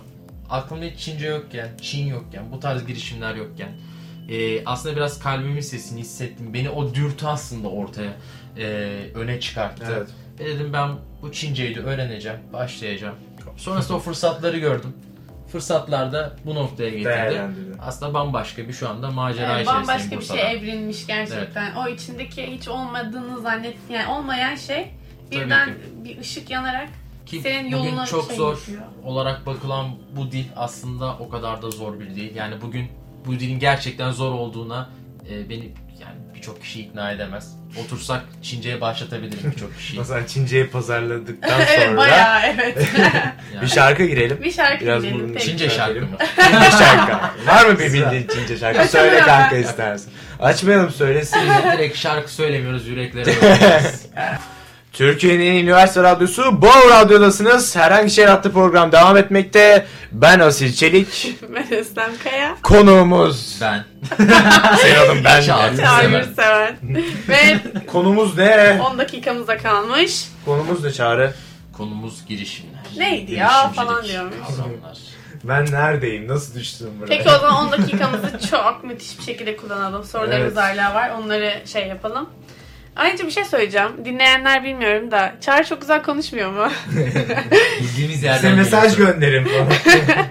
Aklımda 0.50 0.84
hiç 0.84 1.00
Çince 1.00 1.26
yokken, 1.26 1.68
Çin 1.82 2.06
yokken, 2.06 2.52
bu 2.52 2.60
tarz 2.60 2.86
girişimler 2.86 3.34
yokken 3.34 3.68
e, 4.28 4.64
aslında 4.64 4.96
biraz 4.96 5.18
kalbimin 5.18 5.60
sesini 5.60 6.00
hissettim. 6.00 6.54
Beni 6.54 6.70
o 6.70 6.94
dürtü 6.94 7.26
aslında 7.26 7.68
ortaya 7.68 8.16
e, 8.58 8.64
öne 9.14 9.40
çıkarttı. 9.40 9.84
Evet. 9.96 10.08
Ve 10.40 10.44
dedim 10.44 10.72
ben 10.72 10.90
bu 11.22 11.32
Çinceyi 11.32 11.74
de 11.74 11.80
öğreneceğim, 11.80 12.38
başlayacağım. 12.52 13.14
Sonrasında 13.56 13.96
o 13.96 14.00
fırsatları 14.00 14.58
gördüm. 14.58 14.92
Fırsatlar 15.52 16.12
da 16.12 16.36
bu 16.46 16.54
noktaya 16.54 16.90
getirdi. 16.90 17.42
Aslında 17.80 18.14
bambaşka 18.14 18.68
bir 18.68 18.72
şu 18.72 18.88
anda 18.88 19.10
macera 19.10 19.52
Evet, 19.52 19.62
içerisindeyim 19.62 19.88
bambaşka 19.88 20.20
bir 20.20 20.38
şey 20.40 20.52
evrilmiş 20.52 21.06
gerçekten. 21.06 21.74
O 21.74 21.88
içindeki 21.88 22.46
hiç 22.46 22.68
olmadığını 22.68 23.40
zannet 23.40 23.76
yani 23.90 24.06
olmayan 24.12 24.54
şey 24.54 24.90
birden 25.30 25.74
bir 26.04 26.18
ışık 26.18 26.50
yanarak 26.50 26.88
Ki 27.26 27.40
senin 27.40 27.72
bugün 27.72 28.04
çok 28.04 28.26
şey 28.26 28.36
zor 28.36 28.52
yapıyor. 28.56 28.82
olarak 29.04 29.46
bakılan 29.46 29.86
bu 30.16 30.32
dil 30.32 30.44
aslında 30.56 31.16
o 31.20 31.28
kadar 31.28 31.62
da 31.62 31.70
zor 31.70 32.00
bir 32.00 32.06
dil. 32.14 32.34
Yani 32.36 32.54
bugün 32.62 32.86
bu 33.26 33.32
dilin 33.32 33.58
gerçekten 33.58 34.10
zor 34.10 34.32
olduğuna 34.32 34.88
e, 35.30 35.50
beni 35.50 35.72
yani 36.00 36.14
birçok 36.34 36.62
kişi 36.62 36.80
ikna 36.80 37.12
edemez. 37.12 37.58
Otursak 37.84 38.22
Çince'ye 38.42 38.80
başlatabilirim 38.80 39.52
birçok 39.56 39.76
kişiyi. 39.76 39.98
Mesela 39.98 40.26
Çince'yi 40.26 40.66
pazarladıktan 40.66 41.60
evet 41.68 41.86
sonra 41.86 41.96
bayağı 41.96 42.40
evet. 42.46 42.88
Yani 43.54 43.62
bir 43.62 43.66
şarkı 43.68 44.04
girelim. 44.04 44.42
bir 44.42 44.52
şarkı 44.52 44.84
Biraz 44.84 45.02
peki. 45.02 45.46
Çince 45.46 45.70
şarkı 45.70 46.00
mı? 46.00 46.16
Çince 46.36 46.70
şarkı. 46.78 47.12
Var 47.46 47.66
mı 47.66 47.78
bir 47.78 47.92
bildiğin 47.92 48.26
Çince 48.26 48.56
şarkı? 48.56 48.88
Söyle 48.88 49.20
kanka 49.20 49.56
istersen. 49.56 50.12
Açmayalım 50.40 50.90
söylesin. 50.90 51.40
Direkt 51.72 51.96
şarkı 51.96 52.32
söylemiyoruz 52.32 52.86
yüreklere. 52.86 53.34
Türkiye'nin 54.98 55.46
en 55.46 55.52
iyi 55.52 55.62
üniversite 55.62 56.02
radyosu 56.02 56.62
Bow 56.62 56.88
Radyo'dasınız. 56.90 57.76
Herhangi 57.76 58.10
şey 58.10 58.28
adlı 58.28 58.52
program 58.52 58.92
devam 58.92 59.16
etmekte. 59.16 59.86
Ben 60.12 60.40
Asil 60.40 60.72
Çelik. 60.72 61.34
Ben 61.54 61.72
Özlem 61.72 62.10
Kaya. 62.24 62.56
Konuğumuz. 62.62 63.58
ben. 63.60 63.84
Senin 64.82 64.94
adın 64.96 65.24
ben. 65.24 65.42
Çağrı. 65.42 65.76
Seven. 66.36 66.76
Ve 67.28 67.58
Konumuz 67.86 68.38
ne? 68.38 68.80
10 68.92 68.98
dakikamıza 68.98 69.56
kalmış. 69.56 70.24
Konumuz 70.44 70.84
ne 70.84 70.92
Çağrı? 70.92 71.34
Konumuz 71.72 72.26
girişimler. 72.26 72.80
Neydi 72.96 73.34
ya 73.34 73.68
falan 73.68 74.04
diyormuş. 74.04 74.34
Kavramlar. 74.48 74.98
Ben 75.44 75.64
neredeyim? 75.72 76.28
Nasıl 76.28 76.54
düştüm 76.60 76.88
buraya? 77.00 77.08
Peki 77.18 77.28
o 77.30 77.38
zaman 77.38 77.66
10 77.66 77.72
dakikamızı 77.72 78.48
çok 78.50 78.84
müthiş 78.84 79.18
bir 79.18 79.24
şekilde 79.24 79.56
kullanalım. 79.56 80.04
Sorularımız 80.04 80.52
Evet. 80.58 80.78
hala 80.78 80.94
var. 80.94 81.10
Onları 81.22 81.52
şey 81.66 81.86
yapalım. 81.86 82.28
Ayrıca 82.98 83.26
bir 83.26 83.30
şey 83.30 83.44
söyleyeceğim. 83.44 83.90
Dinleyenler 84.04 84.64
bilmiyorum 84.64 85.10
da 85.10 85.34
Çağrı 85.40 85.64
çok 85.64 85.80
güzel 85.80 86.02
konuşmuyor 86.02 86.50
mu? 86.50 86.72
Bildiğimiz 87.80 88.22
yerden 88.22 88.38
Size 88.38 88.54
mesaj 88.54 88.96
gönderin 88.96 89.44
falan. 89.44 89.68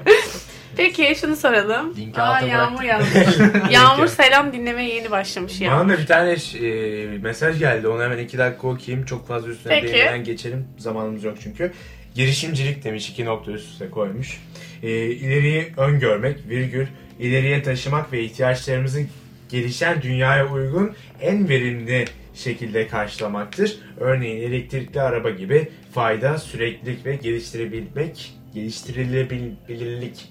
Peki 0.77 1.15
şunu 1.21 1.36
soralım. 1.36 1.95
Linki 1.97 2.21
Aa 2.21 2.41
Yağmur 2.41 2.82
yazmış. 2.82 3.38
Yağmur 3.71 4.08
selam 4.08 4.53
dinlemeye 4.53 4.95
yeni 4.95 5.12
başlamış 5.12 5.62
ya. 5.62 5.71
Bana 5.71 5.89
da 5.89 5.97
bir 5.97 6.06
tane 6.06 6.32
e, 6.32 7.17
mesaj 7.17 7.60
geldi. 7.60 7.88
Onu 7.88 8.03
hemen 8.03 8.17
iki 8.17 8.38
dakika 8.38 8.67
okuyayım. 8.67 9.06
Çok 9.06 9.27
fazla 9.27 9.49
üstüne 9.49 9.82
Peki. 9.82 9.93
değinmeden 9.93 10.23
geçelim. 10.23 10.67
Zamanımız 10.77 11.23
yok 11.23 11.38
çünkü. 11.43 11.71
Girişimcilik 12.15 12.84
demiş. 12.84 13.10
iki 13.10 13.25
nokta 13.25 13.51
üst 13.51 13.71
üste 13.71 13.89
koymuş. 13.89 14.41
E, 14.84 14.89
ileriyi 15.06 15.73
öngörmek, 15.77 16.38
virgül, 16.49 16.88
ileriye 17.19 17.63
taşımak 17.63 18.13
ve 18.13 18.23
ihtiyaçlarımızın 18.23 19.10
gelişen 19.50 20.02
dünyaya 20.02 20.48
uygun 20.48 20.96
en 21.21 21.50
verimli 21.50 22.06
şekilde 22.38 22.88
karşılamaktır. 22.88 23.77
Örneğin 24.00 24.42
elektrikli 24.42 25.02
araba 25.02 25.29
gibi 25.29 25.71
fayda, 25.94 26.38
süreklilik 26.38 27.06
ve 27.06 27.15
geliştirebilmek, 27.15 28.33
geliştirilebilirlik 28.54 30.29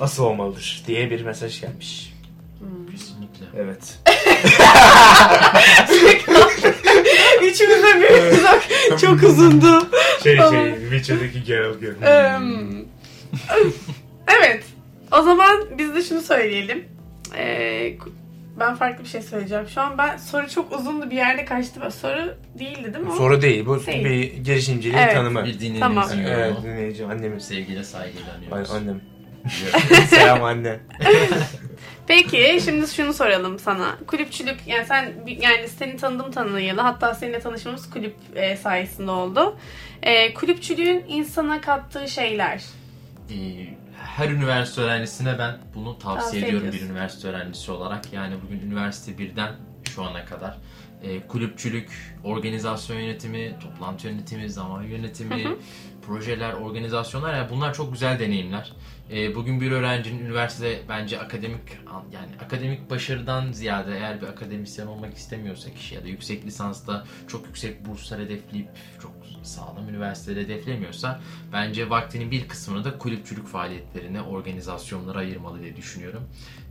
asıl 0.00 0.24
olmalıdır 0.24 0.82
diye 0.86 1.10
bir 1.10 1.24
mesaj 1.24 1.60
gelmiş. 1.60 2.16
Kesinlikle. 2.90 3.46
Evet. 3.56 3.98
Üçümüze 7.42 8.00
bir 8.00 8.38
uzak. 8.38 8.62
Çok 9.00 9.22
uzundu. 9.22 9.88
Şey 10.22 10.36
şey 10.36 10.74
Witcher'daki 10.90 11.44
Geralt 11.44 11.80
gibi. 11.80 11.92
Evet. 14.38 14.64
O 15.12 15.22
zaman 15.22 15.64
biz 15.78 15.94
de 15.94 16.02
şunu 16.02 16.22
söyleyelim. 16.22 16.84
Ee, 17.36 17.96
ben 18.60 18.74
farklı 18.74 19.04
bir 19.04 19.08
şey 19.08 19.22
söyleyeceğim. 19.22 19.68
Şu 19.68 19.80
an 19.80 19.98
ben 19.98 20.16
soru 20.16 20.48
çok 20.48 20.72
uzundu 20.78 21.10
bir 21.10 21.16
yerde 21.16 21.44
kaçtı. 21.44 21.90
Soru 21.90 22.34
değildi 22.58 22.94
değil 22.94 23.04
mi? 23.04 23.12
o? 23.12 23.16
Soru 23.16 23.42
değil. 23.42 23.66
Bu 23.66 23.86
Değil. 23.86 24.04
bir 24.04 24.44
girişimciliğin 24.44 24.98
Evet. 25.02 25.14
tanımı. 25.14 25.40
Bir 25.44 25.60
dinlediğimizin 25.60 25.80
Tamam. 25.80 26.08
yorumu. 26.10 26.28
Evet 26.28 26.56
dinleyici 26.62 27.04
annemiz. 27.06 27.44
Sevgiyle 27.44 27.84
saygıyla 27.84 28.26
Ay, 28.32 28.36
anıyoruz. 28.46 28.70
annem. 28.70 29.00
Selam 30.06 30.44
anne. 30.44 30.80
Peki 32.06 32.58
şimdi 32.64 32.88
şunu 32.88 33.12
soralım 33.14 33.58
sana. 33.58 33.96
Kulüpçülük 34.06 34.56
yani 34.66 34.86
sen 34.86 35.12
yani 35.26 35.68
seni 35.68 35.96
tanıdım 35.96 36.30
tanıyalı 36.30 36.80
hatta 36.80 37.14
seninle 37.14 37.40
tanışmamız 37.40 37.90
kulüp 37.90 38.14
e, 38.34 38.56
sayesinde 38.56 39.10
oldu. 39.10 39.56
E, 40.02 40.34
kulüpçülüğün 40.34 41.04
insana 41.08 41.60
kattığı 41.60 42.08
şeyler. 42.08 42.62
Ee, 43.30 43.34
her 44.06 44.28
üniversite 44.28 44.80
öğrencisine 44.80 45.38
ben 45.38 45.58
bunu 45.74 45.98
tavsiye, 45.98 46.20
Tavsiye 46.20 46.42
ediyorum 46.42 46.72
bir 46.72 46.80
üniversite 46.80 47.28
öğrencisi 47.28 47.72
olarak. 47.72 48.12
Yani 48.12 48.34
bugün 48.46 48.60
üniversite 48.60 49.18
birden 49.18 49.52
şu 49.94 50.02
ana 50.02 50.24
kadar 50.24 50.58
e, 51.02 51.26
kulüpçülük, 51.26 52.16
organizasyon 52.24 52.96
yönetimi, 52.96 53.56
toplantı 53.62 54.06
yönetimi, 54.06 54.50
zaman 54.50 54.82
yönetimi, 54.82 55.56
projeler, 56.06 56.52
organizasyonlar 56.52 57.34
yani 57.34 57.50
bunlar 57.50 57.74
çok 57.74 57.92
güzel 57.92 58.18
deneyimler. 58.18 58.72
E, 59.12 59.34
bugün 59.34 59.60
bir 59.60 59.72
öğrencinin 59.72 60.24
üniversitede 60.24 60.80
bence 60.88 61.20
akademik 61.20 61.60
yani 62.12 62.28
akademik 62.44 62.90
başarıdan 62.90 63.52
ziyade 63.52 63.96
eğer 63.96 64.22
bir 64.22 64.26
akademisyen 64.26 64.86
olmak 64.86 65.14
istemiyorsa 65.14 65.70
kişi 65.70 65.94
ya 65.94 66.04
da 66.04 66.08
yüksek 66.08 66.44
lisansta 66.44 67.04
çok 67.28 67.46
yüksek 67.46 67.86
burslar 67.86 68.20
hedefleyip 68.20 68.68
çok 69.02 69.15
sağlam 69.46 69.88
üniversiteleri 69.88 70.44
hedeflemiyorsa 70.44 71.20
bence 71.52 71.90
vaktinin 71.90 72.30
bir 72.30 72.48
kısmını 72.48 72.84
da 72.84 72.98
kulüpçülük 72.98 73.46
faaliyetlerine, 73.46 74.22
organizasyonlara 74.22 75.18
ayırmalı 75.18 75.62
diye 75.62 75.76
düşünüyorum. 75.76 76.22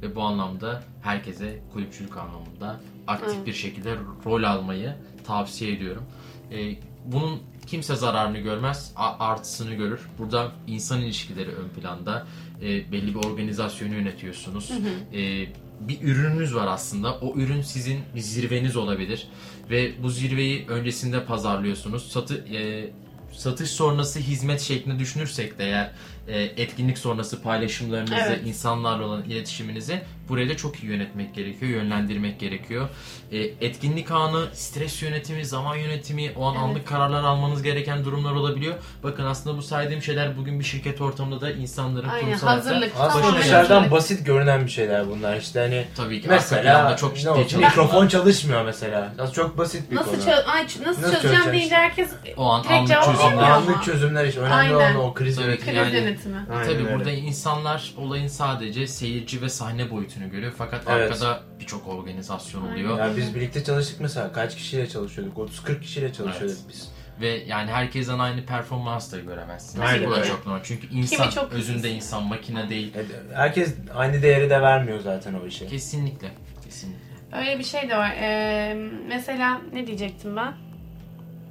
Ve 0.02 0.16
bu 0.16 0.22
anlamda 0.22 0.84
herkese 1.02 1.60
kulüpçülük 1.74 2.18
anlamında 2.18 2.80
aktif 3.08 3.36
Evet. 3.36 3.48
bir 3.48 3.54
şekilde 3.54 3.96
rol 4.26 4.44
almayı 4.44 4.96
tavsiye 5.24 5.72
ediyorum. 5.72 6.04
Ee, 6.52 6.76
bunun 7.06 7.42
kimse 7.68 7.96
zararını 7.96 8.38
görmez, 8.38 8.94
artısını 8.96 9.74
görür. 9.74 10.00
Burada 10.20 10.52
insan 10.68 11.02
ilişkileri 11.02 11.50
ön 11.50 11.70
planda. 11.70 12.28
Ee, 12.62 12.92
belli 12.92 13.16
bir 13.16 13.26
organizasyonu 13.26 13.94
yönetiyorsunuz. 13.94 14.72
Ee, 15.14 15.48
bir 15.80 16.02
ürününüz 16.02 16.56
var 16.56 16.68
aslında. 16.68 17.20
O 17.20 17.36
ürün 17.36 17.62
sizin 17.62 18.00
zirveniz 18.16 18.76
olabilir 18.76 19.28
ve 19.70 20.04
bu 20.04 20.10
zirveyi 20.10 20.68
öncesinde 20.68 21.26
pazarlıyorsunuz. 21.26 22.12
Satı 22.12 22.36
e, 22.36 22.90
satış 23.34 23.70
sonrası 23.70 24.20
hizmet 24.20 24.62
şeklinde 24.62 25.00
düşünürsek 25.00 25.60
de 25.60 25.66
eğer 25.66 25.92
etkinlik 26.34 26.98
sonrası 26.98 27.42
paylaşımlarınızı, 27.42 28.16
Evet. 28.28 28.40
insanlarla 28.46 29.06
olan 29.06 29.24
iletişiminizi 29.24 30.02
burayı 30.30 30.50
da 30.50 30.58
çok 30.58 30.84
iyi 30.84 30.86
yönetmek 30.92 31.36
gerekiyor, 31.36 31.72
yönlendirmek 31.72 32.40
gerekiyor. 32.40 32.90
E, 33.32 33.38
etkinlik 33.38 34.12
anı, 34.12 34.46
stres 34.54 35.02
yönetimi, 35.04 35.46
zaman 35.46 35.76
yönetimi, 35.76 36.32
o 36.36 36.46
an 36.46 36.54
Evet. 36.54 36.64
anlık 36.64 36.88
kararlar 36.88 37.24
almanız 37.24 37.64
gereken 37.64 38.06
durumlar 38.06 38.32
olabiliyor. 38.32 38.76
Bakın 39.04 39.26
aslında 39.26 39.58
bu 39.58 39.62
saydığım 39.62 40.02
şeyler 40.02 40.38
bugün 40.38 40.60
bir 40.60 40.64
şirket 40.66 41.02
ortamında 41.02 41.42
da 41.42 41.52
insanların 41.52 42.08
Aynen 42.10 42.26
kurumsal 42.26 42.48
hayatta- 42.48 42.56
hazırlık. 42.70 42.92
Aslında 43.00 43.38
dışarıdan 43.40 43.92
basit 43.92 44.26
görünen 44.26 44.66
bir 44.66 44.72
şeyler 44.72 45.10
bunlar 45.10 45.38
işte 45.38 45.60
hani 45.60 45.86
Tabii 45.98 46.22
ki 46.22 46.28
mesela 46.30 46.96
çok 46.98 47.18
ciddi 47.18 47.30
olsun, 47.30 47.60
mikrofon 47.60 48.08
çalışmıyor 48.08 48.66
mesela. 48.66 49.14
Aslında 49.18 49.32
çok 49.32 49.58
basit 49.58 49.92
bir 49.92 49.96
Nasıl, 49.96 50.12
konu. 50.12 50.22
çö- 50.22 50.44
Ay, 50.44 50.64
nasıl, 50.64 50.86
Nasıl 50.86 51.12
çözeceğim 51.22 51.52
deyince 51.54 51.76
herkes 51.76 52.10
O 52.38 52.46
an 52.46 52.64
anlık 52.64 53.04
çözümler. 53.04 53.50
Anlık 53.50 53.84
çözümler 53.84 54.26
işte. 54.26 54.40
Önemli 54.42 54.54
Aynen. 54.56 54.74
olan 54.74 54.96
o 54.96 55.14
kriz 55.14 55.36
Tabii 55.36 55.46
yönetimi. 55.46 55.76
Yani- 55.78 56.15
yönetimi. 56.16 56.38
Aynen 56.52 56.64
Tabii 56.74 56.84
öyle. 56.88 56.96
burada 56.96 57.12
insanlar 57.12 57.94
olayın 57.98 58.28
sadece 58.28 58.88
seyirci 58.88 59.42
ve 59.42 59.50
sahne 59.50 59.92
boyutunu 59.92 60.30
görüyor 60.32 60.54
fakat 60.58 60.84
Evet. 60.90 61.12
arkada 61.12 61.44
birçok 61.60 61.88
organizasyon 61.88 62.62
Aynen. 62.64 62.74
oluyor 62.74 62.98
Ya 63.00 63.18
biz 63.18 63.36
birlikte 63.36 63.64
çalıştık 63.64 64.00
mesela. 64.02 64.32
Kaç 64.32 64.56
kişiyle 64.56 64.90
çalışıyorduk? 64.90 65.38
30-40 65.38 65.82
kişiyle 65.82 66.14
çalışıyorduk 66.14 66.58
Evet. 66.60 66.70
biz. 66.70 66.90
ve 67.22 67.28
yani 67.28 67.72
herkesten 67.72 68.20
aynı 68.20 68.46
performans 68.46 69.12
da 69.14 69.20
göremezsiniz. 69.20 69.86
Aynen 69.90 70.08
Bu 70.08 70.12
da 70.12 70.16
öyle. 70.16 70.28
çok 70.28 70.46
normal 70.46 70.62
çünkü 70.64 70.88
insan 70.92 71.30
çok 71.30 71.54
özünde 71.54 71.78
hızlı. 71.78 71.88
insan 71.88 72.24
makine 72.24 72.70
değil. 72.70 72.94
E, 72.96 73.06
Herkes 73.36 73.76
aynı 73.96 74.22
değeri 74.22 74.50
de 74.50 74.62
vermiyor 74.62 75.00
zaten 75.00 75.34
o 75.34 75.46
işe. 75.48 75.68
Kesinlikle. 75.68 76.28
Kesinlikle. 76.64 77.06
Öyle 77.38 77.60
bir 77.60 77.64
şey 77.64 77.90
de 77.90 77.98
var. 77.98 78.16
Ee, 78.22 78.78
mesela 79.08 79.62
ne 79.74 79.88
diyecektim 79.88 80.36
ben? 80.36 80.54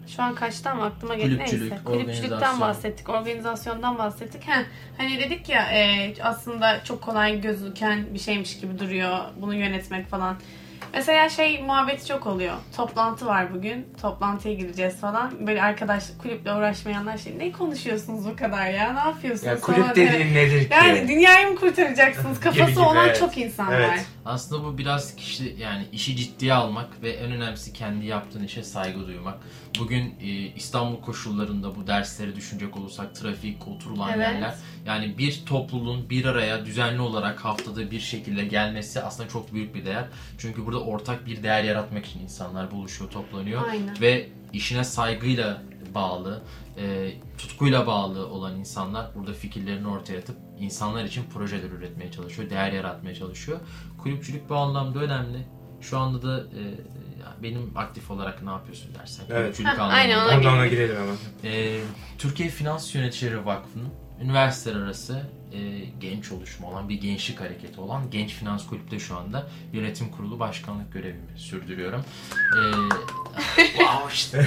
Şu 0.06 0.22
an 0.22 0.34
kaçtı 0.34 0.70
ama 0.70 0.84
aklıma 0.84 1.14
geldi. 1.14 1.36
Kulüpçülük, 1.36 1.70
Neyse. 1.70 1.84
Kulüpçülükten 1.84 2.60
bahsettik, 2.60 3.08
organizasyondan 3.08 3.98
bahsettik. 3.98 4.48
Heh, 4.48 4.64
hani 4.98 5.18
dedik 5.18 5.48
ya 5.48 5.62
e, 5.72 6.14
aslında 6.22 6.84
çok 6.84 7.02
kolay 7.02 7.40
gözüken 7.40 8.14
bir 8.14 8.18
şeymiş 8.18 8.60
gibi 8.60 8.78
duruyor 8.78 9.18
bunu 9.36 9.54
yönetmek 9.54 10.08
falan. 10.08 10.36
Mesela 10.94 11.28
şey 11.28 11.62
muhabbeti 11.62 12.06
çok 12.06 12.26
oluyor. 12.26 12.54
Toplantı 12.76 13.26
var 13.26 13.54
bugün. 13.54 13.86
Toplantıya 14.02 14.54
gideceğiz 14.54 14.96
falan. 14.96 15.46
Böyle 15.46 15.62
arkadaş 15.62 16.04
kulüple 16.22 16.54
uğraşmayanlar 16.54 17.18
şey 17.18 17.38
ne 17.38 17.52
konuşuyorsunuz 17.52 18.26
bu 18.26 18.36
kadar 18.36 18.66
ya? 18.70 18.92
Ne 18.92 18.98
yapıyorsunuz? 18.98 19.46
Ya 19.46 19.56
falan 19.56 19.82
kulüp 19.82 19.96
diye. 19.96 20.12
dediğin 20.12 20.34
nedir 20.34 20.68
ki? 20.68 20.74
Yani 20.74 21.08
dünyayı 21.08 21.48
mı 21.48 21.56
kurtaracaksınız? 21.56 22.40
Kafası 22.40 22.60
Gibi 22.60 22.70
gibi, 22.70 22.80
olan 22.80 23.06
evet. 23.06 23.18
çok 23.18 23.38
insan 23.38 23.68
var. 23.68 23.80
Evet. 23.80 24.06
Aslında 24.24 24.64
bu 24.64 24.78
biraz 24.78 25.16
kişi 25.16 25.56
yani 25.58 25.86
işi 25.92 26.16
ciddiye 26.16 26.54
almak 26.54 27.02
ve 27.02 27.10
en 27.10 27.32
önemlisi 27.32 27.72
kendi 27.72 28.06
yaptığın 28.06 28.44
işe 28.44 28.62
saygı 28.62 29.06
duymak. 29.06 29.38
Bugün 29.78 30.14
e, 30.20 30.26
İstanbul 30.30 31.00
koşullarında 31.00 31.76
bu 31.76 31.86
dersleri 31.86 32.36
düşünecek 32.36 32.76
olursak 32.76 33.14
trafik, 33.14 33.68
oturulan 33.68 34.10
Evet. 34.14 34.28
yerler 34.28 34.54
yani 34.86 35.18
bir 35.18 35.42
topluluğun 35.46 36.10
bir 36.10 36.24
araya 36.24 36.66
düzenli 36.66 37.00
olarak 37.00 37.44
haftada 37.44 37.90
bir 37.90 38.00
şekilde 38.00 38.44
gelmesi 38.44 39.02
aslında 39.02 39.28
çok 39.28 39.52
büyük 39.52 39.74
bir 39.74 39.84
değer. 39.84 40.04
Çünkü 40.38 40.66
burada 40.66 40.80
ortak 40.80 41.26
bir 41.26 41.42
değer 41.42 41.64
yaratmak 41.64 42.06
için 42.06 42.20
insanlar 42.20 42.70
buluşuyor, 42.70 43.10
toplanıyor 43.10 43.68
Aynen. 43.68 44.00
ve 44.00 44.28
işine 44.52 44.84
saygıyla 44.84 45.62
bağlı, 45.94 46.42
e, 46.78 47.12
tutkuyla 47.38 47.86
bağlı 47.86 48.26
olan 48.26 48.56
insanlar 48.56 49.06
burada 49.14 49.32
fikirlerini 49.32 49.88
ortaya 49.88 50.18
atıp 50.18 50.36
insanlar 50.60 51.04
için 51.04 51.24
projeler 51.34 51.70
üretmeye 51.70 52.12
çalışıyor, 52.12 52.50
değer 52.50 52.72
yaratmaya 52.72 53.14
çalışıyor. 53.14 53.60
Kulüpçülük 53.98 54.48
bu 54.48 54.56
anlamda 54.56 54.98
önemli. 54.98 55.38
Şu 55.80 55.98
anda 55.98 56.22
da 56.22 56.40
e, 56.40 56.62
benim 57.42 57.72
aktif 57.76 58.10
olarak 58.10 58.42
ne 58.42 58.50
yapıyorsun 58.50 58.94
dersen. 58.94 59.24
Evet. 59.28 59.42
Kulüpçülük 59.42 59.78
Ha, 59.78 59.82
anlamında. 59.82 60.22
aynen, 60.24 60.52
ona 60.52 60.66
girelim 60.66 60.96
hemen. 60.96 61.16
E, 61.54 61.80
Türkiye 62.18 62.48
Finans 62.48 62.94
Yöneticileri 62.94 63.46
Vakfı'nın 63.46 63.88
üniversiteler 64.22 64.76
arası 64.80 65.22
e, 65.52 65.58
genç 66.00 66.32
oluşumu 66.32 66.68
olan 66.70 66.88
bir 66.88 67.00
gençlik 67.00 67.40
hareketi 67.40 67.80
olan 67.80 68.10
Genç 68.10 68.32
Finans 68.34 68.66
Kulüp'te 68.66 68.98
şu 68.98 69.16
anda 69.16 69.46
yönetim 69.72 70.08
kurulu 70.10 70.38
başkanlık 70.40 70.92
görevimi 70.92 71.38
sürdürüyorum. 71.38 72.04
E, 72.56 72.60
wow 73.56 74.12
işte. 74.12 74.38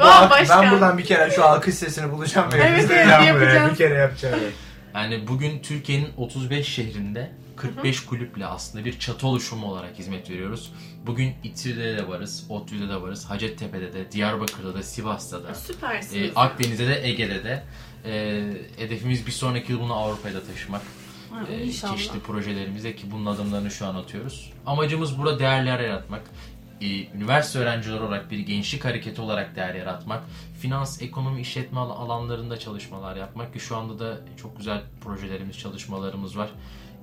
Alk- 0.00 0.30
başkan. 0.30 0.62
ben 0.62 0.70
buradan 0.72 0.98
bir 0.98 1.04
kere 1.04 1.30
şu 1.30 1.44
alkış 1.44 1.74
sesini 1.74 2.12
bulacağım 2.12 2.52
ve 2.52 2.56
Evet, 2.56 2.86
evet, 2.90 3.06
buraya. 3.06 3.24
yapacağız. 3.24 3.72
Bir 3.72 3.76
kere 3.76 3.94
yapacağım. 3.94 4.40
Yani 4.94 5.28
bugün 5.28 5.58
Türkiye'nin 5.62 6.08
35 6.16 6.68
şehrinde 6.68 7.30
45 7.60 8.00
kulüple 8.06 8.46
aslında 8.46 8.84
bir 8.84 8.98
çatı 8.98 9.26
oluşumu 9.26 9.66
olarak 9.66 9.98
hizmet 9.98 10.30
veriyoruz. 10.30 10.72
Bugün 11.06 11.34
İTÜ'de 11.44 11.96
de 11.96 12.08
varız, 12.08 12.46
ODTÜ'de 12.48 12.88
de 12.88 13.02
varız, 13.02 13.24
Hacettepe'de 13.30 13.92
de, 13.92 14.12
Diyarbakır'da 14.12 14.74
da, 14.74 14.82
Sivas'ta 14.82 15.44
da, 15.44 15.54
Süpersiniz. 15.54 16.30
e, 16.30 16.32
Akdeniz'de 16.34 16.86
de, 16.88 17.08
Ege'de 17.08 17.44
de. 17.44 17.64
E, 18.04 18.42
hedefimiz 18.76 19.26
bir 19.26 19.32
sonraki 19.32 19.72
yıl 19.72 19.80
bunu 19.80 19.94
Avrupa'ya 19.94 20.34
da 20.34 20.42
taşımak. 20.44 20.82
Ha, 21.30 21.40
E, 21.52 21.72
çeşitli 21.72 22.20
projelerimizde 22.20 22.96
ki 22.96 23.10
bunun 23.10 23.26
adımlarını 23.26 23.70
şu 23.70 23.86
an 23.86 23.94
atıyoruz. 23.94 24.52
Amacımız 24.66 25.18
burada 25.18 25.38
değerler 25.38 25.80
yaratmak. 25.80 26.22
E, 26.80 26.86
üniversite 27.16 27.58
öğrencileri 27.58 28.00
olarak 28.00 28.30
bir 28.30 28.38
gençlik 28.38 28.84
hareketi 28.84 29.20
olarak 29.20 29.56
değer 29.56 29.74
yaratmak. 29.74 30.24
Finans, 30.60 31.02
ekonomi, 31.02 31.40
işletme 31.40 31.80
al- 31.80 31.90
alanlarında 31.90 32.58
çalışmalar 32.58 33.16
yapmak 33.16 33.52
ki 33.52 33.60
şu 33.60 33.76
anda 33.76 33.98
da 33.98 34.20
çok 34.42 34.56
güzel 34.56 34.82
projelerimiz, 35.04 35.58
çalışmalarımız 35.58 36.38
var. 36.38 36.50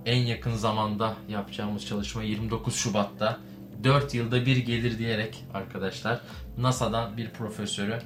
En 0.07 0.17
yakın 0.25 0.55
zamanda 0.55 1.13
yapacağımız 1.29 1.85
çalışma 1.85 2.23
29 2.23 2.75
Şubat'ta 2.75 3.37
4 3.83 4.13
yılda 4.13 4.45
bir 4.45 4.57
gelir 4.57 4.97
diyerek 4.99 5.43
arkadaşlar 5.53 6.19
NASA'dan 6.57 7.17
bir 7.17 7.29
profesörü 7.29 7.99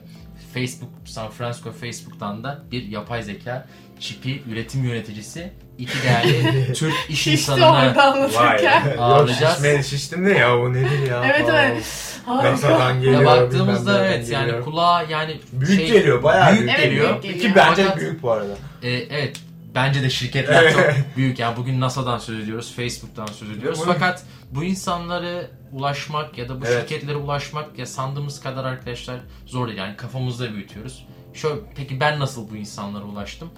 Facebook, 0.53 0.89
San 1.05 1.29
Francisco 1.29 1.71
Facebook'tan 1.71 2.43
da 2.43 2.63
bir 2.71 2.87
yapay 2.87 3.23
zeka 3.23 3.67
çipi 3.99 4.43
üretim 4.51 4.83
yöneticisi 4.83 5.51
iki 5.77 6.03
değerli 6.03 6.73
Türk 6.73 6.93
iş 7.09 7.27
insanına 7.27 8.03
anlatırken. 8.03 8.83
Yok 8.97 9.29
şişme, 9.29 9.83
şiştim 9.83 10.25
de 10.25 10.31
ya 10.31 10.57
o 10.57 10.73
nedir 10.73 11.07
ya? 11.09 11.25
Evet, 11.35 11.49
evet. 11.53 11.83
NASA'dan 12.27 13.01
geliyor. 13.01 13.21
ya 13.21 13.27
baktığımızda 13.27 14.05
evet 14.05 14.29
yani 14.29 14.45
geliyor. 14.45 14.63
kulağa 14.63 15.03
yani 15.09 15.39
Büyük 15.51 15.79
şey- 15.79 15.91
geliyor, 15.91 16.23
bayağı 16.23 16.51
büyük 16.51 16.61
büyük. 16.63 16.79
Evet, 16.79 16.83
geliyor. 16.89 17.23
büyük 17.23 17.41
Ki 17.41 17.51
bence 17.55 17.83
Fakat- 17.83 17.97
büyük 17.99 18.23
bu 18.23 18.31
arada. 18.31 18.53
Ee, 18.83 18.89
evet 18.89 19.37
bence 19.75 20.03
de 20.03 20.09
şirketler 20.09 20.73
çok 20.73 21.17
büyük. 21.17 21.39
Yani 21.39 21.57
bugün 21.57 21.79
NASA'dan 21.81 22.17
söz 22.17 22.39
ediyoruz, 22.39 22.73
Facebook'tan 22.75 23.25
söz 23.25 23.49
ediyoruz. 23.49 23.79
Fakat 23.85 24.23
bu 24.51 24.63
insanları 24.63 25.51
ulaşmak 25.71 26.37
ya 26.37 26.49
da 26.49 26.61
bu 26.61 26.65
Evet. 26.65 26.89
şirketlere 26.89 27.17
ulaşmak 27.17 27.79
ya 27.79 27.85
sandığımız 27.85 28.41
kadar 28.41 28.65
arkadaşlar 28.65 29.17
zor 29.45 29.67
değil. 29.67 29.77
Yani 29.77 29.95
kafamızda 29.97 30.53
büyütüyoruz. 30.53 31.05
Şöyle, 31.33 31.55
peki 31.75 31.99
ben 31.99 32.19
nasıl 32.19 32.49
bu 32.51 32.55
insanlara 32.55 33.03
ulaştım? 33.03 33.49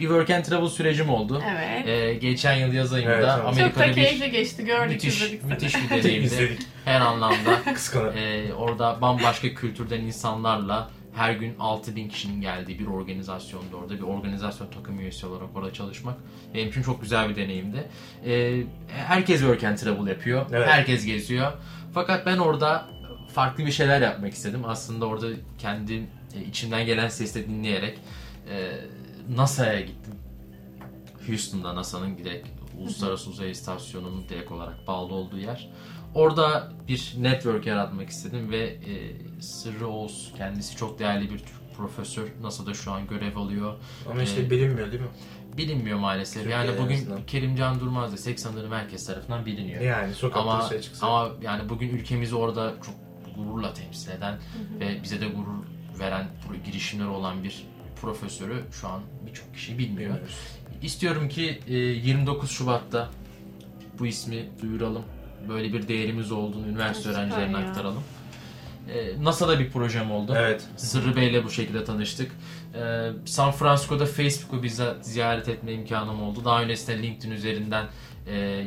Bir 0.00 0.04
work 0.06 0.30
and 0.30 0.44
travel 0.44 0.68
sürecim 0.68 1.10
oldu. 1.10 1.42
Evet. 1.52 1.88
Ee, 1.88 2.14
geçen 2.14 2.54
yıl 2.54 2.72
yaz 2.72 2.92
ayında 2.92 3.12
Evet, 3.12 3.24
evet. 3.24 3.36
Çok 3.36 3.44
da 3.44 3.48
Amerika'da 3.48 3.88
bir 3.88 3.94
keyifli 3.94 4.30
geçti 4.30 4.64
gördük 4.64 4.90
müthiş, 4.90 5.16
izledik 5.22 5.44
müthiş 5.44 5.74
bir 5.74 5.90
deneyimdi. 6.04 6.58
Her 6.84 7.00
anlamda. 7.00 7.62
Kıskanır. 7.74 8.14
Ee, 8.14 8.54
orada 8.54 8.98
bambaşka 9.00 9.54
kültürden 9.54 10.00
insanlarla 10.00 10.90
her 11.14 11.32
gün 11.32 11.54
6000 11.58 12.08
kişinin 12.08 12.40
geldiği 12.40 12.78
bir 12.78 12.86
organizasyonda 12.86 13.76
orada 13.76 13.94
bir 13.94 14.02
organizasyon 14.02 14.70
takım 14.70 15.00
üyesi 15.00 15.26
olarak 15.26 15.56
orada 15.56 15.72
çalışmak 15.72 16.16
benim 16.54 16.68
için 16.68 16.82
çok 16.82 17.02
güzel 17.02 17.28
bir 17.28 17.36
deneyimdi. 17.36 17.88
Ee, 18.26 18.62
herkes 18.88 19.40
work 19.40 19.64
and 19.64 19.76
travel 19.76 20.06
yapıyor. 20.06 20.46
Evet. 20.52 20.68
Herkes 20.68 21.06
geziyor. 21.06 21.52
Fakat 21.94 22.26
ben 22.26 22.38
orada 22.38 22.88
farklı 23.34 23.66
bir 23.66 23.72
şeyler 23.72 24.00
yapmak 24.00 24.32
istedim. 24.32 24.60
Aslında 24.66 25.06
orada 25.06 25.26
kendi 25.58 25.94
e, 26.34 26.44
içimden 26.48 26.86
gelen 26.86 27.08
sesle 27.08 27.48
dinleyerek 27.48 27.98
e, 28.50 28.72
NASA'ya 29.36 29.80
gittim. 29.80 30.14
Houston'da 31.26 31.74
NASA'nın 31.74 32.18
direkt 32.18 32.48
Uluslararası 32.78 33.30
Uzay 33.30 33.50
İstasyonu'nun 33.50 34.28
direkt 34.28 34.52
olarak 34.52 34.86
bağlı 34.86 35.14
olduğu 35.14 35.38
yer. 35.38 35.70
Orada 36.14 36.72
bir 36.88 37.14
network 37.18 37.66
yaratmak 37.66 38.08
istedim 38.08 38.50
ve 38.50 38.58
e, 38.64 38.82
Sırrı 39.42 39.88
Oğuz 39.88 40.32
kendisi 40.36 40.76
çok 40.76 40.98
değerli 40.98 41.30
bir 41.30 41.38
Türk 41.38 41.76
profesör. 41.76 42.28
NASA'da 42.42 42.74
şu 42.74 42.92
an 42.92 43.06
görev 43.06 43.36
alıyor. 43.36 43.74
Ama 44.10 44.22
işte 44.22 44.40
Ee, 44.42 44.50
bilinmiyor 44.50 44.92
değil 44.92 45.02
mi? 45.02 45.08
Bilinmiyor 45.56 45.98
maalesef. 45.98 46.42
Türkiye'de 46.42 46.66
Yani 46.66 46.78
bugün. 46.80 47.24
Kerimcan 47.26 47.80
Durmaz 47.80 48.12
desek 48.12 48.40
sanırım 48.40 48.72
herkes 48.72 49.06
tarafından 49.06 49.46
biliniyor. 49.46 49.80
Yani 49.80 50.14
sokakta 50.14 50.50
Ama 50.50 50.80
çıksa. 50.80 51.06
ama 51.06 51.32
yani 51.42 51.68
bugün 51.68 51.88
ülkemizi 51.88 52.36
orada 52.36 52.74
çok 52.86 52.94
gururla 53.36 53.74
temsil 53.74 54.10
eden 54.10 54.38
ve 54.80 55.02
bize 55.02 55.20
de 55.20 55.28
gurur 55.28 55.64
veren 56.00 56.26
girişimleri 56.64 57.08
olan 57.08 57.44
bir 57.44 57.66
profesörü 58.00 58.62
şu 58.72 58.88
an 58.88 59.02
birçok 59.26 59.54
kişi 59.54 59.78
bilmiyor. 59.78 60.10
Bilmiyoruz. 60.10 60.36
İstiyorum 60.82 61.28
ki 61.28 61.60
e, 61.68 61.74
29 61.76 62.50
Şubat'ta 62.50 63.10
bu 63.98 64.06
ismi 64.06 64.48
duyuralım. 64.62 65.02
Böyle 65.48 65.72
bir 65.72 65.88
değerimiz 65.88 66.32
olduğunu 66.32 66.66
üniversite 66.66 67.02
Süper 67.08 67.18
öğrencilerine 67.18 67.60
ya. 67.60 67.68
aktaralım. 67.68 68.02
E, 68.88 69.24
NASA'da 69.24 69.58
bir 69.58 69.70
projem 69.70 70.10
oldu. 70.10 70.34
Evet. 70.36 70.64
Sırrı 70.76 71.16
Bey'le 71.16 71.44
bu 71.44 71.50
şekilde 71.50 71.84
tanıştık. 71.84 72.32
Ee, 72.74 73.10
San 73.24 73.52
Francisco'da 73.52 74.06
Facebook'u 74.06 74.62
bizzat 74.62 75.06
ziyaret 75.06 75.48
etme 75.48 75.72
imkanım 75.72 76.22
oldu. 76.22 76.44
Daha 76.44 76.62
öncesinde 76.62 77.02
LinkedIn 77.02 77.30
üzerinden 77.30 77.86
e, 78.28 78.66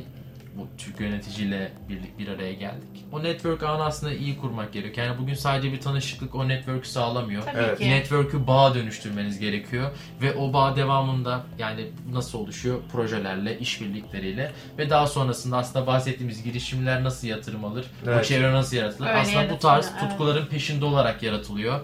bu 0.55 0.67
Türk 0.77 0.99
yöneticiyle 0.99 1.71
bir, 1.89 1.99
bir 2.19 2.27
araya 2.27 2.53
geldik. 2.53 3.05
O 3.11 3.23
network 3.23 3.63
ağını 3.63 3.83
aslında 3.83 4.13
iyi 4.13 4.37
kurmak 4.37 4.73
gerekiyor. 4.73 5.07
Yani 5.07 5.19
bugün 5.19 5.33
sadece 5.33 5.71
bir 5.71 5.81
tanışıklık 5.81 6.35
o 6.35 6.47
network'ü 6.47 6.89
sağlamıyor. 6.89 7.43
Tabii 7.43 7.57
Evet. 7.57 7.79
ki. 7.79 7.89
Network'ü 7.89 8.47
bağ 8.47 8.75
dönüştürmeniz 8.75 9.39
gerekiyor 9.39 9.91
ve 10.21 10.33
o 10.33 10.53
bağ 10.53 10.75
devamında 10.75 11.43
yani 11.59 11.87
nasıl 12.11 12.39
oluşuyor? 12.39 12.79
Projelerle, 12.91 13.59
işbirlikleriyle 13.59 14.51
ve 14.77 14.89
daha 14.89 15.07
sonrasında 15.07 15.57
aslında 15.57 15.87
bahsettiğimiz 15.87 16.43
girişimler 16.43 17.03
nasıl 17.03 17.27
yatırım 17.27 17.65
alır? 17.65 17.85
O 18.05 18.09
Evet. 18.09 18.25
çevre 18.25 18.53
nasıl 18.53 18.77
yaratılır? 18.77 19.07
Öyle 19.07 19.17
aslında 19.17 19.49
bu 19.49 19.59
tarz 19.59 19.91
evet. 19.91 20.09
tutkuların 20.09 20.45
peşinde 20.45 20.85
olarak 20.85 21.23
yaratılıyor. 21.23 21.79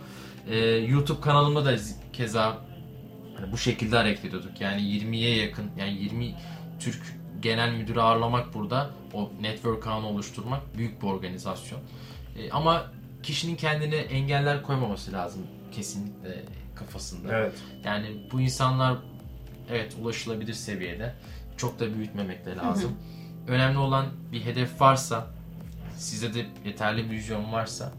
Ee, 0.49 0.57
YouTube 0.65 1.21
kanalımda 1.21 1.65
da 1.65 1.75
keza 2.13 2.57
hani 3.37 3.51
bu 3.51 3.57
şekilde 3.57 3.97
hareket 3.97 4.25
ediyorduk. 4.25 4.61
Yani 4.61 4.81
20'ye 4.81 5.35
yakın 5.35 5.71
yani 5.79 5.93
20 5.93 6.35
Türk 6.79 7.20
genel 7.41 7.73
müdürü 7.73 7.99
ağırlamak 7.99 8.53
burada 8.53 8.89
o 9.13 9.31
network 9.41 9.87
ağını 9.87 10.07
oluşturmak 10.07 10.77
büyük 10.77 11.01
bir 11.01 11.07
organizasyon. 11.07 11.79
Ee, 12.37 12.51
ama 12.51 12.91
kişinin 13.23 13.55
kendine 13.55 13.95
engeller 13.95 14.63
koymaması 14.63 15.13
lazım 15.13 15.41
kesinlikle 15.71 16.43
kafasında. 16.75 17.37
Evet. 17.37 17.53
Yani 17.83 18.07
bu 18.31 18.41
insanlar 18.41 18.97
evet 19.69 19.95
ulaşılabilir 20.01 20.53
seviyede. 20.53 21.15
Çok 21.57 21.79
da 21.79 21.95
büyütmemek 21.95 22.45
de 22.45 22.55
lazım. 22.55 22.91
Önemli 23.47 23.77
olan 23.77 24.05
bir 24.31 24.45
hedef 24.45 24.81
varsa, 24.81 25.27
size 25.97 26.33
de 26.33 26.45
yeterli 26.65 27.11
bir 27.11 27.15
vizyon 27.15 27.53
varsa 27.53 27.93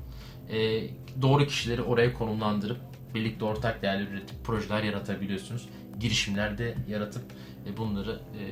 e, 0.50 0.88
doğru 1.22 1.46
kişileri 1.46 1.82
oraya 1.82 2.14
konumlandırıp 2.14 2.80
birlikte 3.14 3.44
ortak 3.44 3.82
değerler 3.82 4.08
üretip 4.08 4.44
projeler 4.44 4.82
yaratabiliyorsunuz. 4.82 5.68
Girişimler 6.00 6.58
de 6.58 6.74
yaratıp 6.88 7.22
e, 7.22 7.34
bunları 7.76 8.10
e, 8.12 8.42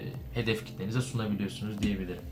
hedef 0.40 0.66
kitlenize 0.66 1.00
sunabiliyorsunuz 1.00 1.82
diyebilirim. 1.82 2.22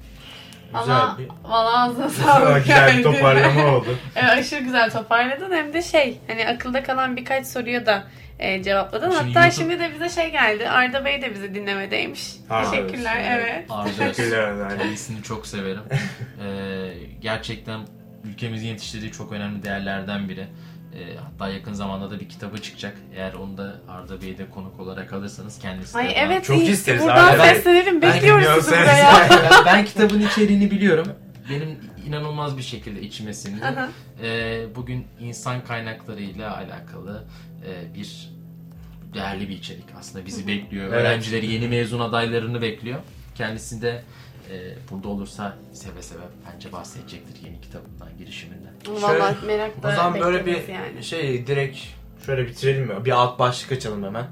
Güzel 0.67 0.95
Valla, 0.97 1.17
bir 1.19 1.29
valla 1.49 1.83
ağzına 1.83 2.09
sağlık. 2.09 2.65
güzel 2.65 2.99
bir 2.99 3.03
toparlama 3.03 3.77
oldu. 3.77 3.99
Evet, 4.17 4.31
aşırı 4.31 4.61
güzel 4.61 4.91
toparladın 4.91 5.53
hem 5.53 5.73
de 5.73 5.83
şey 5.83 6.19
hani 6.27 6.49
akılda 6.49 6.83
kalan 6.83 7.17
birkaç 7.17 7.47
soruyu 7.47 7.87
da 7.87 8.05
e, 8.39 8.63
cevapladın. 8.63 9.11
Şimdi 9.11 9.35
Hatta 9.35 9.49
YouTube- 9.49 9.53
şimdi 9.55 9.81
de 9.81 9.91
bize 9.95 10.09
şey 10.09 10.31
geldi. 10.33 10.69
Arda 10.69 11.05
Bey 11.05 11.23
de 11.23 11.35
bizi 11.35 11.55
dinlemedeymiş. 11.55 12.33
Aa, 12.51 12.71
Teşekkürler. 12.71 13.17
evet. 13.31 13.49
Evet. 13.57 13.67
Arda 13.71 13.91
Teşekkürler. 14.13 14.79
Kendisini 14.79 15.23
çok 15.23 15.47
severim. 15.47 15.83
Ee, 16.43 16.91
gerçekten 17.21 17.81
ülkemizin 18.25 18.67
yetiştirdiği 18.67 19.13
çok 19.13 19.33
önemli 19.33 19.63
değerlerden 19.63 20.29
biri. 20.29 20.47
Ee, 20.95 21.17
hatta 21.17 21.49
yakın 21.49 21.73
zamanda 21.73 22.11
da 22.11 22.21
bir 22.21 22.29
kitabı 22.29 22.63
çıkacak. 22.63 22.97
Eğer 23.17 23.33
onu 23.33 23.59
da 23.59 23.81
Arda 23.89 24.23
Bey'de 24.23 24.51
konuk 24.51 24.81
olarak 24.81 25.13
alırsanız 25.13 25.59
kendisi 25.59 25.99
Ay 25.99 26.09
de 26.09 26.13
evet. 26.13 26.45
Çok 26.45 26.57
iyi. 26.59 26.71
isteriz 26.71 27.03
Buradan 27.03 27.25
Arda 27.25 27.43
Bey. 27.45 27.55
seslenelim. 27.55 28.03
Ben 28.03 28.15
Bekliyoruz 28.15 28.47
sizi 28.55 28.71
seni. 28.71 28.81
buraya. 28.83 29.29
ben, 29.31 29.65
ben 29.67 29.85
kitabın 29.85 30.21
içeriğini 30.21 30.71
biliyorum. 30.71 31.07
Benim 31.51 31.79
inanılmaz 32.07 32.57
bir 32.57 32.63
şekilde 32.63 33.01
içime 33.03 33.35
sindi. 33.35 33.65
Aha. 33.65 33.89
Ee, 34.23 34.67
bugün 34.77 35.07
insan 35.21 35.65
kaynaklarıyla 35.65 36.57
alakalı 36.57 37.25
e, 37.67 37.95
bir 37.95 38.31
değerli 39.15 39.49
bir 39.49 39.55
içerik 39.55 39.85
aslında 39.99 40.27
bizi 40.27 40.47
bekliyor. 40.47 40.85
Evet. 40.89 40.95
Öğrencileri, 40.95 41.47
yeni 41.53 41.69
mezun 41.69 42.01
adaylarını 42.01 42.63
bekliyor. 42.63 42.99
Kendisi 43.35 43.83
de 43.83 44.03
e, 44.51 44.75
burada 44.91 45.09
olursa 45.09 45.57
seve 45.73 46.03
seve 46.03 46.23
bence 46.47 46.73
bahsedecektir 46.73 47.47
yeni 47.47 47.61
kitabından, 47.61 48.09
girişiminden. 48.19 48.73
Valla 48.89 49.37
merakla 49.47 49.89
O 49.89 49.95
zaman 49.95 50.21
böyle 50.21 50.47
bir 50.47 50.69
yani. 50.69 51.05
şey 51.05 51.47
direkt 51.47 51.79
şöyle 52.27 52.47
bitirelim 52.47 52.87
mi? 52.87 53.05
Bir 53.05 53.11
alt 53.11 53.39
başlık 53.39 53.73
açalım 53.73 54.05
hemen. 54.05 54.27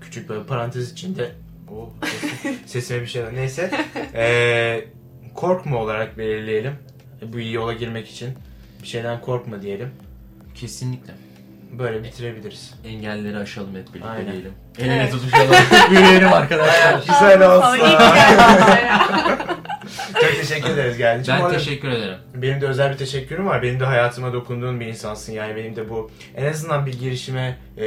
Küçük 0.00 0.28
böyle 0.28 0.44
parantez 0.44 0.92
içinde. 0.92 1.32
O 1.72 1.90
sesime 2.66 3.00
bir 3.00 3.06
şeyler. 3.06 3.34
Neyse. 3.34 3.70
Ee, 4.14 4.84
korkma 5.34 5.78
olarak 5.78 6.18
belirleyelim. 6.18 6.74
Bu 7.22 7.40
yola 7.40 7.72
girmek 7.72 8.08
için. 8.08 8.28
Bir 8.82 8.88
şeyden 8.88 9.20
korkma 9.20 9.62
diyelim. 9.62 9.90
Kesinlikle. 10.54 11.14
Böyle 11.78 12.02
bitirebiliriz. 12.02 12.74
Engelleri 12.84 13.36
aşalım 13.36 13.76
hep 13.76 13.88
birlikte 13.88 14.08
Aynen. 14.08 14.32
diyelim. 14.32 14.52
El 14.78 14.90
ele 14.90 15.10
tutuşalım. 15.10 15.54
Yürüyelim 15.90 16.32
arkadaşlar. 16.32 17.00
Güzel 17.00 17.50
olsun. 17.56 17.78
Çok 20.20 20.30
teşekkür 20.40 20.70
ederiz 20.70 20.96
geldiğin 20.96 21.22
için. 21.22 21.34
Ben 21.34 21.40
arada 21.40 21.52
teşekkür 21.58 21.88
ederim. 21.88 22.18
Benim 22.34 22.60
de 22.60 22.66
özel 22.66 22.92
bir 22.92 22.96
teşekkürüm 22.96 23.46
var. 23.46 23.62
Benim 23.62 23.80
de 23.80 23.84
hayatıma 23.84 24.32
dokunduğun 24.32 24.80
bir 24.80 24.86
insansın. 24.86 25.32
Yani 25.32 25.56
benim 25.56 25.76
de 25.76 25.90
bu 25.90 26.10
en 26.36 26.50
azından 26.50 26.86
bir 26.86 26.98
girişime 26.98 27.58
e, 27.78 27.86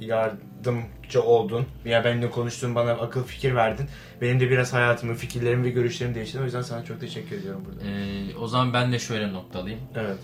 yardımcı 0.00 1.22
oldun. 1.22 1.66
Ya 1.84 2.04
benimle 2.04 2.30
konuştun, 2.30 2.74
bana 2.74 2.90
akıl 2.92 3.24
fikir 3.24 3.54
verdin. 3.54 3.86
Benim 4.20 4.40
de 4.40 4.50
biraz 4.50 4.72
hayatımı, 4.72 5.14
fikirlerimi 5.14 5.64
ve 5.64 5.70
görüşlerimi 5.70 6.14
değiştirdin. 6.14 6.42
O 6.42 6.44
yüzden 6.44 6.62
sana 6.62 6.84
çok 6.84 7.00
teşekkür 7.00 7.36
ediyorum 7.36 7.62
burada. 7.66 7.90
Ee, 7.90 8.36
o 8.40 8.46
zaman 8.46 8.72
ben 8.72 8.92
de 8.92 8.98
şöyle 8.98 9.32
noktalayayım. 9.32 9.84
Evet. 9.96 10.18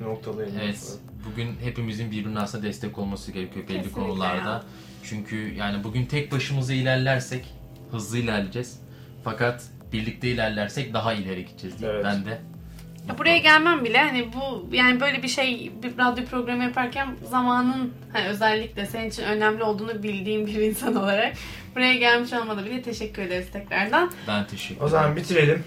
Ee, 0.00 0.04
Noktalayayım. 0.04 0.56
Evet. 0.64 0.92
Bugün 1.32 1.56
hepimizin 1.64 2.10
birbirine 2.10 2.38
aslında 2.40 2.64
destek 2.66 2.98
olması 2.98 3.32
gerekiyor 3.32 3.68
belli 3.68 3.76
Kesinlikle 3.76 4.02
konularda. 4.02 4.50
ya. 4.50 4.62
Çünkü 5.04 5.54
yani 5.54 5.84
bugün 5.84 6.06
tek 6.06 6.32
başımıza 6.32 6.72
ilerlersek 6.74 7.44
hızlı 7.90 8.18
ilerleyeceğiz. 8.18 8.80
Fakat 9.24 9.62
birlikte 9.92 10.28
ilerlersek 10.28 10.94
daha 10.94 11.12
ileri 11.12 11.46
gideceğiz 11.46 11.78
diye 11.78 11.90
Evet. 11.90 12.04
ben 12.04 12.24
de. 12.24 12.40
Ya 13.08 13.18
buraya 13.18 13.38
gelmem 13.38 13.84
bile 13.84 13.98
hani 13.98 14.28
bu 14.32 14.68
yani 14.76 15.00
böyle 15.00 15.22
bir 15.22 15.28
şey 15.28 15.72
bir 15.82 15.98
radyo 15.98 16.24
programı 16.24 16.62
yaparken 16.64 17.08
zamanın 17.30 17.92
hani 18.12 18.26
özellikle 18.26 18.86
senin 18.86 19.10
için 19.10 19.22
önemli 19.22 19.62
olduğunu 19.62 20.02
bildiğim 20.02 20.46
bir 20.46 20.54
insan 20.54 20.94
olarak 20.94 21.32
buraya 21.76 21.94
gelmiş 21.94 22.32
olmada 22.32 22.64
bile 22.64 22.82
teşekkür 22.82 23.22
ederiz 23.22 23.46
tekrardan. 23.52 24.12
Ben 24.28 24.46
teşekkür 24.46 24.84
O 24.84 24.88
zaman 24.88 25.16
bitirelim. 25.16 25.60